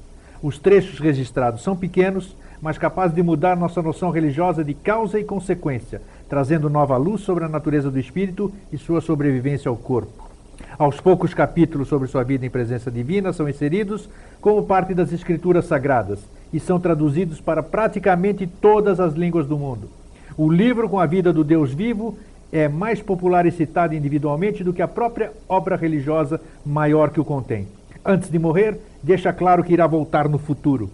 Os 0.41 0.58
trechos 0.58 0.99
registrados 0.99 1.62
são 1.62 1.75
pequenos, 1.75 2.36
mas 2.62 2.77
capazes 2.77 3.15
de 3.15 3.21
mudar 3.21 3.58
nossa 3.58 3.82
noção 3.82 4.10
religiosa 4.10 4.63
de 4.63 4.73
causa 4.73 5.19
e 5.19 5.23
consequência, 5.23 6.01
trazendo 6.29 6.69
nova 6.69 6.95
luz 6.95 7.21
sobre 7.21 7.43
a 7.43 7.49
natureza 7.49 7.91
do 7.91 7.99
espírito 7.99 8.51
e 8.71 8.77
sua 8.77 9.01
sobrevivência 9.01 9.69
ao 9.69 9.75
corpo. 9.75 10.32
Aos 10.77 10.99
poucos 10.99 11.34
capítulos 11.34 11.89
sobre 11.89 12.08
sua 12.08 12.23
vida 12.23 12.45
em 12.45 12.49
presença 12.49 12.89
divina 12.89 13.34
são 13.34 13.49
inseridos 13.49 14.10
como 14.39 14.63
parte 14.63 14.93
das 14.93 15.12
escrituras 15.12 15.65
sagradas 15.65 16.19
e 16.54 16.60
são 16.60 16.80
traduzidos 16.80 17.42
para 17.42 17.63
praticamente 17.63 18.46
todas 18.46 19.00
as 19.00 19.16
línguas 19.16 19.48
do 19.48 19.58
mundo. 19.58 19.89
O 20.38 20.52
livro 20.52 20.88
com 20.88 21.00
a 21.00 21.06
vida 21.06 21.34
do 21.34 21.44
Deus 21.44 21.74
vivo 21.74 22.18
é 22.52 22.68
mais 22.68 23.02
popular 23.02 23.48
e 23.48 23.52
citado 23.52 23.96
individualmente 23.96 24.63
do 24.63 24.72
que 24.72 24.82
a 24.82 24.88
própria 24.88 25.32
obra 25.50 25.76
religiosa 25.76 26.39
maior 26.63 27.10
que 27.10 27.20
o 27.20 27.26
contém. 27.26 27.68
Antes 28.06 28.30
de 28.30 28.38
morrer, 28.38 28.78
deixa 29.02 29.34
claro 29.34 29.63
que 29.63 29.74
irá 29.74 29.88
voltar 29.88 30.30
no 30.30 30.38
futuro. 30.38 30.89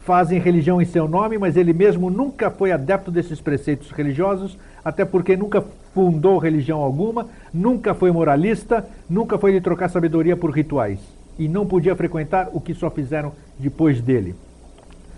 Fazem 0.00 0.38
religião 0.38 0.80
em 0.80 0.84
seu 0.84 1.08
nome, 1.08 1.36
mas 1.36 1.56
ele 1.56 1.72
mesmo 1.72 2.10
nunca 2.10 2.50
foi 2.50 2.72
adepto 2.72 3.10
desses 3.10 3.40
preceitos 3.40 3.90
religiosos, 3.90 4.56
até 4.84 5.04
porque 5.04 5.36
nunca 5.36 5.64
fundou 5.94 6.38
religião 6.38 6.80
alguma, 6.80 7.26
nunca 7.52 7.94
foi 7.94 8.10
moralista, 8.10 8.86
nunca 9.08 9.38
foi 9.38 9.52
de 9.52 9.60
trocar 9.60 9.88
sabedoria 9.88 10.36
por 10.36 10.50
rituais. 10.50 11.00
E 11.38 11.48
não 11.48 11.66
podia 11.66 11.96
frequentar 11.96 12.48
o 12.52 12.60
que 12.60 12.74
só 12.74 12.90
fizeram 12.90 13.32
depois 13.58 14.00
dele. 14.00 14.34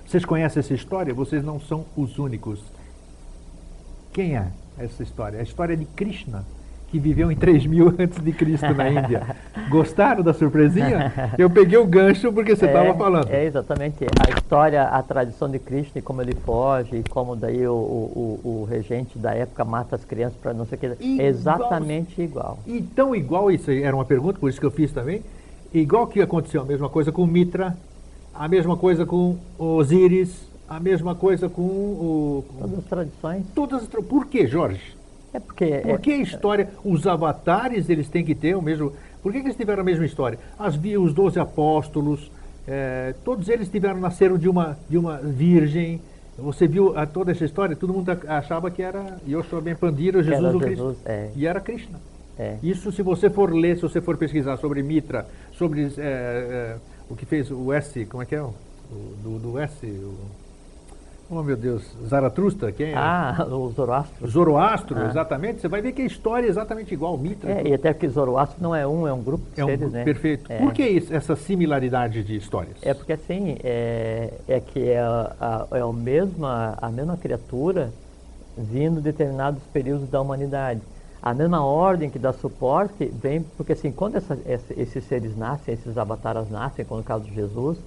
Vocês 0.06 0.24
conhecem 0.24 0.60
essa 0.60 0.72
história? 0.72 1.12
Vocês 1.12 1.44
não 1.44 1.58
são 1.58 1.84
os 1.96 2.16
únicos. 2.18 2.60
Quem 4.12 4.36
é 4.36 4.46
essa 4.78 5.02
história? 5.02 5.38
É 5.38 5.40
a 5.40 5.42
história 5.42 5.76
de 5.76 5.84
Krishna, 5.84 6.44
que 6.88 6.98
viveu 7.00 7.30
em 7.32 7.36
3000 7.36 7.96
antes 7.98 8.22
de 8.22 8.32
Cristo 8.32 8.72
na 8.72 8.88
Índia. 8.88 9.36
Gostaram 9.68 10.22
da 10.22 10.32
surpresinha? 10.32 11.34
Eu 11.36 11.50
peguei 11.50 11.76
o 11.76 11.84
gancho 11.84 12.32
porque 12.32 12.54
você 12.54 12.66
estava 12.66 12.90
é, 12.90 12.94
falando. 12.94 13.30
É 13.30 13.44
exatamente 13.44 14.04
a 14.04 14.30
história, 14.38 14.84
a 14.84 15.02
tradição 15.02 15.50
de 15.50 15.58
Krishna 15.58 15.98
e 15.98 16.02
como 16.02 16.22
ele 16.22 16.34
foge, 16.34 16.96
e 16.98 17.02
como 17.02 17.34
daí 17.34 17.66
o, 17.66 17.74
o, 17.74 18.40
o, 18.44 18.64
regente 18.64 19.18
da 19.18 19.34
época 19.34 19.64
mata 19.64 19.96
as 19.96 20.04
crianças 20.04 20.38
para 20.40 20.54
não 20.54 20.66
sei 20.66 20.78
o 20.78 20.80
que. 20.80 20.86
Igual, 20.86 21.20
é 21.20 21.28
exatamente 21.28 22.22
igual. 22.22 22.60
Então, 22.64 23.14
igual 23.14 23.50
isso 23.50 23.72
era 23.72 23.94
uma 23.94 24.04
pergunta, 24.04 24.38
por 24.38 24.48
isso 24.48 24.60
que 24.60 24.66
eu 24.66 24.70
fiz 24.70 24.92
também. 24.92 25.20
Igual 25.74 26.06
que 26.06 26.22
aconteceu 26.22 26.62
a 26.62 26.64
mesma 26.64 26.88
coisa 26.88 27.10
com 27.10 27.26
Mitra, 27.26 27.76
a 28.38 28.49
mesma 28.49 28.77
coisa 28.77 29.05
com 29.07 29.37
Osíris, 29.59 30.46
a 30.68 30.81
mesma 30.81 31.14
coisa 31.14 31.49
com 31.49 31.62
o. 31.62 32.44
Com 32.49 32.59
todas 32.61 32.79
as 32.79 32.85
tradições. 32.85 33.46
Todas 33.55 33.83
as 33.83 33.88
Por 33.88 34.27
que, 34.27 34.46
Jorge? 34.46 34.96
É 35.33 35.40
porque. 35.40 35.66
Por 35.79 36.01
que 36.01 36.12
a 36.12 36.18
história. 36.18 36.68
Os 36.85 37.07
avatares 37.07 37.88
eles 37.88 38.09
têm 38.09 38.25
que 38.25 38.35
ter 38.35 38.57
o 38.57 38.62
mesmo. 38.62 38.92
Por 39.22 39.33
que, 39.33 39.40
que 39.40 39.46
eles 39.46 39.57
tiveram 39.57 39.83
a 39.83 39.85
mesma 39.85 40.05
história? 40.05 40.38
As, 40.59 40.77
os 40.77 41.12
doze 41.12 41.38
apóstolos, 41.38 42.31
é, 42.66 43.14
todos 43.25 43.49
eles 43.49 43.68
tiveram, 43.68 43.99
nasceram 43.99 44.38
de 44.38 44.49
uma, 44.49 44.79
de 44.88 44.99
uma 44.99 45.16
virgem. 45.16 46.01
Você 46.38 46.68
viu 46.68 46.96
a, 46.96 47.07
toda 47.07 47.33
essa 47.33 47.44
história? 47.44 47.75
Todo 47.75 47.92
mundo 47.92 48.11
achava 48.29 48.70
que 48.70 48.83
era 48.83 49.18
Yoshua 49.27 49.61
Ben 49.61 49.75
Pandira, 49.75 50.22
Jesus 50.22 50.55
o 50.55 50.59
Cristo. 50.61 50.96
É. 51.05 51.31
E 51.35 51.46
era 51.46 51.61
Krishna. 51.61 51.99
É. 52.38 52.59
Isso, 52.62 52.92
se 52.92 53.03
você 53.03 53.31
for 53.31 53.53
ler, 53.53 53.77
se 53.77 53.83
você 53.83 54.01
for 54.01 54.16
pesquisar 54.16 54.59
sobre 54.59 54.83
Mitra, 54.83 55.27
sobre 55.53 55.85
é, 55.85 55.99
é, 55.99 56.77
o 57.08 57.16
que 57.16 57.26
fez 57.26 57.50
o 57.50 57.72
S, 57.72 58.04
como 58.06 58.22
é 58.22 58.26
que 58.26 58.34
é? 58.34 58.42
O, 58.42 58.54
do, 59.22 59.38
do 59.38 59.58
S, 59.58 59.86
o, 59.86 60.14
Oh, 61.28 61.42
meu 61.42 61.56
Deus, 61.56 61.82
Zaratrusta, 62.06 62.70
quem 62.70 62.92
é? 62.92 62.94
Ah, 62.94 63.44
o 63.50 63.72
Zoroastro. 63.72 64.28
Zoroastro, 64.28 64.98
ah. 65.00 65.06
exatamente. 65.06 65.60
Você 65.60 65.66
vai 65.66 65.82
ver 65.82 65.90
que 65.90 66.02
a 66.02 66.06
história 66.06 66.46
é 66.46 66.48
exatamente 66.48 66.94
igual, 66.94 67.18
Mitra. 67.18 67.50
É, 67.50 67.68
e 67.68 67.74
até 67.74 67.92
que 67.92 68.08
Zoroastro 68.08 68.62
não 68.62 68.72
é 68.72 68.86
um, 68.86 69.08
é 69.08 69.12
um 69.12 69.22
grupo 69.22 69.44
de 69.52 69.60
é 69.60 69.64
um 69.64 69.66
seres, 69.66 69.80
grupo, 69.80 69.96
né? 69.96 70.04
Perfeito. 70.04 70.52
É. 70.52 70.58
Por 70.58 70.72
que 70.72 70.86
isso, 70.86 71.12
essa 71.12 71.34
similaridade 71.34 72.22
de 72.22 72.36
histórias? 72.36 72.76
É 72.80 72.94
porque 72.94 73.12
assim, 73.12 73.56
é, 73.64 74.34
é 74.46 74.60
que 74.60 74.88
é, 74.88 75.00
a, 75.00 75.66
é 75.72 75.80
a, 75.80 75.92
mesma, 75.92 76.78
a 76.80 76.88
mesma 76.90 77.16
criatura 77.16 77.90
vindo 78.56 79.00
determinados 79.00 79.62
períodos 79.72 80.08
da 80.08 80.20
humanidade. 80.20 80.80
A 81.22 81.35
mesma 81.35 81.64
ordem 81.64 82.09
que 82.09 82.18
dá 82.18 82.33
suporte 82.33 83.07
vem, 83.07 83.42
porque 83.57 83.72
assim, 83.72 83.90
quando 83.90 84.16
essa, 84.16 84.38
esses 84.76 85.05
seres 85.05 85.37
nascem, 85.37 85.74
esses 85.74 85.98
avataras 85.98 86.48
nascem, 86.50 86.85
como 86.85 87.00
no 87.00 87.05
caso 87.05 87.24
de 87.24 87.35
Jesus, 87.35 87.79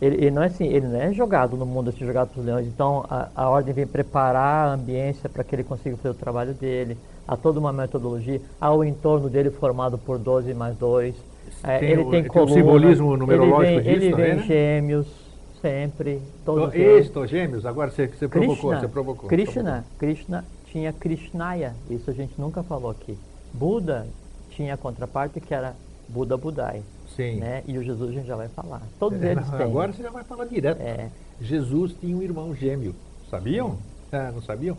ele, 0.00 0.16
ele, 0.16 0.30
não 0.30 0.42
é 0.42 0.46
assim, 0.46 0.66
ele 0.66 0.86
não 0.86 1.00
é 1.00 1.12
jogado 1.12 1.56
no 1.56 1.64
mundo, 1.64 1.90
assim, 1.90 2.04
jogado 2.04 2.30
para 2.30 2.40
os 2.40 2.46
leões. 2.46 2.66
Então, 2.66 3.04
a, 3.08 3.28
a, 3.34 3.48
ordem 3.48 3.72
vem 3.72 3.86
preparar 3.86 4.68
a 4.68 4.72
ambiência 4.74 5.28
para 5.28 5.44
que 5.44 5.54
ele 5.54 5.64
consiga 5.64 5.96
fazer 5.96 6.10
o 6.10 6.14
trabalho 6.14 6.52
dele. 6.52 6.96
Há 7.26 7.36
toda 7.36 7.60
uma 7.60 7.72
metodologia. 7.72 8.40
Há 8.60 8.74
o 8.74 8.84
entorno 8.84 9.30
dele 9.30 9.50
formado 9.50 9.96
por 9.96 10.18
12 10.18 10.52
mais 10.52 10.76
2. 10.76 11.14
É, 11.62 11.84
ele 11.84 12.02
o, 12.02 12.10
tem 12.10 12.24
coluna, 12.24 12.50
um 12.50 12.54
simbolismo 12.54 13.16
numerológico 13.16 13.80
ele 13.80 13.82
vem, 13.82 13.94
disso 13.94 14.06
Ele 14.06 14.14
vem 14.14 14.34
né? 14.34 14.42
gêmeos, 14.42 15.06
sempre. 15.62 16.20
Todos 16.44 16.74
Estou 16.74 17.26
gêmeos, 17.26 17.64
agora 17.64 17.90
você, 17.90 18.08
você 18.08 18.28
provocou, 18.28 18.74
você 18.74 18.88
provocou. 18.88 19.28
Krishna, 19.28 19.62
provocou. 19.62 19.98
Krishna 19.98 20.44
tinha 20.74 20.92
Krishnaya, 20.92 21.72
isso 21.88 22.10
a 22.10 22.12
gente 22.12 22.34
nunca 22.36 22.60
falou 22.64 22.90
aqui. 22.90 23.16
Buda 23.52 24.08
tinha 24.50 24.74
a 24.74 24.76
contraparte 24.76 25.40
que 25.40 25.54
era 25.54 25.76
Buda 26.08 26.36
Budai. 26.36 26.82
Sim. 27.14 27.36
Né? 27.36 27.62
E 27.64 27.78
o 27.78 27.82
Jesus 27.84 28.10
a 28.10 28.12
gente 28.12 28.26
já 28.26 28.34
vai 28.34 28.48
falar. 28.48 28.82
Todos 28.98 29.22
é, 29.22 29.30
eles 29.30 29.48
não, 29.48 29.56
têm. 29.56 29.66
Agora 29.66 29.92
você 29.92 30.02
já 30.02 30.10
vai 30.10 30.24
falar 30.24 30.46
direto. 30.46 30.80
É. 30.80 31.10
Jesus 31.40 31.94
tinha 32.00 32.16
um 32.16 32.20
irmão 32.20 32.52
gêmeo. 32.56 32.92
Sabiam? 33.30 33.78
É, 34.10 34.32
não 34.32 34.42
sabiam? 34.42 34.76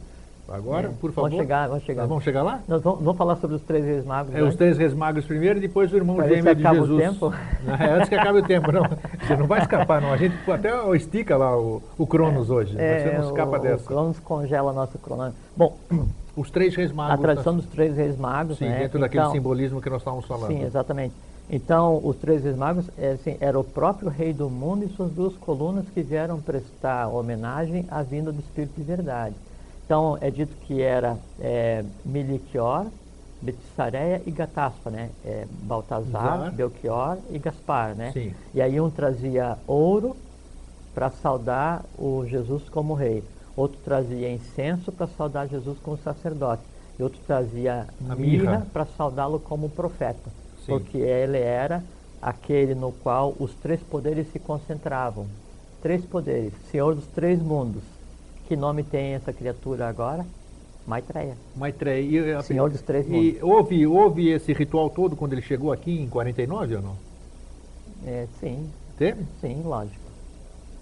Agora, 0.47 0.87
É. 0.87 0.91
por 0.91 1.11
favor. 1.11 1.29
Vamos 1.29 1.43
chegar, 1.43 1.67
vamos 1.67 1.83
chegar. 1.83 2.01
Nós 2.03 2.09
vamos 2.09 2.23
chegar 2.23 2.43
lá? 2.43 2.59
Nós 2.67 2.81
vamos, 2.81 2.99
vamos 2.99 3.17
falar 3.17 3.35
sobre 3.37 3.55
os 3.55 3.63
três 3.63 3.83
reis 3.83 4.05
magos. 4.05 4.33
É, 4.33 4.41
né? 4.41 4.43
os 4.47 4.55
três 4.55 4.77
reis 4.77 4.93
magos 4.93 5.25
primeiro 5.25 5.57
e 5.57 5.61
depois 5.61 5.91
o 5.91 5.95
irmão 5.95 6.15
ver 6.17 6.29
gêmeo 6.35 6.55
de 6.55 6.61
acaba 6.61 6.81
o 6.81 6.87
Jesus. 6.87 7.01
tempo. 7.03 7.33
É, 7.79 7.89
antes 7.93 8.09
que 8.09 8.15
acabe 8.15 8.39
o 8.39 8.43
tempo, 8.43 8.71
não. 8.71 8.83
Você 9.25 9.35
não 9.35 9.47
vai 9.47 9.59
escapar, 9.61 9.99
não. 10.01 10.13
A 10.13 10.17
gente 10.17 10.35
até 10.49 10.71
estica 10.95 11.35
lá 11.35 11.57
o, 11.57 11.81
o 11.97 12.05
Cronos 12.05 12.49
hoje. 12.51 12.73
você 12.73 13.15
não 13.17 13.25
escapa 13.29 13.55
É, 13.55 13.59
o, 13.59 13.61
dessa. 13.63 13.83
O 13.83 13.87
Cronos 13.87 14.19
congela 14.19 14.71
nosso 14.71 14.97
cronômetro. 14.99 15.37
Bom, 15.57 15.77
Os 16.37 16.51
três 16.51 16.75
reis 16.75 16.91
magos. 16.91 17.13
a 17.13 17.17
tradição 17.17 17.53
tá- 17.55 17.61
dos 17.61 17.69
três 17.71 17.95
reis 17.95 18.17
magos, 18.17 18.57
Sim, 18.57 18.65
né? 18.67 18.79
dentro 18.79 18.99
daquele 18.99 19.23
Então, 19.23 19.31
simbolismo 19.31 19.81
que 19.81 19.89
nós 19.89 20.01
estávamos 20.01 20.25
falando. 20.25 20.47
Sim, 20.47 20.63
exatamente. 20.65 21.15
Então, 21.49 22.01
os 22.03 22.17
três 22.17 22.43
reis 22.43 22.57
magos 22.57 22.89
é, 22.97 23.11
assim, 23.11 23.37
era 23.39 23.57
o 23.57 23.63
próprio 23.63 24.09
rei 24.09 24.33
do 24.33 24.49
mundo 24.49 24.83
e 24.83 24.89
suas 24.89 25.11
duas 25.13 25.33
colunas 25.37 25.85
que 25.93 26.01
vieram 26.01 26.41
prestar 26.41 27.07
homenagem 27.07 27.85
à 27.89 28.01
vinda 28.03 28.33
do 28.33 28.39
Espírito 28.41 28.73
de 28.75 28.83
verdade. 28.83 29.33
Então, 29.85 30.17
é 30.19 30.31
dito 30.31 30.55
que 30.65 30.81
era 30.81 31.17
é, 31.39 31.83
Miliquior, 32.03 32.87
Betsareia 33.41 34.21
e 34.25 34.31
Gataspa, 34.31 34.89
né? 34.89 35.11
É, 35.23 35.45
Baltazar, 35.63 36.37
Exato. 36.37 36.55
Belchior 36.55 37.17
e 37.29 37.37
Gaspar, 37.37 37.95
né? 37.95 38.11
Sim. 38.11 38.33
E 38.53 38.61
aí 38.61 38.81
um 38.81 38.89
trazia 38.89 39.57
ouro 39.67 40.15
para 40.93 41.11
saudar 41.11 41.83
o 41.99 42.25
Jesus 42.25 42.67
como 42.69 42.95
rei, 42.95 43.23
outro 43.55 43.77
trazia 43.83 44.31
incenso 44.31 44.91
para 44.91 45.07
saudar 45.07 45.47
Jesus 45.47 45.77
como 45.83 45.97
sacerdote, 45.97 46.63
e 46.97 47.03
outro 47.03 47.19
trazia 47.27 47.85
A 48.09 48.15
mirra 48.15 48.51
mirra. 48.51 48.67
para 48.73 48.85
saudá-lo 48.97 49.39
como 49.39 49.69
profeta, 49.69 50.29
Sim. 50.65 50.71
porque 50.79 50.97
ele 50.97 51.37
era 51.37 51.83
aquele 52.21 52.73
no 52.73 52.91
qual 52.91 53.35
os 53.39 53.53
três 53.55 53.81
poderes 53.83 54.31
se 54.31 54.39
concentravam. 54.39 55.27
Três 55.81 56.03
poderes, 56.05 56.53
Senhor 56.71 56.95
dos 56.95 57.05
três 57.07 57.39
mundos. 57.39 57.83
Que 58.47 58.55
nome 58.55 58.83
tem 58.83 59.13
essa 59.13 59.33
criatura 59.33 59.87
agora? 59.87 60.25
Maitreya. 60.85 61.35
Maitreya. 61.55 62.39
E, 62.39 62.43
Senhor 62.43 62.69
dos 62.69 62.81
Três 62.81 63.07
E 63.09 63.39
houve, 63.41 63.87
houve 63.87 64.29
esse 64.29 64.53
ritual 64.53 64.89
todo 64.89 65.15
quando 65.15 65.33
ele 65.33 65.41
chegou 65.41 65.71
aqui 65.71 65.99
em 65.99 66.07
49 66.07 66.75
ou 66.75 66.81
não? 66.81 66.95
É, 68.05 68.27
sim, 68.39 68.69
Teve? 68.97 69.23
sim, 69.41 69.63
lógico. 69.63 70.05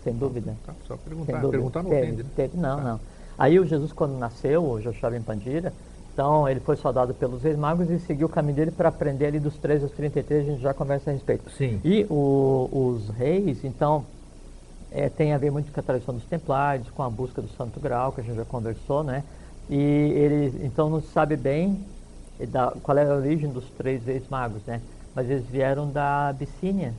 Sem 0.04 0.14
dúvida. 0.14 0.58
Tá, 0.66 0.74
só 0.86 0.98
perguntar. 0.98 1.34
dúvida. 1.40 1.52
Perguntar 1.52 1.84
não 1.84 1.90
Teve- 1.90 2.02
ofende, 2.04 2.24
né? 2.24 2.30
teve- 2.36 2.58
não, 2.58 2.76
Tá. 2.78 2.84
não. 2.84 3.00
Aí 3.38 3.58
o 3.58 3.66
Jesus, 3.66 3.94
quando 3.94 4.18
nasceu, 4.18 4.62
o 4.70 4.82
Joshua 4.82 5.10
Ben 5.10 5.22
Pandira, 5.22 5.72
então 6.14 6.48
ele 6.50 6.60
foi 6.60 6.76
saudado 6.76 7.14
pelos 7.14 7.42
reis 7.42 7.58
magos 7.58 7.90
e 7.90 7.98
seguiu 8.00 8.28
o 8.28 8.30
caminho 8.30 8.56
dele 8.58 8.72
para 8.72 8.90
aprender 8.90 9.28
ali 9.28 9.40
dos 9.40 9.56
13 9.58 9.86
aos 9.86 9.94
33, 9.94 10.46
a 10.46 10.52
gente 10.52 10.62
já 10.62 10.74
conversa 10.74 11.12
a 11.12 11.14
respeito. 11.14 11.50
Sim. 11.52 11.80
E 11.86 12.06
o- 12.10 12.68
os 12.74 13.08
reis, 13.12 13.64
então, 13.64 14.06
é, 14.94 15.10
tem 15.10 15.34
a 15.34 15.38
ver 15.38 15.52
muito 15.52 15.72
com 15.72 15.80
a 15.80 15.84
tradição 15.84 16.14
dos 16.14 16.26
templários, 16.26 16.90
com 16.92 17.02
a 17.04 17.10
busca 17.10 17.42
do 17.42 17.48
Santo 17.50 17.80
Grau, 17.80 18.12
que 18.14 18.22
a 18.22 18.24
gente 18.24 18.36
já 18.36 18.46
conversou, 18.46 19.04
né? 19.04 19.24
E 19.70 19.76
eles, 19.76 20.56
então, 20.64 20.90
não 20.90 21.02
se 21.02 21.08
sabe 21.08 21.36
bem 21.36 21.80
eh, 22.40 22.46
da, 22.46 22.72
qual 22.84 22.98
é 22.98 23.06
a 23.10 23.16
origem 23.16 23.50
dos 23.52 23.70
três 23.72 24.06
reis 24.06 24.28
magos, 24.30 24.64
né? 24.66 24.82
Mas 25.16 25.30
eles 25.30 25.46
vieram 25.48 25.92
da 25.92 26.30
Abissínia, 26.30 26.94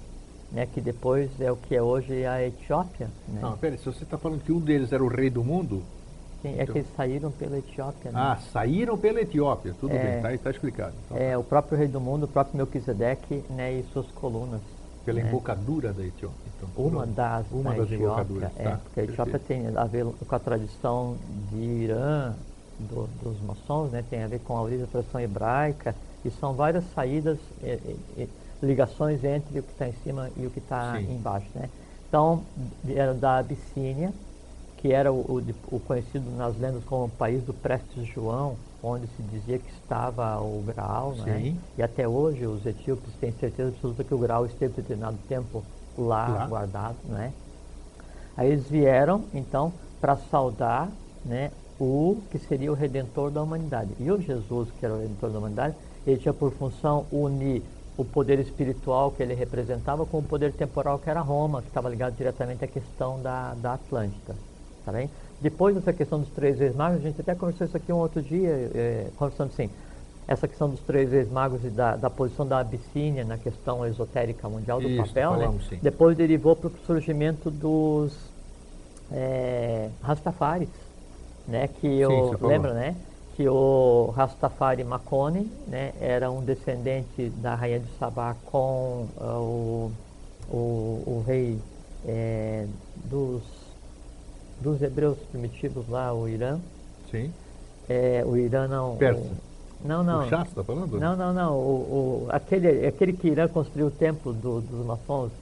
né? 0.50 0.66
Que 0.66 0.80
depois 0.80 1.30
é 1.40 1.52
o 1.52 1.56
que 1.56 1.74
é 1.74 1.82
hoje 1.82 2.24
a 2.26 2.42
Etiópia, 2.44 3.10
né? 3.28 3.40
Não, 3.42 3.56
peraí, 3.56 3.78
se 3.78 3.84
você 3.84 4.04
está 4.04 4.18
falando 4.18 4.42
que 4.42 4.52
um 4.52 4.60
deles 4.60 4.92
era 4.92 5.02
o 5.02 5.08
rei 5.08 5.30
do 5.30 5.44
mundo, 5.44 5.82
Sim, 6.42 6.58
é 6.58 6.66
que 6.66 6.72
eles 6.72 6.88
saíram 6.96 7.30
pela 7.30 7.58
Etiópia, 7.58 8.12
né? 8.12 8.20
ah, 8.20 8.36
saíram 8.52 8.98
pela 8.98 9.20
Etiópia, 9.20 9.74
tudo 9.80 9.94
É. 9.94 9.98
bem, 9.98 10.38
tá, 10.38 10.44
tá 10.44 10.50
explicado. 10.50 10.94
Então, 11.06 11.16
É, 11.16 11.38
o 11.38 11.44
próprio 11.44 11.78
rei 11.78 11.88
do 11.88 12.00
mundo, 12.00 12.24
o 12.24 12.28
próprio 12.28 12.56
Melquisedeque, 12.56 13.42
né? 13.50 13.72
E 13.72 13.82
suas 13.92 14.06
colunas. 14.12 14.60
Pela 15.04 15.20
né? 15.20 15.28
embocadura 15.28 15.92
da 15.92 16.04
Etiópia. 16.04 16.38
Então, 16.56 16.68
Uma 16.76 17.06
das, 17.06 17.50
Uma 17.50 17.72
da 17.72 17.78
das 17.78 17.90
Etiópia, 17.90 17.96
embocaduras, 17.96 18.52
é, 18.56 18.62
tá? 18.64 18.76
porque 18.78 19.00
a 19.00 19.04
Etiópia 19.04 19.38
tem 19.38 19.66
a 19.76 19.84
ver 19.84 20.04
com 20.04 20.34
a 20.34 20.38
tradição 20.38 21.16
de 21.50 21.56
Irã, 21.56 22.34
do- 22.78 23.06
dos 23.06 23.40
maçons, 23.40 23.92
né, 23.92 24.02
tem 24.02 24.22
a 24.22 24.28
ver 24.28 24.40
com 24.40 24.56
a 24.56 24.62
origem 24.62 24.84
da 24.84 24.90
tradição 24.90 25.20
hebraica, 25.20 25.94
e 26.24 26.30
são 26.30 26.54
várias 26.54 26.84
saídas, 26.94 27.38
eh, 27.62 27.78
eh, 27.84 27.96
eh, 28.22 28.28
ligações 28.62 29.22
entre 29.24 29.58
o 29.60 29.62
que 29.62 29.72
está 29.72 29.88
em 29.88 29.92
cima 29.92 30.30
e 30.36 30.46
o 30.46 30.50
que 30.50 30.58
está 30.58 31.00
embaixo. 31.02 31.46
Né? 31.54 31.68
Então, 32.08 32.46
vieram 32.82 33.18
da 33.18 33.38
Abissínia, 33.38 34.12
que 34.76 34.92
era 34.92 35.12
o, 35.12 35.20
o 35.38 35.76
o 35.76 35.80
conhecido 35.80 36.30
nas 36.30 36.56
lendas 36.58 36.84
como 36.84 37.04
o 37.06 37.10
país 37.10 37.44
do 37.44 37.54
Prestes 37.54 38.06
João, 38.06 38.58
onde 38.84 39.06
se 39.16 39.22
dizia 39.22 39.58
que 39.58 39.70
estava 39.70 40.38
o 40.40 40.62
Graal, 40.66 41.14
não 41.16 41.26
é? 41.26 41.38
Sim. 41.38 41.58
E 41.78 41.82
até 41.82 42.06
hoje 42.06 42.46
os 42.46 42.64
etíopes 42.66 43.12
têm 43.20 43.32
certeza 43.32 43.70
absoluta 43.70 44.04
que 44.04 44.14
o 44.14 44.18
Graal 44.18 44.44
esteve 44.44 44.74
determinado 44.74 45.16
tempo 45.28 45.62
lá, 45.96 46.28
Lá. 46.28 46.46
guardado, 46.46 46.96
não 47.08 47.18
é? 47.18 47.32
Aí 48.36 48.50
eles 48.50 48.68
vieram, 48.68 49.24
então, 49.32 49.72
para 50.00 50.16
saudar 50.16 50.90
né, 51.24 51.50
o 51.80 52.18
que 52.30 52.38
seria 52.38 52.70
o 52.70 52.74
Redentor 52.74 53.30
da 53.30 53.42
humanidade. 53.42 53.90
E 53.98 54.10
o 54.10 54.20
Jesus, 54.20 54.68
que 54.78 54.84
era 54.84 54.94
o 54.94 54.98
Redentor 55.00 55.30
da 55.30 55.38
humanidade, 55.38 55.74
ele 56.06 56.18
tinha 56.18 56.34
por 56.34 56.52
função 56.52 57.06
unir 57.10 57.62
o 57.96 58.04
poder 58.04 58.40
espiritual 58.40 59.12
que 59.12 59.22
ele 59.22 59.34
representava 59.34 60.04
com 60.04 60.18
o 60.18 60.22
poder 60.22 60.52
temporal 60.52 60.98
que 60.98 61.08
era 61.08 61.20
Roma, 61.20 61.62
que 61.62 61.68
estava 61.68 61.88
ligado 61.88 62.16
diretamente 62.16 62.64
à 62.64 62.68
questão 62.68 63.22
da, 63.22 63.54
da 63.54 63.74
Atlântida. 63.74 64.34
Tá 64.84 64.92
bem? 64.92 65.08
Depois 65.44 65.74
dessa 65.74 65.92
questão 65.92 66.18
dos 66.18 66.30
três 66.30 66.58
reis 66.58 66.74
magos, 66.74 67.00
a 67.00 67.02
gente 67.02 67.20
até 67.20 67.34
conversou 67.34 67.66
isso 67.66 67.76
aqui 67.76 67.92
um 67.92 67.98
outro 67.98 68.22
dia, 68.22 68.48
eh, 68.74 69.08
conversando 69.18 69.50
assim, 69.52 69.68
essa 70.26 70.48
questão 70.48 70.70
dos 70.70 70.80
três 70.80 71.12
reis 71.12 71.30
magos 71.30 71.62
e 71.66 71.68
da, 71.68 71.96
da 71.96 72.08
posição 72.08 72.46
da 72.46 72.60
Abissínia 72.60 73.26
na 73.26 73.36
questão 73.36 73.84
esotérica 73.84 74.48
mundial 74.48 74.80
do 74.80 74.88
Isso, 74.88 75.08
papel, 75.08 75.32
né? 75.32 75.38
falamos, 75.40 75.68
sim. 75.68 75.78
depois 75.82 76.16
derivou 76.16 76.56
para 76.56 76.68
o 76.68 76.72
surgimento 76.86 77.50
dos 77.50 78.16
é, 79.12 79.90
Rastafaris, 80.00 80.70
né? 81.46 81.68
Que 81.68 81.88
Sim, 81.88 82.04
o, 82.06 82.28
você 82.28 82.38
falou. 82.38 82.48
lembra, 82.48 82.72
né? 82.72 82.96
Que 83.36 83.46
o 83.46 84.14
Rastafari 84.16 84.82
Makoni, 84.82 85.52
né? 85.68 85.92
Era 86.00 86.30
um 86.30 86.42
descendente 86.42 87.28
da 87.42 87.54
rainha 87.54 87.80
de 87.80 87.90
Sabá 87.98 88.34
com 88.46 89.08
ah, 89.20 89.38
o, 89.40 89.92
o, 90.50 90.56
o 90.56 91.24
rei 91.26 91.60
é, 92.06 92.66
dos, 93.10 93.42
dos 94.60 94.82
hebreus 94.82 95.18
primitivos 95.26 95.88
lá, 95.88 96.12
o 96.14 96.28
Irã. 96.28 96.60
Sim. 97.10 97.32
É, 97.88 98.24
o 98.24 98.36
Irã 98.36 98.66
não. 98.66 98.96
Persa. 98.96 99.34
O, 99.82 99.86
não, 99.86 100.02
não. 100.02 100.20
O 100.20 100.28
chá, 100.28 100.42
está 100.42 100.64
falando? 100.64 100.98
Não, 100.98 101.16
não, 101.16 101.32
não. 101.32 101.56
O, 101.58 102.24
o- 102.24 102.28
aquele, 102.30 102.86
aquele 102.86 103.12
que 103.12 103.28
Irã 103.28 103.46
construiu 103.48 103.86
o 103.88 103.90
templo 103.90 104.32
do- 104.32 104.60
dos 104.60 104.86
maçons, 104.86 105.32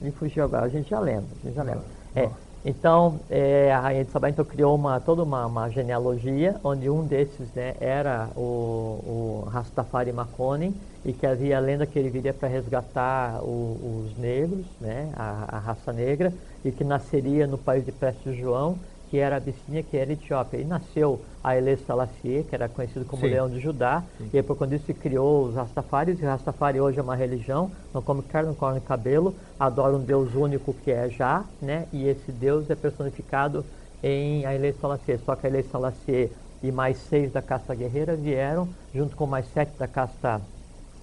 me 0.00 0.10
fugiu 0.12 0.44
agora, 0.44 0.64
a 0.66 0.68
gente 0.68 0.88
já 0.88 1.00
lembra, 1.00 1.28
a 1.42 1.46
gente 1.46 1.54
já 1.54 1.62
lembra. 1.62 1.84
Ah, 2.14 2.20
É, 2.20 2.24
ah. 2.26 2.30
então, 2.64 3.20
é, 3.28 3.72
a 3.72 3.80
rainha 3.80 4.04
de 4.04 4.10
Sabá 4.12 4.28
então, 4.30 4.44
criou 4.44 4.74
uma, 4.74 5.00
toda 5.00 5.22
uma, 5.22 5.46
uma 5.46 5.68
genealogia, 5.70 6.60
onde 6.62 6.88
um 6.88 7.04
desses 7.04 7.52
né, 7.54 7.74
era 7.80 8.30
o, 8.36 9.42
o 9.44 9.48
Rastafari 9.48 10.12
Makoni, 10.12 10.80
e 11.08 11.14
que 11.14 11.26
havia 11.26 11.56
a 11.56 11.60
lenda 11.60 11.86
que 11.86 11.98
ele 11.98 12.10
viria 12.10 12.34
para 12.34 12.48
resgatar 12.48 13.42
o- 13.42 14.02
os 14.04 14.14
negros, 14.16 14.66
né, 14.78 15.10
a, 15.16 15.56
a 15.56 15.58
raça 15.58 15.90
negra, 15.92 16.34
e 16.62 16.70
que 16.70 16.84
nasceria 16.84 17.46
no 17.46 17.56
país 17.56 17.82
de 17.84 17.92
Prestes 17.92 18.36
João, 18.36 18.78
que 19.06 19.16
era 19.16 19.36
a 19.36 19.38
Abissínia, 19.38 19.82
que 19.82 19.96
era 19.96 20.10
a 20.10 20.12
Etiópia. 20.12 20.58
E 20.58 20.64
nasceu 20.66 21.24
a 21.42 21.50
Haile 21.50 21.78
Selassie, 21.78 22.44
que 22.44 22.54
era 22.54 22.68
conhecido 22.68 23.06
como 23.06 23.22
Sim. 23.22 23.30
Leão 23.30 23.48
de 23.48 23.58
Judá, 23.58 24.04
Sim. 24.18 24.28
e 24.30 24.36
aí 24.36 24.42
por 24.42 24.56
quando 24.56 24.74
isso 24.74 24.84
se 24.84 24.92
criou 24.94 25.46
os 25.46 25.54
Rastafaris, 25.54 26.20
e 26.20 26.24
Rastafari 26.26 26.78
hoje 26.80 26.98
é 26.98 27.02
uma 27.02 27.16
religião, 27.16 27.72
não 27.94 28.02
come 28.02 28.22
carne, 28.22 28.48
não 28.50 28.54
come 28.54 28.80
cabelo, 28.80 29.34
adora 29.58 29.96
um 29.96 30.04
Deus 30.04 30.34
único 30.34 30.74
que 30.74 30.90
é 30.90 31.08
Já, 31.08 31.48
né? 31.60 31.88
E 31.90 32.06
esse 32.06 32.30
Deus 32.30 32.68
é 32.68 32.74
personificado 32.76 33.66
em 34.02 34.44
Haile 34.44 34.72
Selassie. 34.74 35.18
Só 35.18 35.34
que 35.36 35.46
Haile 35.46 35.62
Selassie 35.62 36.36
e 36.62 36.70
mais 36.72 36.98
seis 36.98 37.30
da 37.32 37.40
casta 37.40 37.74
guerreira 37.74 38.16
vieram, 38.16 38.74
junto 38.92 39.16
com 39.16 39.26
mais 39.26 39.46
sete 39.48 39.76
da 39.78 39.88
casta 39.88 40.42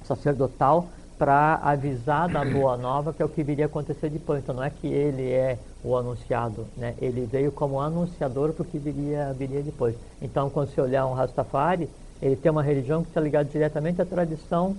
sacerdotal, 0.05 0.87
para 1.17 1.55
avisar 1.63 2.27
da 2.27 2.43
boa 2.43 2.75
nova, 2.75 3.13
que 3.13 3.21
é 3.21 3.25
o 3.25 3.29
que 3.29 3.41
viria 3.41 3.65
a 3.65 3.67
acontecer 3.67 4.09
depois. 4.09 4.43
Então 4.43 4.55
não 4.55 4.63
é 4.63 4.69
que 4.69 4.87
ele 4.87 5.31
é 5.31 5.57
o 5.83 5.95
anunciado, 5.95 6.65
né? 6.75 6.93
ele 7.01 7.25
veio 7.25 7.51
como 7.51 7.79
anunciador 7.79 8.51
para 8.51 8.63
o 8.63 8.65
que 8.65 8.77
viria, 8.77 9.33
viria 9.33 9.61
depois. 9.61 9.95
Então 10.21 10.49
quando 10.49 10.69
você 10.69 10.81
olhar 10.81 11.05
um 11.05 11.13
Rastafari, 11.13 11.89
ele 12.21 12.35
tem 12.35 12.51
uma 12.51 12.63
religião 12.63 13.01
que 13.01 13.09
está 13.09 13.21
ligada 13.21 13.45
diretamente 13.49 14.01
à 14.01 14.05
tradição 14.05 14.75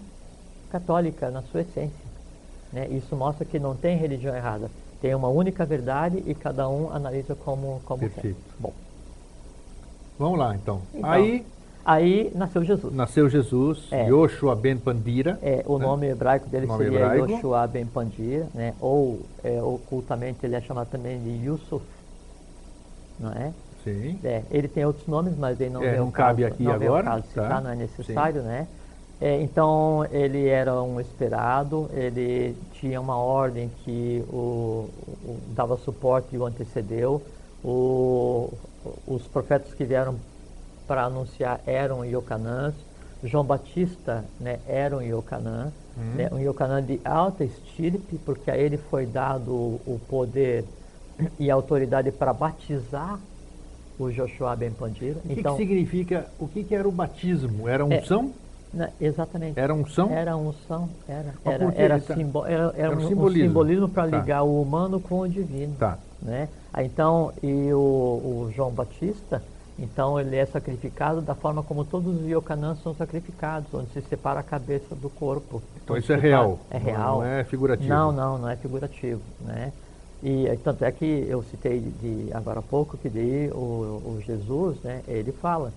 católica 0.70 1.30
na 1.30 1.42
sua 1.42 1.62
essência. 1.62 2.06
Né? 2.72 2.86
Isso 2.88 3.16
mostra 3.16 3.44
que 3.44 3.58
não 3.58 3.74
tem 3.74 3.96
religião 3.96 4.34
errada. 4.34 4.70
Tem 5.00 5.14
uma 5.14 5.28
única 5.28 5.64
verdade 5.64 6.22
e 6.26 6.34
cada 6.34 6.68
um 6.68 6.90
analisa 6.90 7.34
como, 7.34 7.80
como 7.84 8.00
Perfeito. 8.00 8.36
quer. 8.36 8.56
Bom, 8.58 8.72
Vamos 10.18 10.38
lá, 10.38 10.54
então. 10.54 10.80
Então, 10.94 11.10
Aí 11.10 11.44
aí 11.86 12.32
nasceu 12.34 12.64
Jesus. 12.64 12.92
nasceu 12.94 13.28
Jesus, 13.28 13.86
É. 13.92 14.08
Yoshua 14.08 14.54
ben 14.56 14.76
Pandira. 14.76 15.38
É, 15.40 15.62
o 15.66 15.78
né? 15.78 15.86
nome 15.86 16.08
hebraico 16.08 16.48
dele 16.48 16.66
Nome 16.66 16.84
seria 16.84 16.98
hebraico. 17.00 17.30
Yoshua 17.30 17.66
Ben 17.66 17.86
Pandira, 17.86 18.46
né? 18.52 18.74
ou 18.80 19.20
é, 19.44 19.62
ocultamente 19.62 20.44
ele 20.44 20.56
é 20.56 20.60
chamado 20.60 20.88
também 20.90 21.18
de 21.22 21.46
Yusuf, 21.46 21.84
não 23.18 23.30
é? 23.32 23.52
Sim. 23.84 24.18
É, 24.24 24.42
ele 24.50 24.66
tem 24.66 24.84
outros 24.84 25.06
nomes, 25.06 25.36
mas 25.38 25.60
ele 25.60 25.70
não, 25.70 25.82
É, 25.82 25.96
não 25.96 26.10
cabe 26.10 26.42
caso, 26.42 26.54
aqui 26.54 26.64
não 26.64 26.72
agora, 26.72 27.04
caso 27.04 27.22
tá? 27.34 27.42
citar, 27.42 27.62
não 27.62 27.70
é 27.70 27.74
necessário, 27.76 28.42
né? 28.42 28.66
É, 29.20 29.40
então 29.40 30.04
ele 30.10 30.46
era 30.48 30.82
um 30.82 31.00
esperado, 31.00 31.88
ele 31.94 32.54
tinha 32.72 33.00
uma 33.00 33.16
ordem 33.16 33.70
que 33.84 34.22
o, 34.28 34.88
o- 35.24 35.38
dava 35.54 35.76
suporte 35.78 36.34
e 36.34 36.38
o 36.38 36.44
antecedeu. 36.44 37.22
O- 37.64 38.52
os 39.06 39.22
profetas 39.28 39.72
que 39.72 39.84
vieram 39.84 40.16
para 40.86 41.04
anunciar 41.04 41.60
eram 41.66 42.04
Iocanãs. 42.04 42.74
João 43.24 43.44
Batista 43.44 44.24
né, 44.38 44.58
era 44.68 44.96
um 44.96 45.02
Iocanã, 45.02 45.72
né, 46.14 46.28
um 46.30 46.38
Iocanã 46.38 46.82
de 46.82 47.00
alta 47.04 47.44
estirpe, 47.44 48.18
porque 48.24 48.50
a 48.50 48.56
ele 48.56 48.76
foi 48.76 49.06
dado 49.06 49.50
o, 49.52 50.00
poder 50.08 50.64
e 51.38 51.50
a 51.50 51.54
autoridade 51.54 52.12
para 52.12 52.32
batizar 52.32 53.18
o 53.98 54.10
Joshua 54.10 54.54
Ben 54.54 54.70
Pandira. 54.70 55.18
O 55.24 55.28
que, 55.28 55.40
então, 55.40 55.56
que 55.56 55.62
significa, 55.62 56.26
o 56.38 56.46
que, 56.46 56.62
que 56.62 56.74
era 56.74 56.86
o 56.86 56.92
batismo? 56.92 57.66
Era 57.66 57.82
É, 57.82 57.98
unção? 58.00 58.32
Na- 58.72 58.90
exatamente. 59.00 59.58
Era 59.58 59.72
unção? 59.74 60.10
Era 60.12 60.36
unção, 60.36 60.88
era, 61.08 61.34
era, 61.44 61.74
era, 61.74 61.98
tá- 62.00 62.14
simbo- 62.14 62.44
era, 62.44 62.74
era 62.76 62.90
um 62.94 62.98
um, 63.02 63.08
simbolismo. 63.08 63.48
simbolismo 63.48 63.88
para 63.88 64.08
Tá. 64.10 64.18
ligar 64.18 64.42
o 64.42 64.60
humano 64.60 65.00
com 65.00 65.20
o 65.20 65.28
divino. 65.28 65.74
Tá. 65.78 65.98
Né? 66.20 66.48
Então, 66.78 67.32
e 67.42 67.72
o, 67.72 67.78
o 67.78 68.52
João 68.54 68.70
Batista, 68.70 69.42
então 69.78 70.18
ele 70.18 70.36
é 70.36 70.46
sacrificado 70.46 71.20
da 71.20 71.34
forma 71.34 71.62
como 71.62 71.84
todos 71.84 72.20
os 72.20 72.28
iocanãs 72.28 72.82
são 72.82 72.94
sacrificados, 72.94 73.72
onde 73.74 73.90
se 73.90 74.00
separa 74.02 74.40
a 74.40 74.42
cabeça 74.42 74.94
do 74.94 75.10
corpo. 75.10 75.62
Então 75.84 75.96
isso 75.96 76.12
é 76.12 76.16
real. 76.16 76.58
É 76.70 76.78
real. 76.78 77.18
Não 77.18 77.26
é 77.26 77.44
figurativo. 77.44 77.88
Não, 77.88 78.10
não, 78.10 78.38
não 78.38 78.48
é 78.48 78.56
figurativo, 78.56 79.20
né? 79.40 79.72
E 80.22 80.46
tanto 80.64 80.84
é 80.84 80.90
que 80.90 81.26
eu 81.28 81.42
citei 81.42 81.80
de 81.80 82.30
agora 82.32 82.60
há 82.60 82.62
pouco 82.62 82.96
que 82.96 83.08
daí 83.08 83.50
o, 83.50 84.02
o 84.02 84.22
Jesus, 84.24 84.80
né, 84.80 85.02
ele 85.06 85.30
fala, 85.30 85.72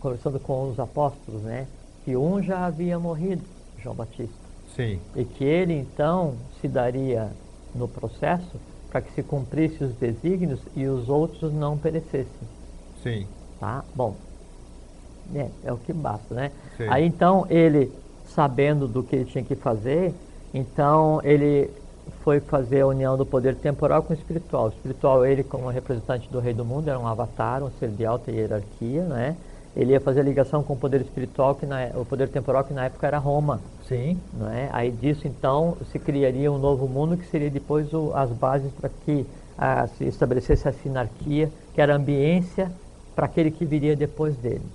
conversando 0.00 0.40
com 0.40 0.70
os 0.70 0.80
apóstolos, 0.80 1.42
né, 1.42 1.66
que 2.04 2.16
um 2.16 2.42
já 2.42 2.64
havia 2.64 2.98
morrido, 2.98 3.42
João 3.82 3.94
Batista, 3.94 4.34
Sim. 4.74 4.98
e 5.14 5.24
que 5.24 5.44
ele 5.44 5.74
então 5.74 6.34
se 6.60 6.66
daria 6.66 7.30
no 7.74 7.86
processo 7.86 8.58
para 8.90 9.02
que 9.02 9.12
se 9.12 9.22
cumprisse 9.22 9.84
os 9.84 9.94
desígnios 9.96 10.60
e 10.74 10.86
os 10.86 11.08
outros 11.08 11.52
não 11.52 11.76
perecessem. 11.76 12.53
Sim. 13.04 13.28
Tá? 13.58 13.84
Bom, 13.94 14.24
é, 15.34 15.52
é 15.62 15.72
o 15.72 15.78
que 15.78 15.92
basta, 15.92 16.34
né? 16.34 16.52
Sim. 16.76 16.84
Aí 16.86 17.04
então 17.04 17.46
ele, 17.48 17.92
sabendo 18.24 18.86
do 18.88 19.02
que 19.04 19.16
ele 19.16 19.24
tinha 19.24 19.44
que 19.44 19.56
fazer, 19.56 20.14
então 20.52 21.20
ele 21.24 21.74
foi 22.22 22.40
fazer 22.40 22.82
a 22.82 22.86
união 22.86 23.16
do 23.16 23.24
poder 23.24 23.56
temporal 23.56 24.02
com 24.02 24.12
o 24.12 24.16
espiritual. 24.16 24.66
O 24.66 24.68
espiritual, 24.68 25.24
ele 25.24 25.42
como 25.42 25.68
representante 25.70 26.30
do 26.30 26.38
rei 26.40 26.52
do 26.52 26.64
mundo, 26.64 26.88
era 26.88 26.98
um 26.98 27.06
avatar, 27.06 27.62
um 27.62 27.70
ser 27.70 27.90
de 27.90 28.04
alta 28.04 28.30
hierarquia, 28.30 29.04
né? 29.06 29.38
Ele 29.74 29.92
ia 29.92 30.00
fazer 30.00 30.20
a 30.20 30.22
ligação 30.22 30.62
com 30.62 30.74
o 30.74 30.76
poder 30.76 31.00
espiritual, 31.00 31.56
que 31.56 31.66
na, 31.66 31.86
o 31.98 32.04
poder 32.04 32.28
temporal 32.28 32.64
que 32.64 32.72
na 32.72 32.84
época 32.84 33.06
era 33.06 33.18
Roma. 33.18 33.64
Sim. 33.80 34.20
Não 34.32 34.48
é? 34.48 34.68
Aí 34.72 34.90
disso 34.92 35.26
então 35.26 35.78
se 35.84 35.98
criaria 35.98 36.52
um 36.52 36.58
novo 36.58 36.86
mundo 36.88 37.16
que 37.16 37.24
seria 37.26 37.50
depois 37.50 37.92
o- 37.92 38.12
as 38.14 38.30
bases 38.32 38.72
para 38.72 38.88
que 38.88 39.26
ah, 39.56 39.86
se 39.86 40.04
estabelecesse 40.06 40.68
a 40.68 40.72
sinarquia, 40.72 41.52
que 41.72 41.80
era 41.80 41.92
a 41.92 41.96
ambiência 41.96 42.72
para 43.14 43.26
aquele 43.26 43.50
que 43.50 43.64
viria 43.66 43.96
depois 43.96 44.36
dele. 44.36 44.74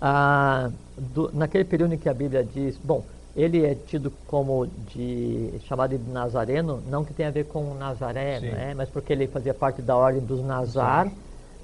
Ah, 0.00 0.70
do- 0.96 1.30
naquele 1.32 1.64
período 1.64 1.94
em 1.94 1.98
que 1.98 2.08
a 2.08 2.14
Bíblia 2.14 2.44
diz, 2.44 2.78
bom, 2.78 3.08
ele 3.34 3.64
é 3.64 3.74
tido 3.74 4.10
como 4.26 4.66
de 4.66 5.58
chamado 5.60 5.96
de 5.98 6.10
Nazareno, 6.10 6.80
não 6.82 7.04
que 7.04 7.14
tenha 7.14 7.28
a 7.28 7.32
ver 7.32 7.44
com 7.44 7.74
Nazaré, 7.74 8.40
né? 8.40 8.74
mas 8.74 8.90
porque 8.90 9.12
ele 9.12 9.26
fazia 9.28 9.54
parte 9.54 9.80
da 9.82 9.96
ordem 9.96 10.24
dos 10.24 10.42
Nazar, 10.44 11.16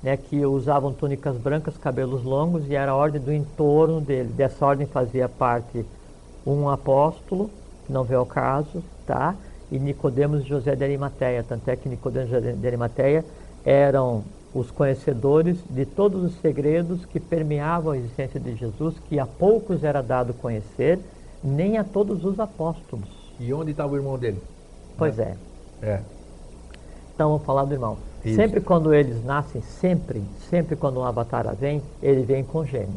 né, 0.03 0.17
que 0.17 0.45
usavam 0.47 0.95
túnicas 0.95 1.37
brancas, 1.39 1.77
cabelos 1.77 2.23
longos, 2.25 2.67
e 2.67 2.75
era 2.75 2.93
a 2.93 2.97
ordem 2.97 3.21
do 3.21 3.33
entorno 3.33 4.01
dele. 4.01 4.33
Dessa 4.33 4.65
ordem 4.65 4.87
fazia 4.87 5.29
parte 5.29 5.87
um 6.45 6.69
apóstolo, 6.69 7.55
que 7.85 7.93
não 7.93 8.05
veio 8.05 8.21
ao 8.21 8.27
caso, 8.27 8.85
tá? 9.05 9.39
E 9.71 9.79
Nicodemos 9.79 10.43
e 10.43 10.45
José 10.49 10.75
de 10.77 10.85
Arimateia, 10.85 11.45
tanto 11.45 11.69
é 11.69 11.77
que 11.77 11.89
Nicodemos 11.89 12.29
e 12.31 12.33
José 12.33 12.53
de 12.57 12.67
Arimateia 12.67 13.27
eram 13.65 14.33
os 14.55 14.71
conhecedores 14.71 15.59
de 15.69 15.85
todos 15.85 16.25
os 16.25 16.41
segredos 16.41 17.05
que 17.07 17.21
permeavam 17.21 17.93
a 17.93 17.97
existência 17.97 18.41
de 18.41 18.55
Jesus, 18.57 18.95
que 19.09 19.19
a 19.19 19.27
poucos 19.27 19.85
era 19.85 20.03
dado 20.03 20.35
conhecer, 20.35 20.99
nem 21.43 21.79
a 21.79 21.85
todos 21.85 22.25
os 22.25 22.39
apóstolos. 22.41 23.09
E 23.39 23.53
onde 23.55 23.71
estava 23.71 23.93
o 23.93 23.97
irmão 23.97 24.19
dele? 24.19 24.41
Pois 24.99 25.19
é. 25.19 25.37
É. 25.81 26.01
Então 27.15 27.31
vamos 27.31 27.47
falar 27.47 27.65
do 27.65 27.73
irmão. 27.73 27.97
Isso. 28.25 28.37
Sempre 28.37 28.61
quando 28.61 28.93
eles 28.93 29.25
nascem, 29.25 29.63
sempre, 29.63 30.23
sempre 30.51 30.77
quando 30.77 30.99
um 31.01 31.05
avatar 31.05 31.55
vem, 31.55 31.81
ele 32.03 32.23
vem 32.23 32.45
com 32.45 32.65
gênero. 32.65 32.93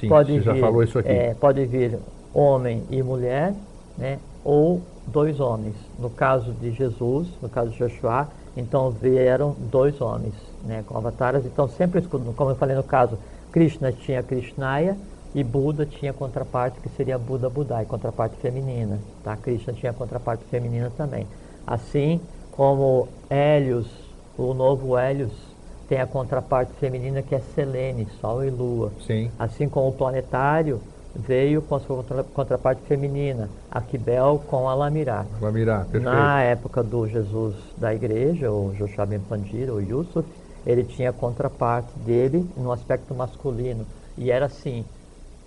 Sim, 0.00 0.08
você 0.08 0.40
já 0.40 0.56
falou 0.56 0.82
isso 0.82 0.98
aqui. 0.98 1.08
é, 1.08 1.34
pode 1.34 1.64
vir 1.66 1.98
homem 2.32 2.82
e 2.90 3.02
mulher, 3.02 3.54
né? 3.96 4.18
ou 4.42 4.82
dois 5.06 5.38
homens. 5.38 5.76
No 5.98 6.10
caso 6.10 6.52
de 6.52 6.72
Jesus, 6.72 7.28
no 7.40 7.48
caso 7.48 7.70
de 7.70 7.78
Joshua, 7.78 8.28
então 8.56 8.90
vieram 8.90 9.54
dois 9.70 10.00
homens 10.00 10.34
né? 10.64 10.84
com 10.86 10.96
avatares. 10.96 11.44
Então 11.46 11.68
sempre, 11.68 12.02
como 12.02 12.50
eu 12.50 12.56
falei 12.56 12.74
no 12.76 12.82
caso, 12.82 13.18
Krishna 13.52 13.92
tinha 13.92 14.22
Krishnaya 14.22 14.96
e 15.34 15.42
Buda 15.42 15.84
tinha 15.84 16.12
contraparte 16.12 16.80
que 16.80 16.88
seria 16.90 17.18
Buda 17.18 17.48
Budai, 17.50 17.84
contraparte 17.84 18.36
feminina. 18.36 18.98
Tá? 19.22 19.36
Krishna 19.36 19.72
tinha 19.72 19.92
contraparte 19.92 20.44
feminina 20.44 20.90
também. 20.96 21.26
Assim 21.66 22.20
como 22.52 23.08
Hélios, 23.28 23.86
o 24.38 24.54
novo 24.54 24.96
Hélios, 24.96 25.32
tem 25.88 26.00
a 26.00 26.06
contraparte 26.06 26.72
feminina 26.80 27.20
que 27.20 27.34
é 27.34 27.40
Selene, 27.54 28.06
Sol 28.20 28.44
e 28.44 28.50
Lua. 28.50 28.90
Sim. 29.06 29.30
Assim 29.38 29.68
como 29.68 29.88
o 29.88 29.92
planetário 29.92 30.80
veio 31.14 31.62
com 31.62 31.74
a 31.76 31.80
sua 31.80 31.96
contra- 31.98 32.24
contraparte 32.24 32.82
feminina, 32.82 33.48
Aquibel 33.70 34.42
com 34.48 34.68
a 34.68 34.74
Lamirá. 34.74 35.24
Vai 35.40 35.52
mirar, 35.52 35.84
perfeito. 35.84 36.04
Na 36.04 36.42
época 36.42 36.82
do 36.82 37.06
Jesus 37.06 37.54
da 37.76 37.94
igreja, 37.94 38.50
o 38.50 38.72
Joshua 38.76 39.06
Ben 39.06 39.20
Pandira, 39.20 39.72
o 39.72 39.80
Yusuf, 39.80 40.26
ele 40.66 40.84
tinha 40.84 41.10
a 41.10 41.12
contraparte 41.12 41.92
dele 41.98 42.48
no 42.56 42.72
aspecto 42.72 43.14
masculino. 43.14 43.86
E 44.16 44.30
era 44.30 44.46
assim, 44.46 44.84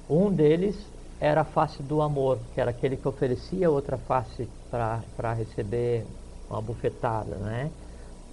um 0.09 0.32
deles 0.32 0.76
era 1.20 1.41
a 1.41 1.45
face 1.45 1.82
do 1.82 2.01
amor, 2.01 2.38
que 2.53 2.61
era 2.61 2.72
aquele 2.72 2.95
que 2.95 3.07
oferecia 3.07 3.70
outra 3.70 3.97
face 3.97 4.47
para 4.70 5.34
receber 5.34 6.05
uma 6.49 6.61
bufetada, 6.61 7.36
né? 7.38 7.70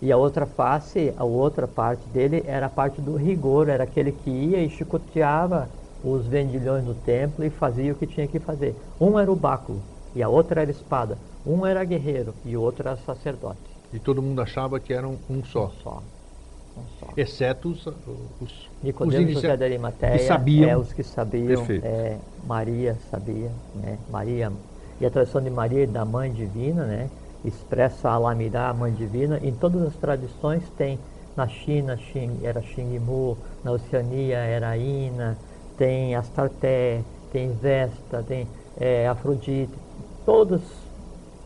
E 0.03 0.13
a 0.13 0.17
outra 0.17 0.45
face, 0.45 1.15
a 1.17 1.25
outra 1.25 1.67
parte 1.67 2.07
dele 2.09 2.45
era 2.47 2.67
a 2.67 2.71
parte 2.71 3.01
do 3.01 3.17
rigor, 3.17 3.69
era 3.69 3.85
aquele 3.85 4.13
que 4.13 4.31
ia 4.31 4.63
e 4.63 4.69
chicoteava 4.69 5.69
os 6.05 6.27
vendilhões 6.27 6.85
do 6.85 6.95
templo 6.95 7.45
e 7.45 7.49
fazia 7.49 7.93
o 7.93 7.97
que 7.97 8.07
tinha 8.07 8.27
que 8.27 8.39
fazer. 8.39 8.77
Um 9.01 9.19
era 9.19 9.33
o 9.33 9.37
báculo 9.37 9.81
e 10.15 10.23
a 10.23 10.29
outra 10.29 10.61
era 10.61 10.71
a 10.71 10.75
espada. 10.75 11.17
Um 11.47 11.65
era 11.65 11.83
guerreiro 11.85 12.35
e 12.45 12.57
o 12.57 12.61
outro 12.61 12.87
era 12.87 12.99
sacerdote. 12.99 13.59
E 13.93 13.99
todo 13.99 14.21
mundo 14.21 14.43
achava 14.43 14.79
que 14.79 14.93
era 14.93 15.09
um, 15.09 15.17
um 15.31 15.43
só. 15.45 15.67
Um 15.67 15.83
só. 15.83 16.03
Exceto 17.17 17.69
os, 17.71 17.87
os, 17.87 17.97
os 18.41 18.71
Nicodemos 18.83 19.33
José 19.33 19.53
Arimateia, 19.65 20.13
que 20.13 20.19
sabiam. 20.19 20.69
é, 20.71 20.77
os 20.77 20.93
que 20.93 21.03
sabiam, 21.03 21.71
é, 21.83 22.19
Maria 22.45 22.99
sabia, 23.11 23.51
né? 23.75 23.99
Maria, 24.09 24.53
e 25.01 25.07
a 25.07 25.11
tradição 25.11 25.43
de 25.43 25.51
Maria 25.51 25.83
e 25.85 25.87
da 25.87 26.05
Mãe 26.05 26.33
Divina, 26.33 26.85
né? 26.87 27.11
expressa 27.45 28.09
a 28.09 28.19
Lamirá, 28.19 28.71
a 28.71 28.75
Mãe 28.75 28.93
Divina, 28.93 29.39
em 29.43 29.53
todas 29.55 29.83
as 29.83 29.97
tradições 29.97 30.63
tem, 30.71 30.99
na 31.37 31.47
China 31.47 31.97
Xin- 31.97 32.39
era 32.43 32.63
Xingimu, 32.63 33.37
na 33.63 33.73
Oceania 33.73 34.39
era 34.39 34.77
Ina, 34.79 35.37
tem 35.77 36.15
Astarté, 36.15 37.05
tem 37.31 37.53
Vesta, 37.53 38.23
tem 38.23 38.49
é, 38.77 39.07
Afrodite, 39.09 39.75
todas, 40.25 40.63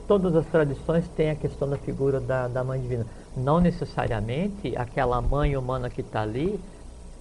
todas 0.07 0.35
as 0.37 0.47
tradições 0.47 1.09
têm 1.09 1.31
a 1.31 1.37
questão 1.37 1.69
da 1.69 1.77
figura 1.79 2.21
da, 2.21 2.49
da 2.49 2.63
Mãe 2.65 2.81
Divina. 2.81 3.07
Não 3.39 3.61
necessariamente 3.61 4.77
aquela 4.77 5.21
mãe 5.21 5.57
humana 5.57 5.89
que 5.89 6.01
está 6.01 6.23
ali 6.23 6.59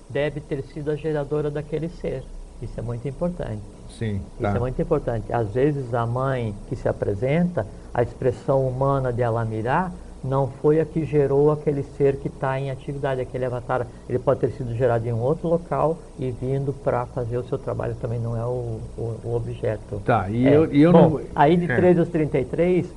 deve 0.10 0.40
ter 0.40 0.64
sido 0.64 0.90
a 0.92 0.96
geradora 0.96 1.50
daquele 1.52 1.90
ser. 1.90 2.24
Isso 2.62 2.80
é 2.80 2.82
muito 2.82 3.08
importante. 3.08 3.62
Sim, 3.90 4.16
Isso 4.34 4.42
tá. 4.42 4.56
é 4.56 4.60
muito 4.60 4.82
importante. 4.82 5.32
Às 5.32 5.50
vezes 5.54 5.94
a 5.94 6.06
mãe 6.06 6.56
que 6.68 6.76
se 6.76 6.88
apresenta, 6.90 7.68
a 7.94 8.02
expressão 8.02 8.68
humana 8.68 9.14
de 9.14 9.22
Alamirá, 9.22 9.92
não 10.24 10.48
foi 10.48 10.80
a 10.80 10.86
que 10.86 11.06
gerou 11.06 11.52
aquele 11.52 11.84
ser 11.84 12.18
que 12.18 12.28
está 12.28 12.60
em 12.60 12.72
atividade, 12.72 13.22
aquele 13.22 13.46
avatar. 13.46 13.86
Ele 14.10 14.18
pode 14.18 14.40
ter 14.40 14.50
sido 14.54 14.74
gerado 14.76 15.08
em 15.08 15.14
um 15.14 15.20
outro 15.22 15.48
local 15.48 16.00
e 16.18 16.32
vindo 16.32 16.74
para 16.74 17.06
fazer 17.06 17.38
o 17.38 17.44
seu 17.48 17.60
trabalho, 17.60 17.96
também 18.02 18.20
não 18.20 18.36
é 18.36 18.44
o, 18.44 18.80
o- 18.98 19.16
o 19.24 19.36
objeto. 19.36 20.02
Tá, 20.04 20.28
e 20.30 20.48
É. 20.48 20.58
eu, 20.58 20.74
e 20.74 20.82
eu 20.82 20.92
Bom, 20.92 21.10
não. 21.10 21.22
Aí 21.36 21.56
de 21.56 21.72
É. 21.72 21.76
13 21.76 22.00
aos 22.00 22.10
33, 22.10 22.88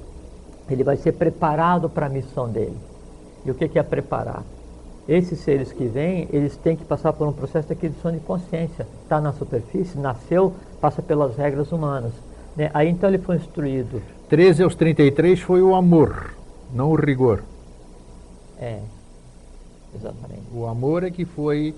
ele 0.71 0.83
vai 0.83 0.97
ser 0.97 1.13
preparado 1.13 1.91
para 1.91 2.07
a 2.07 2.09
missão 2.09 2.49
dele. 2.49 2.77
E 3.45 3.51
o 3.51 3.55
que 3.55 3.79
é 3.79 3.83
preparar? 3.83 4.43
Esses 5.09 5.41
seres 5.41 5.73
que 5.73 5.87
vêm, 5.87 6.29
eles 6.33 6.57
têm 6.57 6.77
que 6.77 6.85
passar 6.85 7.13
por 7.13 7.27
um 7.27 7.33
processo 7.33 7.67
de 7.67 7.73
aquisição 7.73 8.13
de 8.13 8.21
consciência. 8.21 8.87
Está 9.03 9.21
na 9.21 9.33
superfície, 9.33 9.99
nasceu, 9.99 10.53
passa 10.81 11.03
pelas 11.03 11.37
regras 11.37 11.73
humanas. 11.73 12.13
né? 12.57 12.71
Aí 12.75 12.89
então 12.89 13.09
ele 13.09 13.19
foi 13.19 13.37
instruído. 13.37 14.03
13 14.29 14.63
aos 14.63 14.75
33 14.75 15.41
foi 15.41 15.63
o 15.63 15.75
amor, 15.75 16.35
não 16.73 16.91
o 16.91 16.95
rigor. 16.95 17.43
É, 18.59 18.81
exatamente. 19.95 20.43
O 20.53 20.67
amor 20.67 21.03
é 21.05 21.11
que 21.11 21.25
foi, 21.25 21.75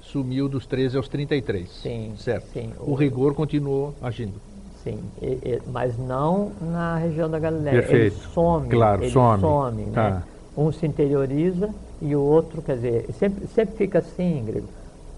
sumiu 0.00 0.48
dos 0.48 0.66
13 0.66 0.96
aos 0.96 1.08
33. 1.08 1.70
Sim, 1.70 2.14
Certo. 2.18 2.46
sim. 2.52 2.72
O 2.80 2.94
rigor 2.94 3.34
continuou 3.34 3.94
agindo. 4.02 4.34
Sim, 4.82 4.98
e- 5.22 5.38
e- 5.42 5.62
mas 5.72 5.96
não 5.96 6.52
na 6.60 6.96
região 6.96 7.30
da 7.30 7.38
Galileia. 7.38 7.80
Perfeito. 7.80 8.16
Ele 8.16 8.32
some, 8.34 8.68
Claro, 8.68 9.02
ele 9.02 9.10
some. 9.12 9.82
né? 9.84 9.92
Tá. 9.94 10.22
Um 10.56 10.70
se 10.70 10.86
interioriza 10.86 11.70
e 12.00 12.14
o 12.14 12.20
outro, 12.20 12.62
quer 12.62 12.76
dizer, 12.76 13.12
sempre, 13.18 13.46
sempre 13.48 13.76
fica 13.76 13.98
assim, 13.98 14.44
Grego. 14.44 14.68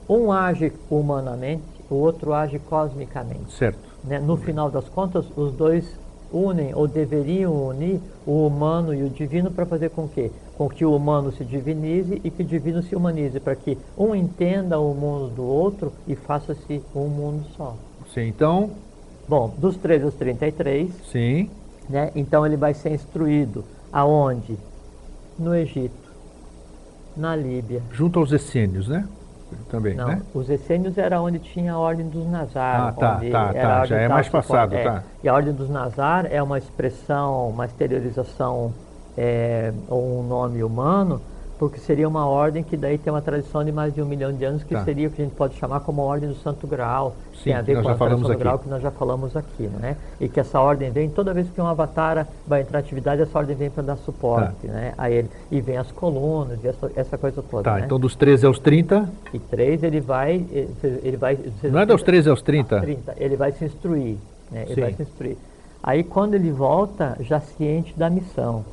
Um 0.08 0.32
age 0.32 0.72
humanamente, 0.90 1.62
o 1.90 1.94
outro 1.96 2.32
age 2.32 2.58
cosmicamente. 2.58 3.52
Certo. 3.52 3.78
né? 4.04 4.18
No 4.18 4.36
final 4.36 4.70
das 4.70 4.88
contas, 4.88 5.26
os 5.36 5.52
dois 5.52 5.84
unem 6.32 6.74
ou 6.74 6.88
deveriam 6.88 7.68
unir 7.68 8.00
o 8.26 8.46
humano 8.46 8.92
e 8.94 9.02
o 9.02 9.10
divino 9.10 9.50
para 9.50 9.64
fazer 9.64 9.90
com 9.90 10.08
que 10.08 10.30
com 10.56 10.68
que 10.70 10.86
o 10.86 10.96
humano 10.96 11.30
se 11.32 11.44
divinize 11.44 12.18
e 12.24 12.30
que 12.30 12.42
o 12.42 12.44
divino 12.44 12.82
se 12.82 12.96
humanize, 12.96 13.38
para 13.38 13.54
que 13.54 13.76
um 13.96 14.14
entenda 14.14 14.80
o 14.80 14.94
mundo 14.94 15.28
do 15.34 15.44
outro 15.44 15.92
e 16.08 16.16
faça-se 16.16 16.82
um 16.94 17.08
mundo 17.08 17.44
só. 17.54 17.76
Sim, 18.14 18.28
então, 18.28 18.70
Bom, 19.28 19.52
dos 19.58 19.76
13 19.76 20.04
aos 20.04 20.14
33, 20.14 20.88
sim, 21.10 21.50
né? 21.90 22.12
Então 22.14 22.46
ele 22.46 22.56
vai 22.56 22.72
ser 22.74 22.92
instruído 22.92 23.64
aonde? 23.92 24.56
No 25.38 25.54
Egito, 25.54 26.12
na 27.16 27.36
Líbia. 27.36 27.82
junto 27.92 28.18
aos 28.18 28.32
essênios, 28.32 28.88
né? 28.88 29.06
Também, 29.70 29.94
Não, 29.94 30.08
né? 30.08 30.22
os 30.34 30.50
essênios 30.50 30.98
era 30.98 31.20
onde 31.20 31.38
tinha 31.38 31.74
a 31.74 31.78
ordem 31.78 32.08
dos 32.08 32.26
Nazar. 32.26 32.88
Ah, 32.88 32.92
tá, 32.92 33.20
tá, 33.30 33.52
tá, 33.52 33.84
já 33.86 33.96
é 33.96 34.08
mais 34.08 34.28
passado, 34.28 34.74
é. 34.74 34.82
tá. 34.82 35.02
E 35.22 35.28
a 35.28 35.34
ordem 35.34 35.52
dos 35.52 35.70
Nazar 35.70 36.26
é 36.28 36.42
uma 36.42 36.58
expressão, 36.58 37.48
uma 37.50 37.64
exteriorização 37.64 38.74
é, 39.16 39.72
ou 39.88 40.20
um 40.20 40.26
nome 40.26 40.64
humano, 40.64 41.20
porque 41.58 41.78
seria 41.80 42.06
uma 42.06 42.26
ordem 42.26 42.62
que 42.62 42.76
daí 42.76 42.98
tem 42.98 43.12
uma 43.12 43.22
tradição 43.22 43.64
de 43.64 43.72
mais 43.72 43.94
de 43.94 44.02
um 44.02 44.04
milhão 44.06 44.32
de 44.32 44.44
anos, 44.44 44.62
que 44.62 44.74
Tá. 44.74 44.84
seria 44.84 45.08
o 45.08 45.10
que 45.10 45.22
a 45.22 45.24
gente 45.24 45.34
pode 45.34 45.54
chamar 45.56 45.80
como 45.80 46.02
a 46.02 46.04
ordem 46.04 46.28
do 46.28 46.34
Santo 46.36 46.66
Graal. 46.66 47.14
Sim, 47.34 47.44
tem 47.44 47.54
a 47.54 47.62
ver 47.62 47.82
com 47.82 47.88
a 47.88 47.94
tradição 47.94 48.30
do. 48.30 48.38
Graal 48.38 48.58
que 48.58 48.68
nós 48.68 48.82
já 48.82 48.90
falamos 48.90 49.34
aqui, 49.36 49.68
não 49.72 49.88
é? 49.88 49.96
E 50.20 50.28
que 50.28 50.38
essa 50.38 50.60
ordem 50.60 50.90
vem, 50.90 51.08
toda 51.08 51.32
vez 51.32 51.48
que 51.48 51.60
um 51.60 51.66
avatar 51.66 52.26
vai 52.46 52.60
entrar 52.60 52.78
em 52.78 52.82
atividade, 52.82 53.22
essa 53.22 53.38
ordem 53.38 53.56
vem 53.56 53.70
para 53.70 53.82
dar 53.82 53.96
suporte, 53.96 54.66
né? 54.66 54.92
A 54.98 55.10
ele. 55.10 55.30
E 55.50 55.60
vem 55.60 55.76
as 55.78 55.90
colunas, 55.92 56.62
essa, 56.64 56.90
essa 56.94 57.18
coisa 57.18 57.42
toda, 57.42 57.62
Tá, 57.64 57.76
né? 57.76 57.82
então 57.86 57.98
dos 57.98 58.14
13 58.14 58.44
aos 58.46 58.58
30, 58.58 59.08
E 59.32 59.38
três, 59.38 59.82
ele 59.82 60.00
vai, 60.00 60.44
ele 60.82 61.16
vai... 61.16 61.38
não 61.64 61.80
é 61.80 61.86
dos 61.86 62.02
13 62.02 62.28
aos 62.28 62.42
30? 62.42 62.80
30, 62.80 63.14
ele 63.16 63.36
vai 63.36 63.52
se 63.52 63.64
instruir, 63.64 64.16
né? 64.50 64.62
Ele 64.66 64.74
Sim. 64.74 64.80
vai 64.82 64.92
se 64.92 65.02
instruir. 65.02 65.36
Aí 65.82 66.02
quando 66.02 66.34
ele 66.34 66.50
volta, 66.50 67.16
já 67.20 67.40
ciente 67.40 67.94
da 67.96 68.10
missão, 68.10 68.64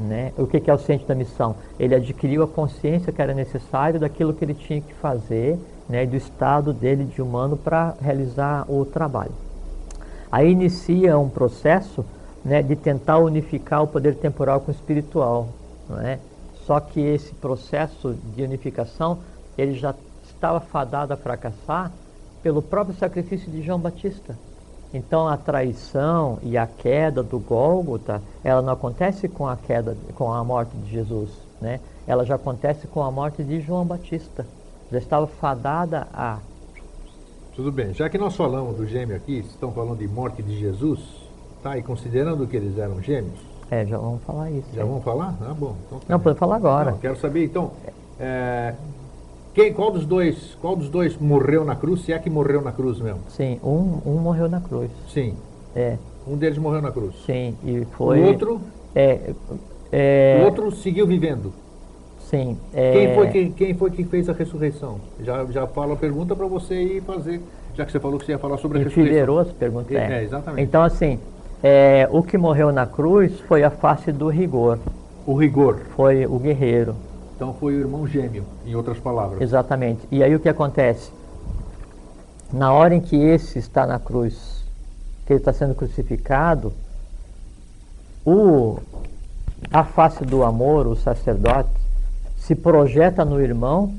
né? 0.00 0.32
O 0.36 0.46
que 0.46 0.70
é 0.70 0.74
o 0.74 0.78
ciente 0.78 1.06
da 1.06 1.14
missão? 1.14 1.54
Ele 1.78 1.94
adquiriu 1.94 2.42
a 2.42 2.48
consciência 2.48 3.12
que 3.12 3.20
era 3.20 3.34
necessário 3.34 4.00
daquilo 4.00 4.34
que 4.34 4.44
ele 4.44 4.54
tinha 4.54 4.80
que 4.80 4.94
fazer, 4.94 5.58
né? 5.88 6.06
Do 6.06 6.16
estado 6.16 6.72
dele 6.72 7.04
de 7.04 7.20
humano 7.20 7.56
para 7.56 7.94
realizar 8.00 8.64
o 8.70 8.84
trabalho. 8.84 9.32
Aí 10.30 10.50
inicia 10.50 11.18
um 11.18 11.28
processo 11.28 12.04
né, 12.44 12.62
de 12.62 12.76
tentar 12.76 13.18
unificar 13.18 13.82
o 13.82 13.86
poder 13.86 14.14
temporal 14.14 14.60
com 14.60 14.70
o 14.70 14.74
espiritual. 14.74 15.48
Não 15.88 16.00
é? 16.00 16.18
Só 16.64 16.78
que 16.78 17.00
esse 17.00 17.34
processo 17.34 18.14
de 18.34 18.42
unificação 18.42 19.18
ele 19.58 19.74
já 19.74 19.94
estava 20.24 20.60
fadado 20.60 21.12
a 21.12 21.16
fracassar 21.16 21.90
pelo 22.42 22.62
próprio 22.62 22.96
sacrifício 22.96 23.50
de 23.50 23.62
João 23.62 23.78
Batista. 23.78 24.38
Então 24.92 25.28
a 25.28 25.36
traição 25.36 26.38
e 26.42 26.58
a 26.58 26.66
queda 26.66 27.22
do 27.22 27.38
Gólgota, 27.38 28.20
ela 28.42 28.60
não 28.60 28.72
acontece 28.72 29.28
com 29.28 29.46
a 29.46 29.56
queda, 29.56 29.96
com 30.16 30.32
a 30.32 30.42
morte 30.42 30.76
de 30.76 30.90
Jesus, 30.90 31.30
né? 31.60 31.78
Ela 32.06 32.24
já 32.24 32.34
acontece 32.34 32.86
com 32.88 33.02
a 33.02 33.10
morte 33.10 33.44
de 33.44 33.60
João 33.60 33.84
Batista. 33.84 34.44
Já 34.90 34.98
estava 34.98 35.26
fadada 35.28 36.08
a 36.12 36.38
Tudo 37.54 37.70
bem, 37.70 37.92
já 37.94 38.08
que 38.08 38.18
nós 38.18 38.34
falamos 38.34 38.76
do 38.76 38.86
gêmeo 38.86 39.16
aqui, 39.16 39.38
estão 39.40 39.70
falando 39.70 39.98
de 39.98 40.08
morte 40.08 40.42
de 40.42 40.58
Jesus, 40.58 40.98
tá? 41.62 41.78
E 41.78 41.82
considerando 41.82 42.46
que 42.48 42.56
eles 42.56 42.76
eram 42.78 43.00
gêmeos, 43.00 43.38
É, 43.70 43.86
já 43.86 43.96
vamos 43.98 44.22
falar 44.24 44.50
isso. 44.50 44.68
já 44.74 44.82
né? 44.82 44.88
vamos 44.88 45.04
falar? 45.04 45.34
Ah, 45.40 45.54
bom. 45.54 45.76
Então 45.86 45.98
tá 46.00 46.06
Não, 46.08 46.18
podemos 46.18 46.38
falar 46.40 46.56
agora. 46.56 46.90
Não, 46.90 46.98
quero 46.98 47.16
saber 47.20 47.44
então, 47.44 47.70
é, 48.18 48.74
quem, 49.60 49.72
qual 49.72 49.90
dos 49.90 50.06
dois, 50.06 50.56
qual 50.60 50.74
dos 50.76 50.88
dois 50.88 51.16
morreu 51.18 51.64
na 51.64 51.74
cruz? 51.76 52.02
Se 52.02 52.12
é 52.12 52.18
que 52.18 52.30
morreu 52.30 52.60
na 52.62 52.72
cruz 52.72 52.98
mesmo? 53.00 53.20
Sim, 53.28 53.58
um, 53.62 53.98
um 54.06 54.14
morreu 54.18 54.48
na 54.48 54.60
cruz. 54.60 54.90
Sim, 55.12 55.34
É, 55.76 55.96
um 56.26 56.36
deles 56.36 56.58
morreu 56.58 56.82
na 56.82 56.90
cruz. 56.90 57.14
sim, 57.26 57.54
e 57.64 57.84
foi. 57.96 58.20
O 58.20 58.24
outro, 58.26 58.60
É, 58.94 59.32
é, 59.92 60.38
o 60.42 60.44
outro 60.46 60.70
seguiu 60.72 61.06
vivendo. 61.06 61.52
Sim. 62.18 62.56
é, 62.72 62.92
Quem 62.92 63.14
foi 63.14 63.28
que 63.28 63.50
quem 63.50 63.74
foi 63.74 63.90
que 63.90 64.04
fez 64.04 64.28
a 64.28 64.32
ressurreição? 64.32 65.00
Já 65.20 65.44
já 65.46 65.66
falo 65.66 65.92
a 65.94 65.96
pergunta 65.96 66.34
para 66.36 66.46
você 66.46 66.74
ir 66.80 67.02
fazer, 67.02 67.40
já 67.74 67.84
que 67.84 67.90
você 67.92 67.98
falou 67.98 68.18
que 68.18 68.24
você 68.26 68.32
ia 68.32 68.38
falar 68.38 68.56
sobre 68.58 68.78
a 68.78 68.82
ressurreição. 68.82 69.04
Enfileirou 69.04 69.38
as 69.40 69.52
perguntas. 69.52 69.96
É, 69.96 70.20
É, 70.20 70.22
exatamente. 70.22 70.62
Então, 70.62 70.82
assim, 70.82 71.18
é, 71.62 72.08
o 72.12 72.22
que 72.22 72.38
morreu 72.38 72.70
na 72.72 72.86
cruz 72.86 73.38
foi 73.48 73.64
a 73.64 73.70
face 73.70 74.12
do 74.12 74.28
rigor, 74.28 74.78
O 75.26 75.34
rigor. 75.34 75.80
foi 75.96 76.24
o 76.24 76.38
guerreiro, 76.38 76.94
Então 77.40 77.54
foi 77.54 77.74
o 77.74 77.80
irmão 77.80 78.06
gêmeo, 78.06 78.44
em 78.66 78.74
outras 78.74 78.98
palavras. 78.98 79.40
exatamente. 79.40 80.06
E 80.10 80.22
aí 80.22 80.34
o 80.34 80.38
que 80.38 80.48
acontece? 80.50 81.10
Na 82.52 82.70
hora 82.70 82.94
em 82.94 83.00
que 83.00 83.16
esse 83.16 83.58
está 83.58 83.86
na 83.86 83.98
cruz, 83.98 84.62
que 85.24 85.32
ele 85.32 85.40
está 85.40 85.50
sendo 85.50 85.74
crucificado, 85.74 86.70
o, 88.26 88.76
a 89.72 89.82
face 89.84 90.22
do 90.22 90.44
amor, 90.44 90.86
o 90.86 90.94
sacerdote, 90.94 91.70
se 92.36 92.54
projeta 92.54 93.24
no 93.24 93.40
irmão 93.40 93.94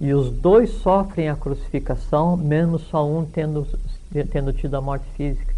e 0.00 0.14
os 0.14 0.30
dois 0.30 0.70
sofrem 0.70 1.28
a 1.28 1.36
crucificação, 1.36 2.34
menos 2.34 2.80
só 2.84 3.06
um 3.06 3.26
tendo, 3.26 3.66
tendo 4.32 4.54
tido 4.54 4.74
a 4.74 4.80
morte 4.80 5.04
física. 5.18 5.54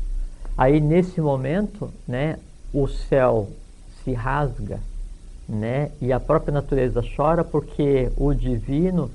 Aí 0.56 0.80
nesse 0.80 1.20
momento, 1.20 1.88
né, 2.04 2.40
o 2.74 2.88
céu 2.88 3.48
se 4.02 4.12
rasga, 4.12 4.80
né, 5.48 5.90
e 6.00 6.12
a 6.12 6.20
própria 6.20 6.52
natureza 6.52 7.02
chora 7.16 7.42
porque 7.42 8.12
o 8.16 8.34
divino 8.34 9.10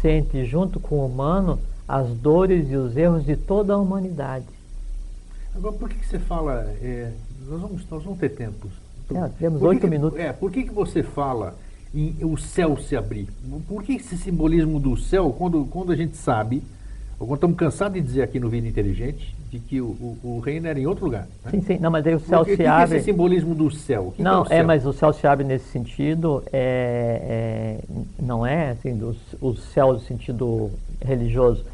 sente 0.00 0.44
junto 0.44 0.78
com 0.78 0.96
o 0.96 1.06
humano 1.06 1.58
as 1.88 2.08
dores 2.10 2.70
e 2.70 2.76
os 2.76 2.94
erros 2.96 3.24
de 3.24 3.34
toda 3.34 3.72
a 3.72 3.78
humanidade. 3.78 4.44
Agora, 5.54 5.74
por 5.74 5.88
que, 5.88 5.96
que 5.96 6.06
você 6.06 6.18
fala. 6.18 6.62
é, 6.82 7.12
nós, 7.48 7.60
vamos, 7.60 7.90
nós 7.90 8.04
vamos 8.04 8.18
ter 8.18 8.28
tempo. 8.28 8.68
É, 9.12 9.28
temos 9.38 9.62
oito 9.62 9.88
minutos. 9.88 10.18
É, 10.18 10.32
por 10.32 10.52
que, 10.52 10.64
que 10.64 10.72
você 10.72 11.02
fala 11.02 11.56
em 11.94 12.14
o 12.22 12.36
céu 12.36 12.76
se 12.76 12.94
abrir? 12.94 13.26
Por 13.66 13.82
que 13.82 13.94
esse 13.94 14.18
simbolismo 14.18 14.78
do 14.78 14.96
céu, 14.98 15.34
quando, 15.36 15.64
quando 15.64 15.90
a 15.90 15.96
gente 15.96 16.16
sabe, 16.18 16.62
quando 17.26 17.34
estamos 17.34 17.56
cansados 17.56 17.94
de 17.94 18.00
dizer 18.00 18.22
aqui 18.22 18.38
no 18.38 18.48
Vida 18.48 18.68
Inteligente, 18.68 19.34
de 19.50 19.58
que 19.58 19.80
o, 19.80 19.86
o, 19.86 20.18
o 20.22 20.40
reino 20.40 20.68
era 20.68 20.78
em 20.78 20.86
outro 20.86 21.06
lugar? 21.06 21.26
Né? 21.44 21.50
Sim, 21.50 21.60
sim, 21.62 21.78
não, 21.78 21.90
mas 21.90 22.06
aí 22.06 22.14
o 22.14 22.20
céu 22.20 22.38
Por 22.38 22.44
que, 22.44 22.50
se 22.52 22.56
que 22.58 22.62
que 22.62 22.68
é 22.68 22.70
abre. 22.70 22.96
esse 22.96 23.04
simbolismo 23.06 23.54
do 23.54 23.70
céu? 23.70 24.12
Que 24.14 24.22
não, 24.22 24.44
que 24.44 24.52
é, 24.52 24.56
é, 24.56 24.58
céu? 24.58 24.66
mas 24.66 24.86
o 24.86 24.92
céu 24.92 25.12
se 25.12 25.26
abre 25.26 25.44
nesse 25.44 25.66
sentido, 25.66 26.42
é, 26.52 27.80
é, 27.82 27.84
não 28.22 28.46
é 28.46 28.70
assim, 28.70 28.96
do, 28.96 29.16
o 29.40 29.56
céu 29.56 29.94
no 29.94 30.00
sentido 30.00 30.70
religioso. 31.04 31.64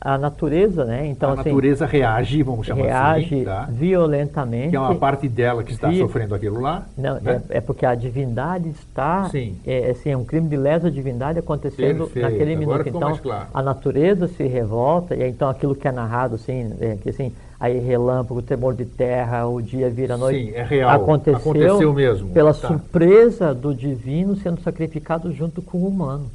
A 0.00 0.18
natureza, 0.18 0.84
né? 0.84 1.06
Então, 1.06 1.30
a 1.30 1.32
assim, 1.34 1.48
natureza 1.50 1.86
reage, 1.86 2.42
vamos 2.42 2.66
chamar 2.66 2.82
reage 2.82 3.24
assim, 3.34 3.44
tá? 3.44 3.66
violentamente. 3.70 4.70
que 4.70 4.76
é 4.76 4.80
uma 4.80 4.94
parte 4.94 5.28
dela 5.28 5.64
que 5.64 5.72
está 5.72 5.88
Vi- 5.88 5.98
sofrendo 5.98 6.34
aquilo 6.34 6.60
lá. 6.60 6.86
Não, 6.96 7.14
né? 7.20 7.40
é, 7.48 7.58
é 7.58 7.60
porque 7.60 7.86
a 7.86 7.94
divindade 7.94 8.68
está. 8.68 9.28
Sim. 9.30 9.56
É, 9.66 9.90
assim, 9.90 10.10
é 10.10 10.16
um 10.16 10.24
crime 10.24 10.48
de 10.48 10.56
lesa 10.56 10.90
divindade 10.90 11.38
acontecendo 11.38 12.04
Perfeito, 12.04 12.24
naquele 12.30 12.52
agora 12.54 12.84
minuto. 12.84 12.96
Então, 12.96 13.16
claro. 13.18 13.46
a 13.52 13.62
natureza 13.62 14.28
se 14.28 14.44
revolta, 14.46 15.14
e 15.16 15.26
então 15.28 15.48
aquilo 15.48 15.74
que 15.74 15.88
é 15.88 15.92
narrado, 15.92 16.34
assim, 16.34 16.72
é, 16.80 16.96
que 17.02 17.08
assim, 17.10 17.32
aí 17.58 17.78
relâmpago, 17.78 18.42
temor 18.42 18.74
de 18.74 18.84
terra, 18.84 19.46
o 19.46 19.62
dia 19.62 19.88
vira 19.88 20.14
a 20.14 20.18
noite. 20.18 20.50
Sim, 20.50 20.54
é 20.54 20.62
real. 20.62 20.90
Aconteceu, 20.90 21.38
Aconteceu 21.40 21.92
mesmo. 21.94 22.28
Pela 22.30 22.52
Tá. 22.52 22.68
surpresa 22.68 23.54
do 23.54 23.74
divino 23.74 24.36
sendo 24.36 24.60
sacrificado 24.60 25.32
junto 25.32 25.62
com 25.62 25.78
o 25.78 25.88
humano. 25.88 26.30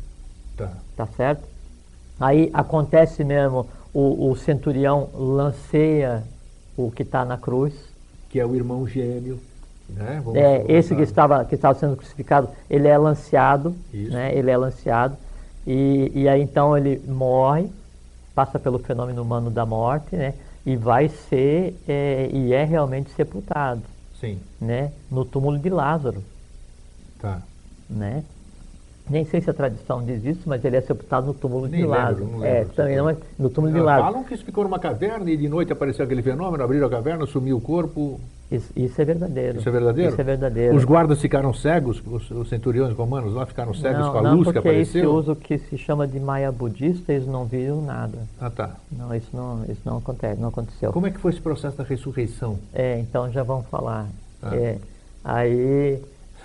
Tá. 0.57 0.71
Tá 0.97 1.07
certo? 1.15 1.50
Aí 2.21 2.49
acontece 2.53 3.23
mesmo, 3.23 3.67
o, 3.93 4.29
o 4.29 4.35
centurião 4.35 5.09
lanceia 5.13 6.23
o 6.77 6.91
que 6.91 7.03
está 7.03 7.25
na 7.25 7.37
cruz. 7.37 7.73
Que 8.29 8.39
é 8.39 8.45
o 8.45 8.55
irmão 8.55 8.87
gêmeo. 8.87 9.39
Né? 9.89 10.21
Vamos 10.23 10.39
É, 10.39 10.63
esse 10.67 10.95
que 10.95 11.01
estava, 11.01 11.43
que 11.43 11.55
estava 11.55 11.77
sendo 11.77 11.97
crucificado, 11.97 12.49
ele 12.69 12.87
é 12.87 12.97
lanceado, 12.97 13.75
Isso. 13.93 14.13
né? 14.13 14.33
Ele 14.33 14.49
é 14.49 14.57
lanceado. 14.57 15.17
E, 15.67 16.11
e 16.15 16.29
aí 16.29 16.41
então 16.41 16.77
ele 16.77 17.01
morre, 17.07 17.69
passa 18.33 18.57
pelo 18.57 18.79
fenômeno 18.79 19.21
humano 19.21 19.49
da 19.49 19.65
morte, 19.65 20.15
né? 20.15 20.33
E 20.65 20.75
vai 20.75 21.09
ser, 21.09 21.75
é, 21.87 22.29
e 22.31 22.53
é 22.53 22.63
realmente 22.63 23.11
sepultado, 23.11 23.81
Sim, 24.19 24.39
né? 24.59 24.91
No 25.09 25.25
túmulo 25.25 25.57
de 25.57 25.69
Lázaro, 25.69 26.23
tá. 27.19 27.41
né? 27.89 28.23
Nem 29.11 29.25
sei 29.25 29.41
se 29.41 29.49
a 29.49 29.53
tradição 29.53 30.01
diz 30.01 30.23
isso, 30.23 30.41
mas 30.45 30.63
ele 30.63 30.77
é 30.77 30.81
sepultado 30.81 31.27
no 31.27 31.33
túmulo 31.33 31.67
Nem 31.67 31.81
de 31.81 31.85
lembro, 31.85 31.99
Lázaro. 31.99 32.25
não 32.25 32.45
é, 32.45 32.63
também 32.63 32.95
não 32.95 33.09
é, 33.09 33.17
no 33.37 33.49
túmulo 33.49 33.73
de 33.73 33.79
Lázaro. 33.81 34.05
Falam 34.05 34.23
que 34.23 34.33
isso 34.33 34.45
ficou 34.45 34.63
numa 34.63 34.79
caverna 34.79 35.29
e 35.29 35.35
de 35.35 35.49
noite 35.49 35.73
apareceu 35.73 36.05
aquele 36.05 36.21
fenômeno, 36.21 36.63
abriram 36.63 36.87
a 36.87 36.89
caverna, 36.89 37.25
sumiu 37.25 37.57
o 37.57 37.61
corpo. 37.61 38.21
Isso, 38.49 38.71
isso 38.73 39.01
é 39.01 39.05
verdadeiro. 39.05 39.59
Isso 39.59 39.67
é 39.67 39.71
verdadeiro? 39.71 40.11
Isso 40.11 40.21
é 40.21 40.23
verdadeiro. 40.23 40.75
Os 40.77 40.85
guardas 40.85 41.19
ficaram 41.19 41.53
cegos, 41.53 42.01
os, 42.05 42.31
os 42.31 42.47
centuriões 42.47 42.93
romanos 42.95 43.33
lá 43.33 43.45
ficaram 43.45 43.73
cegos 43.73 43.99
não, 43.99 44.11
com 44.13 44.17
a 44.17 44.21
não, 44.21 44.35
luz 44.35 44.47
que 44.47 44.53
porque 44.53 44.69
esse 44.69 44.99
apareceu? 44.99 45.13
uso 45.13 45.35
que 45.35 45.57
se 45.57 45.77
chama 45.77 46.07
de 46.07 46.19
maia 46.19 46.49
budista, 46.49 47.11
eles 47.11 47.27
não 47.27 47.43
viram 47.43 47.81
nada. 47.81 48.17
Ah, 48.39 48.49
tá. 48.49 48.75
Não, 48.89 49.13
isso 49.13 49.29
não, 49.33 49.63
isso 49.69 49.81
não 49.83 49.97
acontece, 49.97 50.39
não 50.39 50.49
aconteceu. 50.49 50.93
Como 50.93 51.07
é 51.07 51.11
que 51.11 51.19
foi 51.19 51.31
esse 51.31 51.41
processo 51.41 51.77
da 51.77 51.83
ressurreição? 51.83 52.57
É, 52.73 52.97
então 52.99 53.29
já 53.29 53.43
vamos 53.43 53.67
falar. 53.67 54.07
Ah. 54.41 54.55
É, 54.55 54.77
aí, 55.23 56.01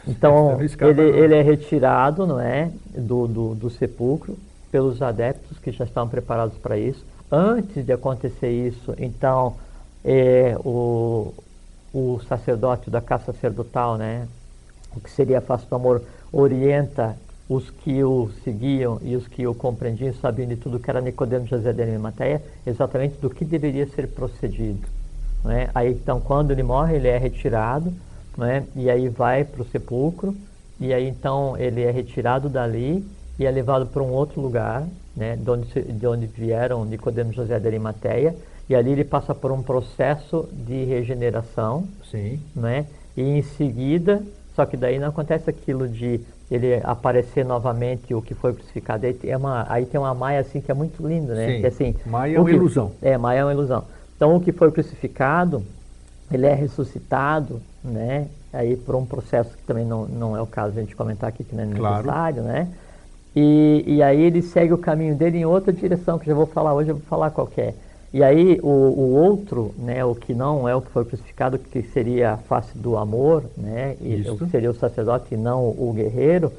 então, 0.07 0.59
ele, 0.81 1.03
ele 1.03 1.35
é 1.35 1.43
retirado, 1.43 2.27
não 2.27 2.41
é, 2.41 2.71
do, 2.95 3.27
do, 3.27 3.55
do 3.55 3.71
sepulcro 3.71 4.37
pelos 4.71 5.01
adeptos 5.03 5.59
que 5.59 5.73
já 5.73 5.85
estavam 5.85 6.09
preparados 6.09 6.57
para 6.59 6.79
isso. 6.79 7.05
Antes 7.31 7.85
de 7.85 7.93
acontecer 7.93 8.51
isso, 8.51 8.95
então, 8.99 9.57
é, 10.05 10.57
o, 10.65 11.35
o 11.93 12.21
sacerdote 12.29 12.91
da 12.91 13.01
casa 13.01 13.33
sacerdotal, 13.33 13.97
né? 13.97 14.29
O 14.95 15.01
que 15.01 15.11
seria 15.11 15.39
a 15.39 15.43
face 15.43 15.67
do 15.67 15.75
amor 15.75 16.03
orienta 16.33 17.17
os 17.49 17.71
que 17.71 18.03
o 18.03 18.31
seguiam 18.43 18.99
e 19.03 19.15
os 19.15 19.27
que 19.29 19.47
o 19.47 19.55
compreendiam, 19.55 20.13
sabiam 20.15 20.49
de 20.49 20.57
tudo 20.57 20.81
que 20.81 20.91
era 20.91 21.01
Nicodemo, 21.01 21.47
José 21.47 21.73
de 21.73 21.83
Arimateia, 21.83 22.43
exatamente 22.67 23.17
do 23.21 23.31
que 23.31 23.45
deveria 23.45 23.87
ser 23.87 24.09
procedido. 24.09 24.87
Né? 25.45 25.71
Aí 25.75 25.93
então, 25.93 26.21
quando 26.21 26.51
ele 26.51 26.63
morre, 26.63 26.97
ele 26.97 27.09
é 27.09 27.17
retirado, 27.19 27.93
né? 28.37 28.65
e 28.75 28.91
aí 28.91 29.09
vai 29.09 29.45
para 29.45 29.63
o 29.63 29.67
sepulcro, 29.67 30.35
e 30.79 30.93
aí 30.93 31.09
então 31.09 31.57
ele 31.57 31.83
é 31.83 31.91
retirado 31.91 32.49
dali 32.49 33.05
e 33.39 33.47
é 33.47 33.51
levado 33.51 33.87
para 33.87 34.03
um 34.03 34.11
outro 34.13 34.41
lugar, 34.41 34.85
né? 35.17 35.37
de, 35.37 35.51
onde, 35.51 35.83
de 35.83 36.07
onde 36.07 36.27
vieram 36.27 36.85
Nicodemo, 36.85 37.33
José 37.33 37.59
de 37.59 37.67
Arimateia, 37.67 38.35
e 38.69 38.75
ali 38.75 38.91
ele 38.93 39.05
passa 39.05 39.35
por 39.35 39.53
um 39.53 39.63
processo 39.63 40.49
de 40.53 40.85
regeneração, 40.85 41.87
Sim. 42.11 42.41
né? 42.55 42.85
E 43.17 43.23
em 43.23 43.41
seguida, 43.43 44.23
só 44.57 44.67
que 44.67 44.77
daí 44.77 44.99
não 44.99 45.09
acontece 45.09 45.49
aquilo 45.49 45.89
de 45.89 46.21
ele 46.51 46.81
aparecer 46.83 47.45
novamente 47.45 48.13
o 48.13 48.21
que 48.21 48.35
foi 48.35 48.53
crucificado. 48.53 49.07
Aí 49.07 49.15
tem 49.15 49.35
uma, 49.37 49.67
aí 49.69 49.87
tem 49.87 50.01
uma 50.01 50.13
maia 50.15 50.41
assim 50.41 50.61
que 50.61 50.71
é 50.71 50.75
muito 50.75 51.07
linda, 51.07 51.35
né? 51.35 51.47
Sim. 51.55 51.61
Que, 51.61 51.67
assim, 51.67 51.95
Maia 52.07 52.37
é 52.37 52.41
uma 52.41 52.49
que- 52.49 52.57
ilusão. 52.57 52.93
É, 53.01 53.17
maia 53.17 53.39
é 53.41 53.45
uma 53.45 53.53
ilusão. 53.53 53.85
Então 54.17 54.35
o 54.37 54.41
que 54.41 54.51
foi 54.53 54.71
crucificado, 54.73 55.63
ele 56.33 56.47
é 56.47 56.55
ressuscitado, 56.55 57.61
né? 57.87 58.27
Aí 58.53 58.77
por 58.77 58.95
um 58.95 59.05
processo 59.05 59.51
que 59.57 59.63
também 59.65 59.85
não, 59.85 60.07
não 60.07 60.37
é 60.37 60.41
o 60.41 60.47
caso 60.47 60.73
de 60.73 60.79
a 60.79 60.83
gente 60.83 60.97
comentar 60.97 61.29
aqui, 61.29 61.45
que 61.45 61.55
não 61.55 61.63
é 61.65 61.67
Claro. 61.67 61.97
necessário, 61.97 62.43
né? 62.43 62.69
E, 63.35 63.85
e 63.87 64.03
aí 64.03 64.23
ele 64.23 64.41
segue 64.41 64.73
o 64.73 64.79
caminho 64.79 65.15
dele 65.15 65.39
em 65.39 65.45
outra 65.45 65.73
direção, 65.73 66.19
que 66.19 66.27
já 66.27 66.35
vou 66.35 66.47
falar 66.47 66.73
hoje, 66.73 66.91
eu 66.91 66.97
vou 66.97 67.05
falar 67.05 67.31
qual 67.31 67.47
que 67.47 67.61
é. 67.61 67.75
E 68.13 68.23
aí 68.23 68.59
o, 68.63 68.67
o 68.69 69.15
outro, 69.15 69.75
né, 69.77 70.03
o 70.05 70.15
que 70.15 70.33
não 70.33 70.67
é 70.67 70.75
o 70.75 70.81
que 70.81 70.91
foi 70.91 71.05
crucificado, 71.05 71.59
que 71.59 71.83
seria 71.83 72.33
a 72.33 72.37
face 72.39 72.77
do 72.79 72.97
amor, 72.97 73.45
né, 73.57 73.95
e 74.01 74.25
o 74.31 74.39
que 74.39 74.47
seria 74.49 74.71
o 74.71 74.75
sacerdote 74.75 75.35
e 75.35 75.37
não 75.37 75.69
o 75.69 75.93
guerreiro, 75.95 76.51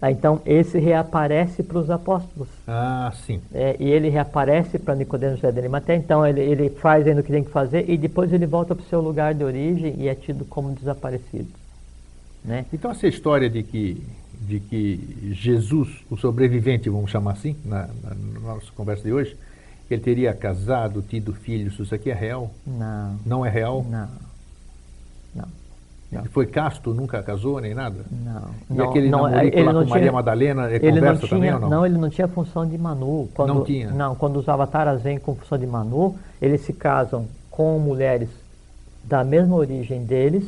ah, 0.00 0.10
então 0.12 0.40
esse 0.46 0.78
reaparece 0.78 1.62
para 1.62 1.78
os 1.78 1.90
apóstolos. 1.90 2.48
Ah, 2.66 3.12
sim. 3.26 3.40
É, 3.52 3.76
e 3.80 3.90
ele 3.90 4.08
reaparece 4.08 4.78
para 4.78 4.94
Nicodemo 4.94 5.34
José 5.36 5.50
de 5.50 5.58
Arimateia, 5.58 5.96
então 5.96 6.24
ele, 6.26 6.40
ele 6.40 6.70
faz 6.70 7.06
ainda 7.06 7.20
o 7.20 7.24
que 7.24 7.32
tem 7.32 7.42
que 7.42 7.50
fazer 7.50 7.88
e 7.90 7.98
depois 7.98 8.32
ele 8.32 8.46
volta 8.46 8.74
para 8.74 8.84
o 8.84 8.88
seu 8.88 9.00
lugar 9.00 9.34
de 9.34 9.42
origem 9.42 9.94
e 9.98 10.06
é 10.08 10.14
tido 10.14 10.44
como 10.44 10.72
desaparecido. 10.72 11.48
Né? 12.44 12.64
Então 12.72 12.90
essa 12.90 13.08
história 13.08 13.50
de 13.50 13.62
que, 13.64 14.00
de 14.40 14.60
que 14.60 15.32
Jesus, 15.32 15.88
o 16.08 16.16
sobrevivente, 16.16 16.88
vamos 16.88 17.10
chamar 17.10 17.32
assim, 17.32 17.56
na, 17.64 17.88
na, 18.02 18.14
na 18.14 18.40
nossa 18.54 18.70
conversa 18.76 19.02
de 19.02 19.12
hoje, 19.12 19.36
ele 19.90 20.00
teria 20.00 20.32
casado, 20.34 21.02
tido 21.02 21.32
filhos, 21.32 21.78
isso 21.78 21.94
aqui 21.94 22.10
é 22.10 22.14
real? 22.14 22.50
Não, 22.66 23.18
Não 23.26 23.46
é 23.46 23.50
real? 23.50 23.84
não, 23.88 24.08
não. 25.34 25.48
Não. 26.10 26.20
Ele 26.20 26.28
foi 26.30 26.46
casto, 26.46 26.94
nunca 26.94 27.22
casou, 27.22 27.60
nem 27.60 27.74
nada? 27.74 28.04
Não, 28.10 28.42
E 28.70 28.74
não, 28.74 28.88
aquele 28.90 29.08
não, 29.10 29.28
ele 29.40 29.62
lá 29.62 29.72
não 29.72 29.82
com 29.84 29.88
Maria 29.90 30.02
tinha- 30.04 30.12
Madalena, 30.12 30.70
é 30.70 30.76
ele 30.76 30.86
não 30.92 30.94
conversa 30.94 31.18
tinha, 31.26 31.30
também 31.30 31.54
ou 31.54 31.60
não? 31.60 31.86
ele 31.86 31.98
não 31.98 32.08
tinha 32.10 32.28
função 32.28 32.66
de 32.66 32.78
Manu. 32.78 33.28
Quando, 33.34 33.54
Não 33.54 33.64
tinha? 33.64 33.90
Não, 33.90 34.14
quando 34.14 34.36
os 34.38 34.48
avataras 34.48 35.02
vêm 35.02 35.18
com 35.18 35.34
função 35.34 35.58
de 35.58 35.66
Manu, 35.66 36.16
eles 36.40 36.62
se 36.62 36.72
casam 36.72 37.26
com 37.50 37.78
mulheres 37.78 38.28
da 39.04 39.22
mesma 39.24 39.54
origem 39.56 40.04
deles 40.04 40.44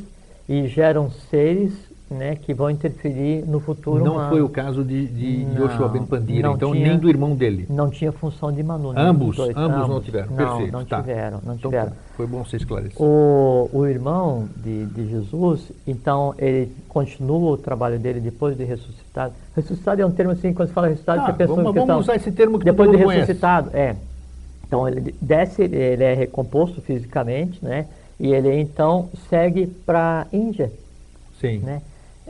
e 0.49 0.67
geram 0.67 1.11
seres 1.31 1.73
né, 2.11 2.35
que 2.35 2.53
vão 2.53 2.69
interferir 2.69 3.45
no 3.47 3.61
futuro 3.61 4.05
Não 4.05 4.15
humano. 4.15 4.31
foi 4.31 4.43
o 4.43 4.49
caso 4.49 4.83
de, 4.85 5.07
de 5.07 5.45
Não, 5.45 5.65
Yoshua 5.67 5.89
Ben 5.89 6.05
Pandira, 6.05 6.51
então 6.51 6.73
tinha- 6.73 6.89
nem 6.89 6.99
do 6.99 7.09
irmão 7.09 7.37
dele. 7.37 7.67
Não 7.71 7.89
tinha 7.89 8.11
função 8.11 8.51
de 8.51 8.63
Manu. 8.65 8.93
Ambos, 8.97 9.37
dois, 9.37 9.57
ambos 9.57 9.89
não 9.89 10.01
tiveram. 10.01 10.27
Não, 10.31 10.37
Perfeito. 10.37 10.73
não 10.73 10.85
tá. 10.85 11.01
tiveram, 11.01 11.41
não 11.45 11.55
Então, 11.55 11.71
tiveram. 11.71 11.93
Foi 12.17 12.27
bom 12.27 12.45
você 12.45 12.57
esclarecer. 12.57 13.01
O, 13.01 13.71
o 13.73 13.87
irmão 13.87 14.49
de, 14.57 14.87
de 14.87 15.09
Jesus, 15.09 15.71
então, 15.87 16.35
ele 16.37 16.73
continua 16.89 17.53
o 17.53 17.57
trabalho 17.57 17.99
dele 17.99 18.19
depois 18.19 18.57
de 18.57 18.65
ressuscitado. 18.65 19.33
Ressuscitado 19.55 20.03
é 20.03 20.07
um 20.07 20.11
termo 20.11 20.33
assim, 20.33 20.53
quando 20.53 20.69
se 20.69 20.75
fala 20.75 20.89
ressuscitado, 20.89 21.21
Ah, 21.21 21.27
você 21.27 21.33
pensa 21.35 21.55
vamos, 21.55 21.75
vamos 21.75 21.97
usar 22.05 22.17
esse 22.17 22.33
termo 22.33 22.59
que 22.59 22.65
depois 22.65 22.91
de 22.91 22.97
mundo 22.97 23.07
conhece. 23.07 23.27
ressuscitado, 23.27 23.71
é. 23.73 23.95
Então 24.67 24.87
ele 24.89 25.15
desce, 25.21 25.63
ele 25.63 26.03
é 26.05 26.15
recomposto 26.15 26.81
fisicamente, 26.81 27.65
né? 27.65 27.87
E 28.19 28.33
ele 28.33 28.53
então 28.61 29.09
segue 29.29 29.67
para 29.67 30.27
a 30.31 30.37
Índia, 30.37 30.71
Sim. 31.41 31.59
né? 31.59 31.81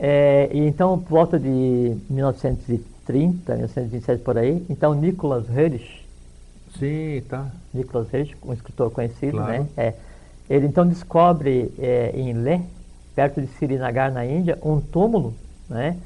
É, 0.03 0.49
e 0.51 0.59
então, 0.67 0.97
por 0.97 1.09
volta 1.09 1.39
de 1.39 1.95
1930, 2.09 3.53
1927 3.53 4.23
por 4.23 4.35
aí, 4.37 4.65
então 4.67 4.95
Nicholas 4.95 5.45
Hirsch, 5.47 6.01
Sim, 6.79 7.21
tá. 7.29 7.47
Nicholas 7.73 8.11
Hirsch, 8.11 8.33
um 8.43 8.51
escritor 8.53 8.89
conhecido, 8.89 9.33
Claro. 9.37 9.51
né? 9.51 9.67
É, 9.77 9.93
ele 10.49 10.65
então 10.65 10.87
descobre 10.87 11.71
é, 11.77 12.11
em 12.15 12.33
Leh, 12.33 12.61
perto 13.13 13.39
de 13.41 13.47
Srinagar, 13.47 14.11
na 14.11 14.25
Índia, 14.25 14.57
um 14.63 14.79
túmulo, 14.81 15.35
né? 15.69 15.97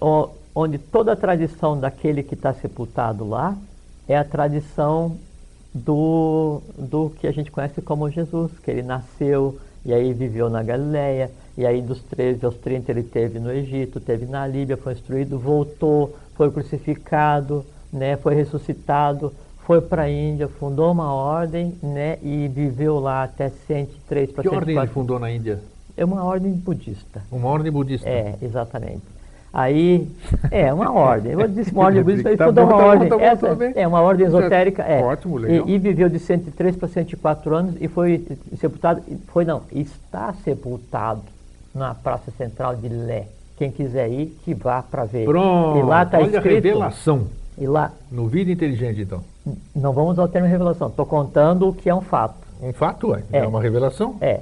o- 0.00 0.28
onde 0.54 0.78
toda 0.78 1.12
a 1.12 1.16
tradição 1.16 1.78
daquele 1.78 2.22
que 2.22 2.34
está 2.34 2.54
sepultado 2.54 3.28
lá 3.28 3.56
é 4.08 4.16
a 4.16 4.24
tradição 4.24 5.16
do, 5.74 6.60
do 6.78 7.10
que 7.18 7.26
a 7.26 7.32
gente 7.32 7.50
conhece 7.50 7.80
como 7.82 8.08
Jesus, 8.10 8.52
que 8.62 8.70
ele 8.70 8.82
nasceu 8.82 9.58
e 9.84 9.92
aí 9.92 10.12
viveu 10.12 10.48
na 10.48 10.62
Galileia, 10.62 11.30
e 11.56 11.66
aí 11.66 11.82
dos 11.82 12.00
13 12.02 12.44
aos 12.44 12.56
30 12.56 12.90
ele 12.92 13.02
teve 13.02 13.38
no 13.38 13.50
Egito, 13.50 14.00
teve 14.00 14.26
na 14.26 14.46
Líbia, 14.46 14.76
foi 14.76 14.92
instruído, 14.92 15.38
voltou, 15.38 16.16
foi 16.34 16.50
crucificado, 16.50 17.64
né, 17.92 18.16
foi 18.16 18.34
ressuscitado, 18.34 19.32
foi 19.66 19.80
para 19.80 20.02
a 20.02 20.10
Índia, 20.10 20.48
fundou 20.48 20.90
uma 20.90 21.12
ordem 21.12 21.74
né, 21.82 22.18
e 22.22 22.48
viveu 22.48 22.98
lá 22.98 23.24
até 23.24 23.48
103 23.48 24.32
para 24.32 24.42
Que 24.42 24.48
ordem 24.48 24.74
ele 24.76 24.80
104. 24.86 24.94
fundou 24.94 25.18
na 25.18 25.30
Índia? 25.30 25.60
É 25.96 26.04
uma 26.04 26.24
ordem 26.24 26.52
budista. 26.52 27.22
Uma 27.30 27.48
ordem 27.48 27.70
budista. 27.70 28.08
É, 28.08 28.34
exatamente. 28.40 29.02
Aí, 29.52 30.08
é 30.50 30.72
uma 30.72 30.90
ordem. 30.90 31.32
Eu 31.32 31.46
dizer 31.46 31.72
uma 31.72 31.84
ordem 31.84 32.02
budista, 32.04 32.36
Tá 32.36 32.50
bom, 32.50 32.62
uma 32.62 32.70
tá 32.70 32.76
bom, 32.78 32.82
ordem. 32.84 33.08
tá 33.10 33.16
bom, 33.18 33.22
Essa 33.22 33.54
bem. 33.54 33.72
é 33.76 33.86
uma 33.86 34.00
ordem 34.00 34.26
esotérica, 34.26 34.82
é. 34.82 35.02
Ótimo, 35.02 35.36
legal. 35.36 35.68
E, 35.68 35.72
e 35.74 35.78
viveu 35.78 36.08
de 36.08 36.18
103 36.18 36.76
para 36.76 36.88
104 36.88 37.54
anos 37.54 37.74
e 37.80 37.86
foi 37.86 38.26
sepultado, 38.58 39.02
foi 39.28 39.44
não, 39.44 39.62
está 39.70 40.32
sepultado 40.42 41.20
na 41.74 41.94
Praça 41.94 42.30
Central 42.38 42.76
de 42.76 42.88
Lé. 42.88 43.26
Quem 43.58 43.70
quiser 43.70 44.08
ir, 44.10 44.36
que 44.42 44.54
vá 44.54 44.82
para 44.82 45.04
ver. 45.04 45.26
Pronto. 45.26 45.78
E 45.78 45.82
lá 45.82 46.02
está 46.02 46.16
Olha 46.18 46.26
a 46.26 46.36
escrito. 46.38 46.64
revelação. 46.64 47.26
E 47.58 47.66
lá, 47.66 47.92
No 48.10 48.26
Vida 48.28 48.50
Inteligente, 48.50 49.02
então. 49.02 49.22
não 49.76 49.92
vamos 49.92 50.18
ao 50.18 50.26
termo 50.26 50.48
revelação, 50.48 50.88
estou 50.88 51.04
contando 51.04 51.68
o 51.68 51.72
que 51.74 51.90
é 51.90 51.94
um 51.94 52.00
fato. 52.00 52.34
Um 52.62 52.72
fato, 52.72 53.14
é. 53.14 53.22
É, 53.30 53.38
É. 53.40 53.46
uma 53.46 53.60
revelação. 53.60 54.16
É. 54.20 54.40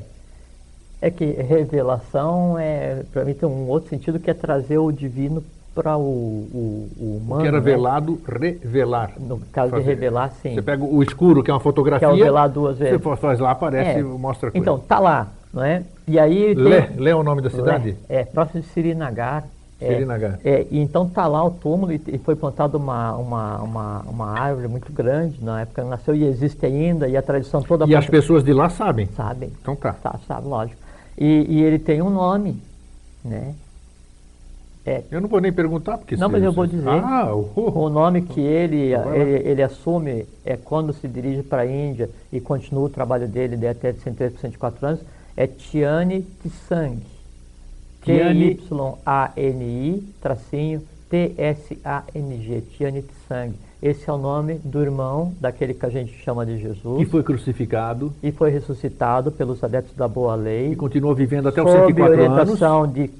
É 1.03 1.11
que 1.11 1.24
revelação 1.24 2.59
é, 2.59 3.03
para 3.12 3.24
mim 3.24 3.32
tem 3.34 3.48
um 3.48 3.68
outro 3.68 3.88
sentido 3.88 4.18
que 4.18 4.30
é 4.30 4.34
trazer 4.34 4.78
o 4.78 4.92
divino 4.92 5.42
para 5.74 5.96
o, 5.96 6.03
o, 6.03 6.88
o 6.98 7.05
O 7.05 7.16
humano. 7.16 7.42
que 7.42 7.48
era 7.48 7.59
né? 7.59 7.62
velado, 7.64 8.20
revelar. 8.26 9.12
No 9.18 9.38
caso 9.53 9.70
Fazer. 9.70 9.82
de 9.82 9.88
revelar, 9.88 10.30
sim. 10.42 10.55
Você 10.55 10.62
pega 10.62 10.84
o 10.84 11.03
escuro, 11.03 11.42
que 11.42 11.51
é 11.51 11.55
uma 11.55 11.61
fotografia. 11.61 12.07
Que 12.09 12.12
é 12.14 12.16
o 12.16 12.18
velar 12.24 12.48
duas 12.51 12.76
Você 12.76 12.84
vezes. 12.84 13.03
fa- 13.03 13.16
faz 13.16 13.38
lá, 13.38 13.53
aparece 13.53 13.90
É. 13.90 14.01
e 14.01 14.03
mostra 14.03 14.48
a 14.48 14.53
coisa. 14.53 14.62
Então, 14.62 14.78
tá 14.78 14.98
lá, 14.98 15.28
não 15.55 15.62
é? 15.62 15.82
E 16.07 16.18
aí 16.18 16.55
tem... 16.55 16.64
Lé, 16.98 17.11
é 17.11 17.14
o 17.14 17.22
nome 17.22 17.40
da 17.40 17.48
cidade? 17.51 17.96
Lé, 18.09 18.20
É, 18.20 18.24
próximo 18.24 18.61
de 18.61 18.66
Sirinagar. 18.68 19.44
É, 19.80 19.94
Srinagar. 19.94 20.38
É, 20.44 20.66
e 20.70 20.78
então 20.80 21.09
tá 21.09 21.26
lá 21.26 21.42
o 21.42 21.51
túmulo 21.53 21.92
e, 21.92 22.03
e 22.09 22.18
foi 22.18 22.36
plantada 22.36 22.76
uma, 22.76 23.16
uma, 23.16 23.59
uma, 23.62 23.98
uma 24.01 24.38
árvore 24.38 24.68
muito 24.68 24.92
grande, 24.92 25.42
na 25.42 25.62
época 25.62 25.82
nasceu 25.84 26.14
e 26.14 26.24
existe 26.24 26.66
ainda, 26.66 27.09
e 27.09 27.16
a 27.16 27.22
tradição 27.22 27.62
toda 27.62 27.86
E 27.86 27.94
as 27.96 28.07
pessoas 28.07 28.44
de 28.44 28.53
lá 28.53 28.68
sabem. 28.68 29.07
sabem. 29.16 29.51
Então 29.62 29.74
tá. 29.74 29.94
Tá, 29.94 30.16
sabe, 30.28 30.46
lógico. 30.48 30.78
E, 31.21 31.47
e 31.49 31.62
ele 31.62 31.79
tem 31.79 32.01
um 32.01 32.09
nome, 32.09 32.57
né? 33.23 33.55
É, 34.87 35.03
Eu 35.11 35.21
não 35.21 35.29
vou 35.29 35.41
nem 35.41 35.53
perguntar, 35.53 35.99
porque... 35.99 36.16
Não, 36.16 36.31
mas 36.31 36.43
eu 36.43 36.51
vou 36.51 36.66
dizer. 36.66 36.89
Ah, 36.89 37.31
o... 37.37 37.53
O 37.57 37.91
nome 37.91 38.23
que 38.23 38.41
ele, 38.41 38.97
lá. 38.97 39.14
ele, 39.14 39.47
ele 39.47 39.62
assume 39.62 40.25
é 40.45 40.57
quando 40.57 40.95
se 40.95 41.07
dirige 41.07 41.43
para 41.43 41.62
a 41.62 41.66
Índia 41.66 42.09
e 42.33 42.41
continua 42.41 42.85
o 42.85 42.89
trabalho 42.89 43.29
dele 43.29 43.59
de 43.59 43.68
até 43.68 43.93
103 43.93 44.33
por 44.33 44.41
104 44.41 44.87
anos, 44.87 45.01
é 45.37 45.47
Tiani 45.47 46.23
Tsang. 46.43 47.03
T-Y-A-N-I, 48.03 50.03
tracinho, 50.23 50.83
T-S-A-N-G, 51.11 52.62
Tiani 52.62 53.03
Tsang. 53.03 53.53
Esse 53.83 54.11
é 54.11 54.12
o 54.12 54.18
nome 54.18 54.55
do 54.62 54.83
irmão 54.83 55.33
daquele 55.41 55.72
que 55.72 55.87
a 55.87 55.89
gente 55.89 56.12
chama 56.22 56.45
de 56.45 56.59
Jesus 56.59 56.99
que 56.99 57.07
foi 57.07 57.22
crucificado 57.22 58.12
e 58.22 58.31
foi 58.31 58.51
ressuscitado 58.51 59.33
pelos 59.33 59.64
adeptos 59.64 59.97
da 59.97 60.07
boa 60.07 60.35
lei 60.35 60.72
e 60.72 60.76
continuou 60.76 61.14
vivendo 61.14 61.49
até 61.49 61.62
os 61.62 61.70
sob 61.70 61.87
104 61.87 62.12
anos. 62.12 62.18
orientação 62.18 62.87
de 62.87 63.11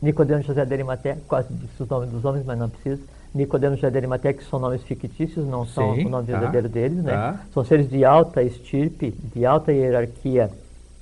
Nicodemo 0.00 0.42
José 0.42 0.64
de 0.64 0.72
Arimateia, 0.72 1.18
quase 1.28 1.52
disse 1.52 1.82
os 1.82 1.88
nomes 1.88 2.10
dos 2.10 2.24
homens, 2.24 2.44
mas 2.44 2.58
não 2.58 2.68
precisa. 2.68 3.00
Nicodemo 3.34 3.76
José 3.76 3.90
de 3.90 3.96
Arimateia, 3.96 4.34
que 4.34 4.44
são 4.44 4.58
nomes 4.58 4.82
fictícios, 4.82 5.46
não 5.46 5.64
são 5.64 5.94
Sim, 5.94 6.06
o 6.06 6.08
nome 6.08 6.26
tá, 6.26 6.32
verdadeiro 6.32 6.68
deles, 6.68 7.02
né? 7.02 7.12
tá. 7.12 7.40
São 7.54 7.64
seres 7.64 7.88
de 7.88 8.04
alta 8.04 8.42
estirpe, 8.42 9.14
de 9.34 9.46
alta 9.46 9.72
hierarquia 9.72 10.50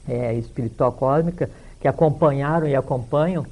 é, 0.07 0.34
espiritual 0.34 0.93
cósmica, 0.93 1.51
que 1.80 1.88
acompanharam 1.88 2.68
e 2.68 2.76
acompanham 2.76 3.45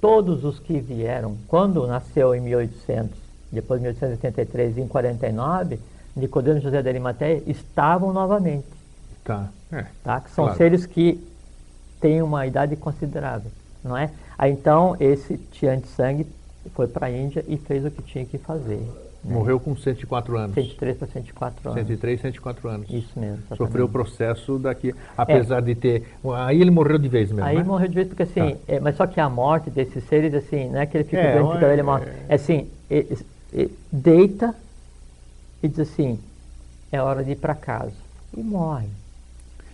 todos 0.00 0.44
os 0.44 0.58
que 0.58 0.80
vieram. 0.80 1.36
Quando 1.46 1.86
nasceu 1.86 2.34
em 2.34 2.40
1800, 2.40 3.25
depois 3.52 3.80
de 3.80 3.86
1883 3.86 4.76
e 4.76 4.80
em 4.80 4.88
49, 4.88 5.78
Nicodemo 6.16 6.60
José 6.60 6.82
de 6.82 6.88
Arimateia 6.88 7.42
estavam 7.46 8.12
novamente. 8.12 8.66
Tá. 9.24 9.48
É, 9.72 9.84
tá? 10.04 10.20
que 10.20 10.30
são 10.30 10.44
claro. 10.44 10.58
seres 10.58 10.86
que 10.86 11.20
têm 12.00 12.22
uma 12.22 12.46
idade 12.46 12.76
considerável, 12.76 13.50
não 13.82 13.96
é? 13.96 14.10
Aí 14.38 14.52
então 14.52 14.96
esse 15.00 15.36
Tian 15.52 15.78
de 15.78 15.88
Sangue 15.88 16.26
foi 16.74 16.86
para 16.86 17.06
a 17.06 17.10
Índia 17.10 17.44
e 17.48 17.56
fez 17.56 17.84
o 17.84 17.90
que 17.90 18.02
tinha 18.02 18.24
que 18.24 18.38
fazer. 18.38 18.76
né? 18.76 19.34
Morreu 19.34 19.58
com 19.58 19.76
104 19.76 20.36
anos. 20.38 20.54
103 20.54 20.96
para 20.96 21.08
104 21.08 21.68
anos. 21.70 21.80
103, 21.86 22.20
104 22.20 22.68
anos. 22.68 22.86
Isso 22.90 23.18
mesmo. 23.18 23.38
exatamente. 23.38 23.56
Sofreu 23.58 23.86
o 23.86 23.88
processo 23.88 24.58
daqui, 24.58 24.94
apesar 25.16 25.60
de 25.62 25.74
ter. 25.74 26.04
Aí 26.36 26.60
ele 26.60 26.70
morreu 26.70 26.96
de 26.96 27.08
vez 27.08 27.30
mesmo. 27.32 27.44
Aí 27.44 27.56
né? 27.56 27.64
morreu 27.64 27.88
de 27.88 27.94
vez 27.96 28.06
porque 28.06 28.22
assim, 28.22 28.54
Tá. 28.54 28.58
é, 28.74 28.78
mas 28.78 28.94
só 28.96 29.04
que 29.06 29.18
a 29.18 29.28
morte 29.28 29.68
desses 29.70 30.04
seres, 30.04 30.32
assim, 30.34 30.68
não 30.70 30.78
é 30.80 30.86
que 30.86 30.96
ele 30.96 31.04
fica 31.04 31.16
É, 31.18 31.38
doente, 31.40 31.54
fica 31.54 31.66
é- 31.66 31.68
velho 31.70 31.80
e 31.80 31.82
morre. 31.82 32.06
É 32.28 32.34
assim, 32.36 32.68
e- 32.88 32.94
e- 33.10 33.18
deita 33.92 34.54
e 35.62 35.68
diz 35.68 35.80
assim, 35.80 36.18
é 36.92 37.00
hora 37.00 37.24
de 37.24 37.32
ir 37.32 37.36
para 37.36 37.54
casa. 37.54 37.92
E 38.36 38.42
morre. 38.42 38.88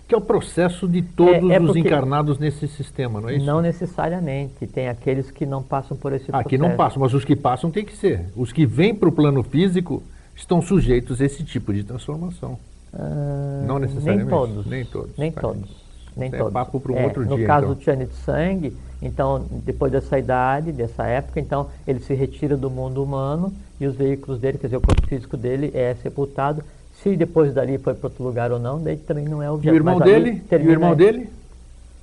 Que 0.09 0.15
é 0.15 0.19
o 0.19 0.21
processo 0.21 0.87
de 0.87 1.01
todos 1.03 1.51
É- 1.51 1.55
é 1.55 1.61
os 1.61 1.75
encarnados 1.75 2.39
nesse 2.39 2.69
sistema, 2.69 3.21
não 3.21 3.29
é 3.29 3.37
isso? 3.37 3.47
Não 3.47 3.61
necessariamente. 3.63 4.67
Tem 4.67 4.89
aqueles 4.89 5.31
que 5.31 5.47
não 5.47 5.63
passam 5.63 5.97
por 5.97 6.13
esse 6.13 6.27
Aqui 6.33 6.57
processo. 6.57 6.63
não 6.63 6.77
passam, 6.77 7.01
mas 7.01 7.15
os 7.15 7.25
que 7.25 7.35
passam 7.35 7.71
tem 7.71 7.85
que 7.85 7.97
ser. 7.97 8.27
Os 8.37 8.53
que 8.53 8.67
vêm 8.67 8.95
para 8.95 9.09
o 9.09 9.13
plano 9.13 9.43
físico 9.43 10.03
estão 10.37 10.61
sujeitos 10.61 11.21
a 11.21 11.25
esse 11.25 11.43
tipo 11.45 11.73
de 11.73 11.83
transformação. 11.83 12.59
Ah, 12.93 13.65
Não 13.67 13.79
necessariamente. 13.79 14.29
Nem 14.31 14.39
todos. 14.39 14.67
Nem 14.67 14.85
todos, 14.85 15.17
Nem 15.17 15.33
tá. 15.33 15.41
todos. 15.41 15.83
Nem 16.15 16.29
é 16.29 16.37
todos. 16.37 16.53
papo 16.53 16.79
para 16.79 16.93
um 16.93 16.97
É, 16.99 17.05
outro 17.07 17.25
no 17.25 17.37
dia, 17.37 17.47
caso 17.47 17.65
então. 17.65 17.75
do 17.75 17.81
Tiane 17.81 18.05
de 18.05 18.15
Sangue, 18.17 18.77
então, 19.01 19.47
depois 19.65 19.91
dessa 19.91 20.19
idade, 20.19 20.71
dessa 20.73 21.07
época, 21.07 21.41
então, 21.41 21.71
ele 21.87 22.01
se 22.01 22.13
retira 22.13 22.55
do 22.55 22.69
mundo 22.69 23.03
humano 23.03 23.51
e 23.83 23.87
os 23.87 23.97
veículos 23.97 24.39
dele, 24.41 24.59
quer 24.59 24.69
dizer, 24.69 24.77
o 24.77 24.81
corpo 24.81 25.07
físico 25.07 25.37
dele 25.37 25.71
é 25.75 25.95
sepultado. 26.03 26.63
Se 27.03 27.17
depois 27.17 27.53
dali 27.53 27.79
foi 27.79 27.95
para 27.95 28.09
outro 28.09 28.23
lugar 28.23 28.53
ou 28.53 28.59
não, 28.59 28.81
daí 28.81 28.97
também 28.97 29.25
não 29.25 29.43
é 29.43 29.47
E 29.47 29.49
objeto. 29.49 29.73
o 29.73 29.77
irmão 29.77 29.99
Mas 29.99 30.09
dele? 30.09 30.43
E 30.51 30.55
o 30.57 30.71
irmão 30.71 30.95
dele? 30.95 31.29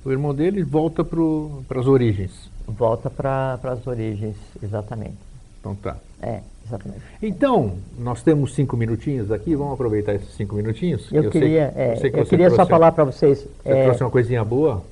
O 0.04 0.10
irmão 0.10 0.34
dele 0.34 0.62
volta 0.62 1.02
para 1.04 1.80
as 1.80 1.86
origens. 1.86 2.50
Volta 2.66 3.08
para 3.10 3.58
as 3.64 3.86
origens, 3.86 4.36
exatamente. 4.62 5.16
Então 5.60 5.74
tá. 5.74 5.96
É, 6.22 6.40
exatamente. 6.66 7.00
Então, 7.22 7.74
nós 7.98 8.22
temos 8.22 8.54
cinco 8.54 8.76
minutinhos 8.76 9.30
aqui, 9.32 9.54
vamos 9.54 9.74
aproveitar 9.74 10.14
esses 10.14 10.34
cinco 10.34 10.54
minutinhos. 10.54 11.08
Eu, 11.12 11.22
sei- 11.22 11.30
queria, 11.30 11.72
é, 11.76 11.96
sei 11.96 12.10
que 12.10 12.18
eu 12.20 12.24
você 12.24 12.30
queria 12.30 12.50
só 12.50 12.66
falar 12.66 12.92
para 12.92 13.04
vocês. 13.04 13.40
Você 13.40 13.48
é, 13.70 13.84
trouxe 13.84 14.02
uma 14.04 14.10
coisinha 14.10 14.44
boa? 14.44 14.82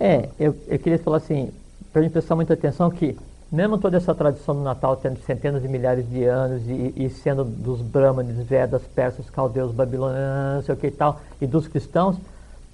É, 0.00 0.28
eu, 0.38 0.54
eu 0.68 0.78
queria 0.78 0.98
falar 0.98 1.18
assim, 1.18 1.50
para 1.92 2.00
a 2.00 2.02
gente 2.02 2.12
prestar 2.12 2.34
muita 2.36 2.54
atenção 2.54 2.90
que, 2.90 3.16
mesmo 3.52 3.76
toda 3.76 3.98
essa 3.98 4.14
tradição 4.14 4.54
do 4.54 4.62
Natal 4.62 4.96
tendo 4.96 5.20
centenas 5.20 5.60
de 5.60 5.68
milhares 5.68 6.08
de 6.08 6.24
anos 6.24 6.62
e, 6.66 6.94
e 6.96 7.10
sendo 7.10 7.44
dos 7.44 7.82
Brahmanes, 7.82 8.38
Vedas, 8.46 8.82
persas, 8.94 9.28
caldeus, 9.28 9.70
babilônios, 9.70 10.64
sei 10.64 10.74
o 10.74 10.78
que 10.78 10.86
e 10.86 10.90
tal, 10.90 11.20
e 11.38 11.46
dos 11.46 11.68
cristãos, 11.68 12.16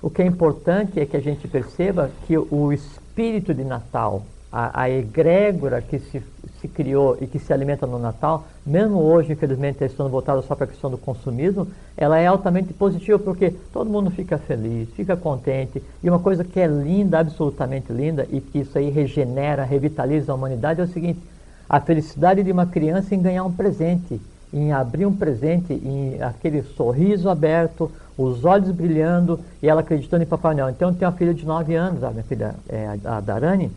o 0.00 0.08
que 0.08 0.22
é 0.22 0.26
importante 0.26 1.00
é 1.00 1.04
que 1.04 1.16
a 1.16 1.20
gente 1.20 1.48
perceba 1.48 2.10
que 2.26 2.38
o 2.38 2.72
espírito 2.72 3.52
de 3.52 3.64
Natal, 3.64 4.22
a, 4.52 4.82
a 4.82 4.90
egrégora 4.90 5.82
que 5.82 5.98
se, 5.98 6.22
se 6.60 6.68
criou 6.68 7.16
e 7.20 7.26
que 7.26 7.38
se 7.38 7.52
alimenta 7.52 7.86
no 7.86 7.98
Natal, 7.98 8.46
mesmo 8.66 8.98
hoje, 8.98 9.32
infelizmente, 9.32 9.84
estando 9.84 10.08
voltada 10.08 10.40
só 10.42 10.54
para 10.54 10.64
a 10.64 10.68
questão 10.68 10.90
do 10.90 10.98
consumismo, 10.98 11.68
ela 11.96 12.18
é 12.18 12.26
altamente 12.26 12.72
positiva 12.72 13.18
porque 13.18 13.50
todo 13.72 13.90
mundo 13.90 14.10
fica 14.10 14.38
feliz, 14.38 14.88
fica 14.90 15.16
contente. 15.16 15.82
E 16.02 16.08
uma 16.08 16.18
coisa 16.18 16.44
que 16.44 16.58
é 16.58 16.66
linda, 16.66 17.18
absolutamente 17.18 17.92
linda, 17.92 18.26
e 18.30 18.40
que 18.40 18.60
isso 18.60 18.76
aí 18.78 18.90
regenera, 18.90 19.64
revitaliza 19.64 20.32
a 20.32 20.34
humanidade, 20.34 20.80
é 20.80 20.84
o 20.84 20.88
seguinte: 20.88 21.20
a 21.68 21.80
felicidade 21.80 22.42
de 22.42 22.50
uma 22.50 22.66
criança 22.66 23.14
em 23.14 23.20
ganhar 23.20 23.44
um 23.44 23.52
presente, 23.52 24.20
em 24.52 24.72
abrir 24.72 25.04
um 25.04 25.14
presente, 25.14 25.74
em 25.74 26.22
aquele 26.22 26.62
sorriso 26.62 27.28
aberto, 27.28 27.90
os 28.16 28.44
olhos 28.44 28.70
brilhando 28.70 29.38
e 29.62 29.68
ela 29.68 29.82
acreditando 29.82 30.22
em 30.22 30.26
Papai 30.26 30.54
Noel. 30.54 30.70
Então, 30.70 30.88
eu 30.88 30.94
tenho 30.94 31.10
uma 31.10 31.16
filha 31.16 31.34
de 31.34 31.44
9 31.44 31.74
anos, 31.74 32.02
a 32.02 32.10
minha 32.10 32.24
filha, 32.24 32.54
é, 32.68 32.98
a 33.04 33.20
Darani, 33.20 33.70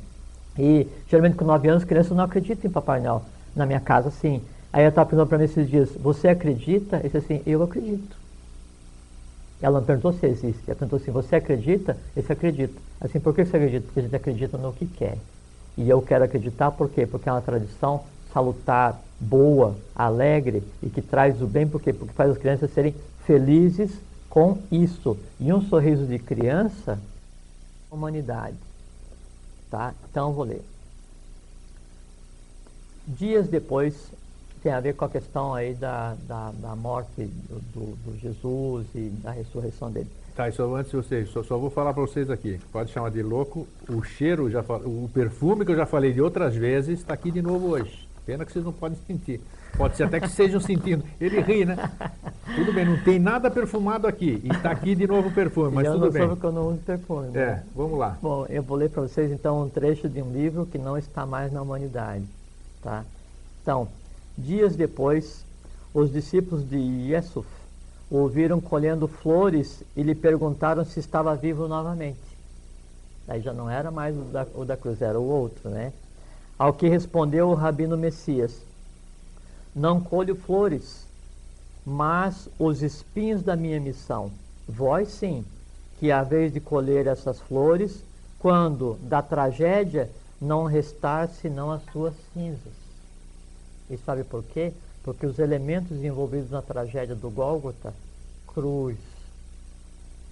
e 0.61 0.87
geralmente 1.09 1.35
com 1.35 1.43
9 1.43 1.67
anos, 1.69 1.83
crianças 1.83 2.15
não 2.15 2.23
acreditam 2.23 2.69
em 2.69 2.71
Papai 2.71 2.99
Noel. 2.99 3.23
Na 3.55 3.65
minha 3.65 3.79
casa, 3.79 4.11
sim. 4.11 4.39
Aí 4.71 4.81
ela 4.83 4.89
estava 4.89 5.09
perguntando 5.09 5.29
para 5.29 5.39
mim 5.39 5.45
esses 5.45 5.67
dias: 5.67 5.89
Você 5.99 6.27
acredita? 6.27 6.97
Eu 6.97 7.03
disse 7.03 7.17
assim: 7.17 7.41
Eu 7.47 7.63
acredito. 7.63 8.15
Ela 9.59 9.79
não 9.79 9.85
perguntou 9.85 10.13
se 10.13 10.27
existe. 10.27 10.61
Ela 10.67 10.75
perguntou 10.75 10.97
assim: 10.97 11.09
Você 11.09 11.35
acredita? 11.35 11.97
Eu 12.15 12.21
disse: 12.21 12.31
Acredito. 12.31 12.79
Assim, 13.01 13.19
por 13.19 13.33
que 13.33 13.43
você 13.43 13.57
acredita? 13.57 13.85
Porque 13.87 13.99
a 14.01 14.03
gente 14.03 14.15
acredita 14.15 14.57
no 14.59 14.71
que 14.71 14.85
quer. 14.85 15.17
E 15.75 15.89
eu 15.89 15.99
quero 15.99 16.25
acreditar 16.25 16.69
por 16.69 16.89
quê? 16.91 17.07
Porque 17.07 17.27
é 17.27 17.31
uma 17.31 17.41
tradição 17.41 18.03
salutar, 18.31 19.01
boa, 19.19 19.75
alegre 19.95 20.63
e 20.83 20.89
que 20.89 21.01
traz 21.01 21.41
o 21.41 21.47
bem, 21.47 21.67
por 21.67 21.81
quê? 21.81 21.91
Porque 21.91 22.13
faz 22.13 22.29
as 22.29 22.37
crianças 22.37 22.71
serem 22.71 22.93
felizes 23.25 23.91
com 24.29 24.59
isso. 24.71 25.17
E 25.39 25.51
um 25.51 25.61
sorriso 25.61 26.05
de 26.05 26.19
criança, 26.19 26.99
humanidade. 27.89 28.55
Tá? 29.71 29.93
Então 30.09 30.33
vou 30.33 30.43
ler. 30.43 30.61
Dias 33.07 33.47
depois, 33.47 34.11
tem 34.61 34.73
a 34.73 34.81
ver 34.81 34.93
com 34.95 35.05
a 35.05 35.09
questão 35.09 35.53
aí 35.53 35.73
da, 35.73 36.15
da, 36.27 36.51
da 36.51 36.75
morte 36.75 37.23
do, 37.73 37.95
do, 37.95 38.19
Jesus 38.19 38.85
e 38.93 39.09
da 39.23 39.31
ressurreição 39.31 39.89
dele. 39.89 40.09
Tá, 40.35 40.49
e 40.49 40.51
só 40.51 40.75
antes 40.75 40.91
de 40.91 40.97
vocês, 40.97 41.29
só, 41.29 41.41
só 41.41 41.57
vou 41.57 41.69
falar 41.69 41.93
para 41.93 42.03
vocês 42.03 42.29
aqui. 42.29 42.59
Pode 42.71 42.91
chamar 42.91 43.11
de 43.11 43.23
louco. 43.23 43.65
O 43.89 44.03
cheiro, 44.03 44.49
já 44.49 44.61
o 44.61 45.09
perfume 45.13 45.65
que 45.65 45.71
eu 45.71 45.75
já 45.75 45.85
falei 45.85 46.13
de 46.13 46.21
outras 46.21 46.55
vezes, 46.55 46.99
está 46.99 47.13
aqui 47.13 47.31
de 47.31 47.41
novo 47.41 47.69
hoje. 47.69 48.07
Pena 48.25 48.45
que 48.45 48.51
vocês 48.51 48.63
não 48.63 48.73
podem 48.73 48.97
sentir. 49.07 49.41
Pode 49.77 49.95
ser 49.97 50.03
até 50.03 50.19
que 50.19 50.27
estejam 50.27 50.59
sentindo. 50.59 51.03
Ele 51.19 51.39
ri, 51.41 51.65
né? 51.65 51.75
Tudo 52.55 52.73
bem, 52.73 52.85
não 52.85 52.97
tem 53.03 53.17
nada 53.17 53.49
perfumado 53.49 54.05
aqui. 54.05 54.41
E 54.43 54.49
está 54.49 54.71
aqui 54.71 54.93
de 54.95 55.07
novo 55.07 55.29
o 55.29 55.33
perfume, 55.33 55.71
mas 55.73 55.85
eu 55.85 55.93
tudo 55.93 56.05
não 56.05 56.11
bem. 56.11 56.21
soube 56.27 56.39
que 56.39 56.45
eu 56.45 56.51
não 56.51 56.67
uso 56.67 56.77
perfume. 56.79 57.27
né? 57.29 57.41
É, 57.41 57.63
vamos 57.75 57.97
lá. 57.97 58.17
Bom, 58.21 58.45
eu 58.49 58.61
vou 58.61 58.77
ler 58.77 58.89
para 58.89 59.01
vocês 59.01 59.31
então 59.31 59.63
um 59.63 59.69
trecho 59.69 60.07
de 60.09 60.21
um 60.21 60.31
livro 60.31 60.65
que 60.65 60.77
não 60.77 60.97
está 60.97 61.25
mais 61.25 61.51
na 61.51 61.61
humanidade. 61.61 62.25
Tá? 62.81 63.03
Então, 63.61 63.87
dias 64.37 64.75
depois, 64.75 65.45
os 65.93 66.11
discípulos 66.11 66.67
de 66.69 66.77
Yesuf 66.77 67.47
o 68.09 68.17
ouviram 68.17 68.59
colhendo 68.59 69.07
flores 69.07 69.83
e 69.95 70.03
lhe 70.03 70.13
perguntaram 70.13 70.83
se 70.83 70.99
estava 70.99 71.33
vivo 71.33 71.67
novamente. 71.67 72.19
Aí 73.27 73.39
já 73.39 73.53
não 73.53 73.69
era 73.69 73.89
mais 73.89 74.17
o 74.17 74.23
da, 74.23 74.45
o 74.53 74.65
da 74.65 74.75
cruz, 74.75 75.01
era 75.01 75.17
o 75.17 75.23
outro, 75.23 75.69
né? 75.69 75.93
Ao 76.59 76.73
que 76.73 76.89
respondeu 76.89 77.47
o 77.49 77.53
rabino 77.53 77.97
Messias: 77.97 78.51
Não 79.73 80.01
colho 80.01 80.35
flores, 80.35 81.05
mas 81.85 82.49
os 82.59 82.81
espinhos 82.81 83.41
da 83.41 83.55
minha 83.55 83.79
missão. 83.79 84.31
Vós 84.67 85.09
sim, 85.09 85.45
que 85.99 86.11
a 86.11 86.23
vez 86.23 86.51
de 86.51 86.59
colher 86.59 87.07
essas 87.07 87.39
flores, 87.39 88.03
quando 88.39 88.97
da 89.03 89.21
tragédia 89.21 90.09
não 90.41 90.65
restar 90.65 91.29
senão 91.29 91.71
as 91.71 91.83
suas 91.91 92.13
cinzas. 92.33 92.73
E 93.89 93.97
sabe 93.97 94.23
por 94.23 94.43
quê? 94.43 94.73
Porque 95.03 95.25
os 95.25 95.39
elementos 95.39 96.03
envolvidos 96.03 96.51
na 96.51 96.61
tragédia 96.61 97.15
do 97.15 97.29
Gólgota, 97.29 97.93
cruz, 98.47 98.97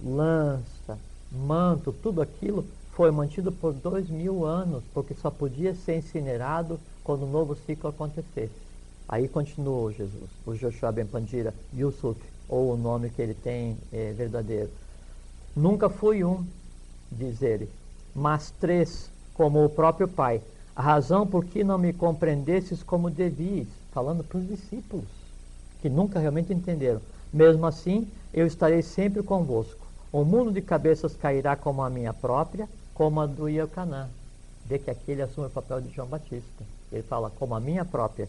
lança, 0.02 0.98
manto, 1.30 1.92
tudo 1.92 2.20
aquilo 2.20 2.64
foi 2.92 3.10
mantido 3.10 3.52
por 3.52 3.72
dois 3.72 4.08
mil 4.08 4.44
anos, 4.44 4.82
porque 4.92 5.14
só 5.14 5.30
podia 5.30 5.74
ser 5.74 5.98
incinerado 5.98 6.78
quando 7.04 7.22
o 7.22 7.30
novo 7.30 7.56
ciclo 7.66 7.90
acontecesse. 7.90 8.69
Aí 9.10 9.26
continuou 9.26 9.90
Jesus, 9.90 10.30
o 10.46 10.54
Joshua 10.54 10.92
Ben 10.92 11.04
Pandira, 11.04 11.52
Yusuf, 11.76 12.20
ou 12.48 12.72
o 12.72 12.76
nome 12.76 13.10
que 13.10 13.20
ele 13.20 13.34
tem 13.34 13.76
é, 13.92 14.12
verdadeiro. 14.12 14.70
Nunca 15.56 15.90
fui 15.90 16.22
um, 16.22 16.46
diz 17.10 17.42
ele, 17.42 17.68
mas 18.14 18.52
três, 18.60 19.10
como 19.34 19.64
o 19.64 19.68
próprio 19.68 20.06
Pai. 20.06 20.40
A 20.76 20.82
razão 20.82 21.26
por 21.26 21.44
que 21.44 21.64
não 21.64 21.76
me 21.76 21.92
compreendesses 21.92 22.84
como 22.84 23.10
devias, 23.10 23.66
falando 23.90 24.22
para 24.22 24.38
os 24.38 24.46
discípulos, 24.46 25.08
que 25.82 25.88
nunca 25.88 26.20
realmente 26.20 26.52
entenderam. 26.52 27.00
Mesmo 27.32 27.66
assim, 27.66 28.06
eu 28.32 28.46
estarei 28.46 28.80
sempre 28.80 29.24
convosco. 29.24 29.88
O 30.12 30.24
mundo 30.24 30.52
de 30.52 30.62
cabeças 30.62 31.16
cairá 31.16 31.56
como 31.56 31.82
a 31.82 31.90
minha 31.90 32.14
própria, 32.14 32.68
como 32.94 33.20
a 33.20 33.26
do 33.26 33.48
Iocanã. 33.48 34.08
Vê 34.64 34.78
que 34.78 34.88
aqui 34.88 35.10
ele 35.10 35.22
assume 35.22 35.48
o 35.48 35.50
papel 35.50 35.80
de 35.80 35.90
João 35.90 36.06
Batista. 36.06 36.64
Ele 36.92 37.02
fala, 37.02 37.28
como 37.28 37.56
a 37.56 37.60
minha 37.60 37.84
própria. 37.84 38.28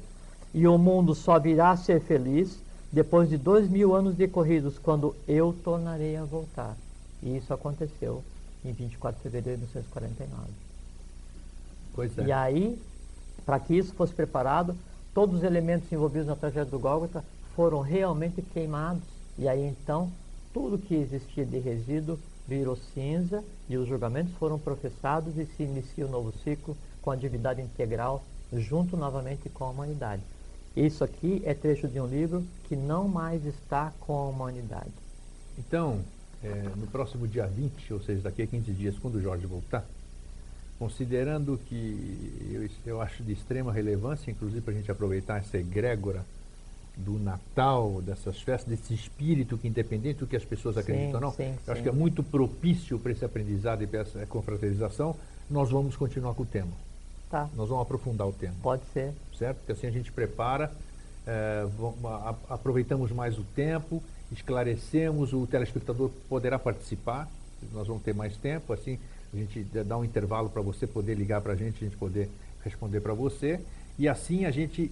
E 0.54 0.68
o 0.68 0.78
mundo 0.78 1.16
só 1.16 1.40
virá 1.40 1.72
a 1.72 1.78
ser 1.78 2.02
feliz 2.02 2.60
depois 2.92 3.30
de 3.30 3.38
dois 3.38 3.70
mil 3.70 3.96
anos 3.96 4.16
decorridos, 4.16 4.78
quando 4.78 5.16
eu 5.28 5.56
tornarei 5.64 6.18
a 6.18 6.26
voltar. 6.26 6.76
E 7.24 7.38
isso 7.38 7.54
aconteceu 7.54 8.24
em 8.66 8.72
24 8.72 9.18
de 9.18 9.24
fevereiro 9.24 9.60
de 9.62 9.68
1949. 9.68 10.50
Pois 11.94 12.18
é. 12.18 12.26
E 12.26 12.32
aí, 12.32 12.80
para 13.46 13.60
que 13.60 13.78
isso 13.78 13.94
fosse 13.94 14.14
preparado, 14.14 14.76
todos 15.14 15.38
os 15.38 15.44
elementos 15.44 15.92
envolvidos 15.92 16.28
na 16.28 16.36
tragédia 16.36 16.70
do 16.70 16.80
Gólgota 16.80 17.24
foram 17.56 17.82
realmente 17.82 18.42
queimados. 18.42 19.04
E 19.38 19.48
aí 19.48 19.66
então, 19.66 20.12
tudo 20.54 20.78
que 20.78 20.96
existia 20.96 21.46
de 21.46 21.60
resíduo 21.60 22.20
virou 22.48 22.76
cinza 22.94 23.44
e 23.70 23.78
os 23.78 23.88
julgamentos 23.88 24.34
foram 24.36 24.60
professados 24.60 25.38
e 25.38 25.46
se 25.46 25.64
inicia 25.64 26.06
o 26.06 26.10
novo 26.10 26.34
ciclo 26.44 26.76
com 27.02 27.12
a 27.12 27.16
divindade 27.16 27.62
integral 27.62 28.24
junto 28.54 28.98
novamente 28.98 29.48
com 29.50 29.64
a 29.64 29.70
humanidade. 29.70 30.22
Isso 30.76 31.04
aqui 31.04 31.42
é 31.46 31.54
trecho 31.54 31.88
de 31.88 32.00
um 32.00 32.08
livro 32.08 32.46
que 32.68 32.76
não 32.76 33.08
mais 33.08 33.46
está 33.46 33.92
com 34.00 34.14
a 34.14 34.28
humanidade. 34.28 34.92
Então, 35.58 36.02
é, 36.44 36.48
no 36.76 36.88
próximo 36.88 37.28
dia 37.28 37.46
20, 37.46 37.94
ou 37.94 38.02
seja, 38.02 38.22
daqui 38.22 38.42
a 38.42 38.48
15 38.48 38.72
dias, 38.72 38.98
quando 38.98 39.16
o 39.16 39.22
Jorge 39.22 39.46
voltar, 39.46 39.86
considerando 40.80 41.60
que 41.68 42.70
eu, 42.86 42.94
eu 42.94 43.02
acho 43.02 43.22
de 43.22 43.34
extrema 43.34 43.72
relevância, 43.72 44.32
inclusive 44.32 44.62
para 44.62 44.74
a 44.74 44.78
gente 44.78 44.90
aproveitar 44.90 45.40
essa 45.40 45.58
egrégora 45.58 46.26
do 46.96 47.20
Natal, 47.20 48.02
dessas 48.02 48.42
festas, 48.42 48.68
desse 48.68 48.94
espírito 48.94 49.58
que, 49.58 49.68
independente 49.68 50.20
do 50.20 50.28
que 50.28 50.36
as 50.36 50.46
pessoas 50.46 50.78
acreditam 50.78 51.16
ou 51.16 51.22
não, 51.22 51.32
sim, 51.32 51.54
eu 51.68 51.74
acho 51.74 51.76
sim. 51.76 51.84
que 51.84 51.90
é 51.90 51.92
muito 51.92 52.24
propício 52.24 52.98
para 52.98 53.12
esse 53.12 53.24
aprendizado 53.24 53.84
e 53.84 53.88
para 53.88 54.00
essa 54.00 54.26
confraternização, 54.26 55.16
nós 55.50 55.70
vamos 55.70 55.96
continuar 55.96 56.34
com 56.34 56.44
o 56.44 56.46
tema. 56.46 56.72
Tá, 57.32 57.50
Nós 57.56 57.70
vamos 57.70 57.84
aprofundar 57.84 58.28
o 58.28 58.34
tema 58.34 58.54
pode 58.62 58.82
ser. 58.94 59.14
certo? 59.40 59.58
Porque 59.60 59.72
assim 59.72 59.88
a 59.88 59.92
gente 59.92 60.12
prepara, 60.12 60.70
vamos- 61.78 62.04
a- 62.06 62.36
a- 62.50 62.54
aproveitamos 62.56 63.10
mais 63.12 63.38
o 63.40 63.44
tempo, 63.56 64.04
esclarecemos, 64.34 65.32
o 65.34 65.48
telespectador 65.48 66.12
poderá 66.28 66.60
participar, 66.60 67.30
nós 67.74 67.88
vamos 67.88 68.04
ter 68.04 68.14
mais 68.14 68.36
tempo, 68.36 68.74
assim 68.74 69.00
a 69.34 69.38
gente 69.38 69.64
dá- 69.64 69.84
dá 69.84 69.98
um 69.98 70.04
intervalo 70.04 70.50
para 70.50 70.62
você 70.62 70.86
poder 70.86 71.16
ligar 71.16 71.40
para 71.42 71.54
a 71.54 71.56
gente, 71.56 71.78
a 71.86 71.88
gente 71.88 71.96
poder 71.98 72.30
responder 72.66 73.00
para 73.00 73.14
você, 73.14 73.62
e 73.98 74.10
assim 74.10 74.44
a 74.46 74.52
gente 74.52 74.92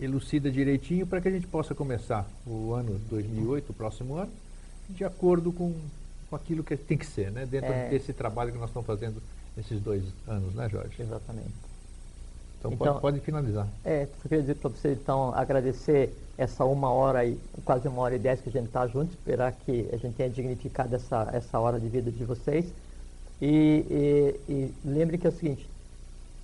elucida 0.00 0.50
direitinho 0.50 1.06
para 1.06 1.20
que 1.20 1.28
a 1.28 1.30
gente 1.30 1.46
possa 1.46 1.74
começar 1.76 2.28
o 2.44 2.72
ano 2.74 3.00
2008, 3.08 3.70
o 3.70 3.74
próximo 3.74 4.16
ano, 4.16 4.32
de 4.90 5.04
acordo 5.04 5.52
com, 5.52 5.72
com 6.28 6.34
aquilo 6.34 6.64
que 6.64 6.76
tem 6.76 6.98
que 6.98 7.06
ser, 7.06 7.30
né? 7.30 7.46
dentro 7.46 7.70
É. 7.72 7.88
desse 7.88 8.12
trabalho 8.12 8.50
que 8.50 8.58
nós 8.58 8.68
estamos 8.68 8.84
fazendo 8.86 9.22
nesses 9.56 9.80
dois 9.80 10.04
anos, 10.26 10.54
né 10.54 10.68
Jorge? 10.68 11.00
Exatamente. 11.00 11.50
Então, 12.58 12.72
Então- 12.72 12.86
pode, 12.86 13.00
pode 13.00 13.20
finalizar. 13.20 13.66
É, 13.84 14.06
só 14.06 14.28
queria 14.28 14.40
dizer 14.42 14.54
para 14.56 14.70
você, 14.70 14.92
então, 14.92 15.34
agradecer 15.34 16.14
essa 16.38 16.64
uma 16.64 16.90
hora 16.90 17.24
e 17.24 17.38
quase 17.64 17.88
uma 17.88 18.00
hora 18.02 18.14
e 18.14 18.18
dez 18.18 18.40
que 18.40 18.48
a 18.48 18.52
gente 18.52 18.66
está 18.66 18.86
junto, 18.86 19.10
esperar 19.10 19.52
que 19.52 19.88
a 19.92 19.96
gente 19.96 20.14
tenha 20.14 20.30
dignificado 20.30 20.94
essa, 20.94 21.28
essa 21.32 21.58
hora 21.58 21.78
de 21.78 21.88
vida 21.88 22.10
de 22.10 22.24
vocês. 22.24 22.66
E, 23.40 23.84
e, 24.48 24.52
e 24.52 24.74
lembre 24.84 25.18
que 25.18 25.26
é 25.26 25.30
o 25.30 25.32
seguinte, 25.32 25.68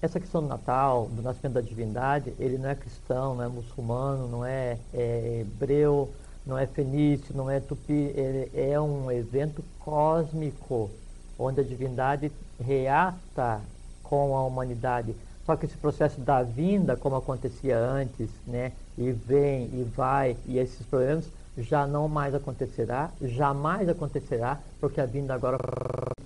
essa 0.02 0.18
questão 0.20 0.42
do 0.42 0.48
Natal, 0.48 1.08
do 1.12 1.22
nascimento 1.22 1.54
da 1.54 1.60
divindade, 1.60 2.32
ele 2.38 2.58
não 2.58 2.68
é 2.68 2.74
cristão, 2.74 3.34
não 3.36 3.44
é 3.44 3.48
muçulmano, 3.48 4.28
não 4.28 4.44
é, 4.44 4.78
é 4.92 5.40
hebreu, 5.40 6.12
não 6.44 6.58
é 6.58 6.66
fenício, 6.66 7.36
não 7.36 7.48
é 7.48 7.60
tupi, 7.60 8.12
ele 8.14 8.50
é 8.54 8.80
um 8.80 9.10
evento 9.10 9.62
cósmico, 9.78 10.90
onde 11.38 11.60
a 11.60 11.64
divindade 11.64 12.32
reata 12.60 13.60
com 14.02 14.36
a 14.36 14.44
humanidade. 14.44 15.14
Só 15.46 15.56
que 15.56 15.66
esse 15.66 15.76
processo 15.76 16.20
da 16.20 16.42
vinda, 16.42 16.96
como 16.96 17.16
acontecia 17.16 17.78
antes, 17.78 18.28
né, 18.46 18.72
e 18.98 19.12
vem 19.12 19.64
e 19.72 19.86
vai, 19.96 20.36
e 20.46 20.58
esses 20.58 20.84
problemas 20.86 21.24
já 21.56 21.86
não 21.86 22.08
mais 22.08 22.34
acontecerá, 22.34 23.10
jamais 23.22 23.88
acontecerá, 23.88 24.58
porque 24.80 25.00
a 25.00 25.06
vinda 25.06 25.34
agora 25.34 25.58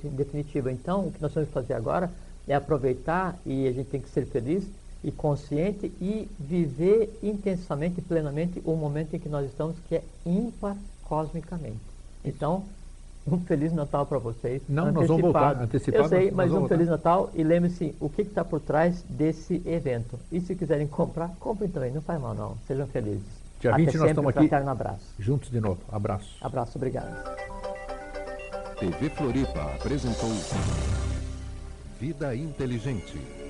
é 0.04 0.08
definitiva. 0.08 0.70
Então, 0.70 1.06
o 1.06 1.12
que 1.12 1.22
nós 1.22 1.32
temos 1.32 1.48
que 1.48 1.54
fazer 1.54 1.74
agora 1.74 2.10
é 2.48 2.54
aproveitar 2.54 3.38
e 3.46 3.66
a 3.66 3.72
gente 3.72 3.90
tem 3.90 4.00
que 4.00 4.10
ser 4.10 4.26
feliz 4.26 4.64
e 5.04 5.10
consciente 5.10 5.92
e 6.00 6.28
viver 6.38 7.18
intensamente 7.22 8.00
plenamente 8.00 8.62
o 8.64 8.74
momento 8.74 9.14
em 9.14 9.18
que 9.18 9.28
nós 9.28 9.46
estamos, 9.46 9.76
que 9.88 9.96
é 9.96 10.02
ímpar 10.24 10.76
cosmicamente. 11.04 11.80
Então, 12.24 12.64
um 13.26 13.38
Feliz 13.40 13.72
Natal 13.72 14.06
para 14.06 14.18
vocês. 14.18 14.62
Não, 14.68 14.90
nós 14.90 15.06
vamos 15.06 15.22
voltar, 15.22 15.60
antecipado, 15.60 16.04
Eu 16.04 16.08
sei, 16.08 16.30
mas 16.30 16.50
um 16.50 16.60
voltar. 16.60 16.68
Feliz 16.76 16.88
Natal 16.88 17.30
e 17.34 17.42
lembre-se 17.42 17.94
o 18.00 18.08
que 18.08 18.22
está 18.22 18.44
por 18.44 18.60
trás 18.60 19.02
desse 19.08 19.62
evento. 19.64 20.18
E 20.30 20.40
se 20.40 20.54
quiserem 20.54 20.86
comprar, 20.86 21.30
comprem 21.38 21.70
também, 21.70 21.92
não 21.92 22.02
faz 22.02 22.20
mal 22.20 22.34
não. 22.34 22.56
Sejam 22.66 22.86
felizes. 22.86 23.42
Dia 23.60 23.70
Até 23.70 23.84
20 23.84 23.96
nós 23.98 24.08
estamos 24.10 24.28
aqui. 24.30 24.48
fraterno 24.48 24.70
abraço. 24.70 25.14
Juntos 25.18 25.50
de 25.50 25.60
novo. 25.60 25.80
Abraço. 25.90 26.36
Abraço, 26.40 26.76
obrigado. 26.76 27.12
TV 28.78 29.08
Floripa 29.10 29.62
apresentou 29.76 30.30
Vida 32.00 32.34
Inteligente. 32.34 33.41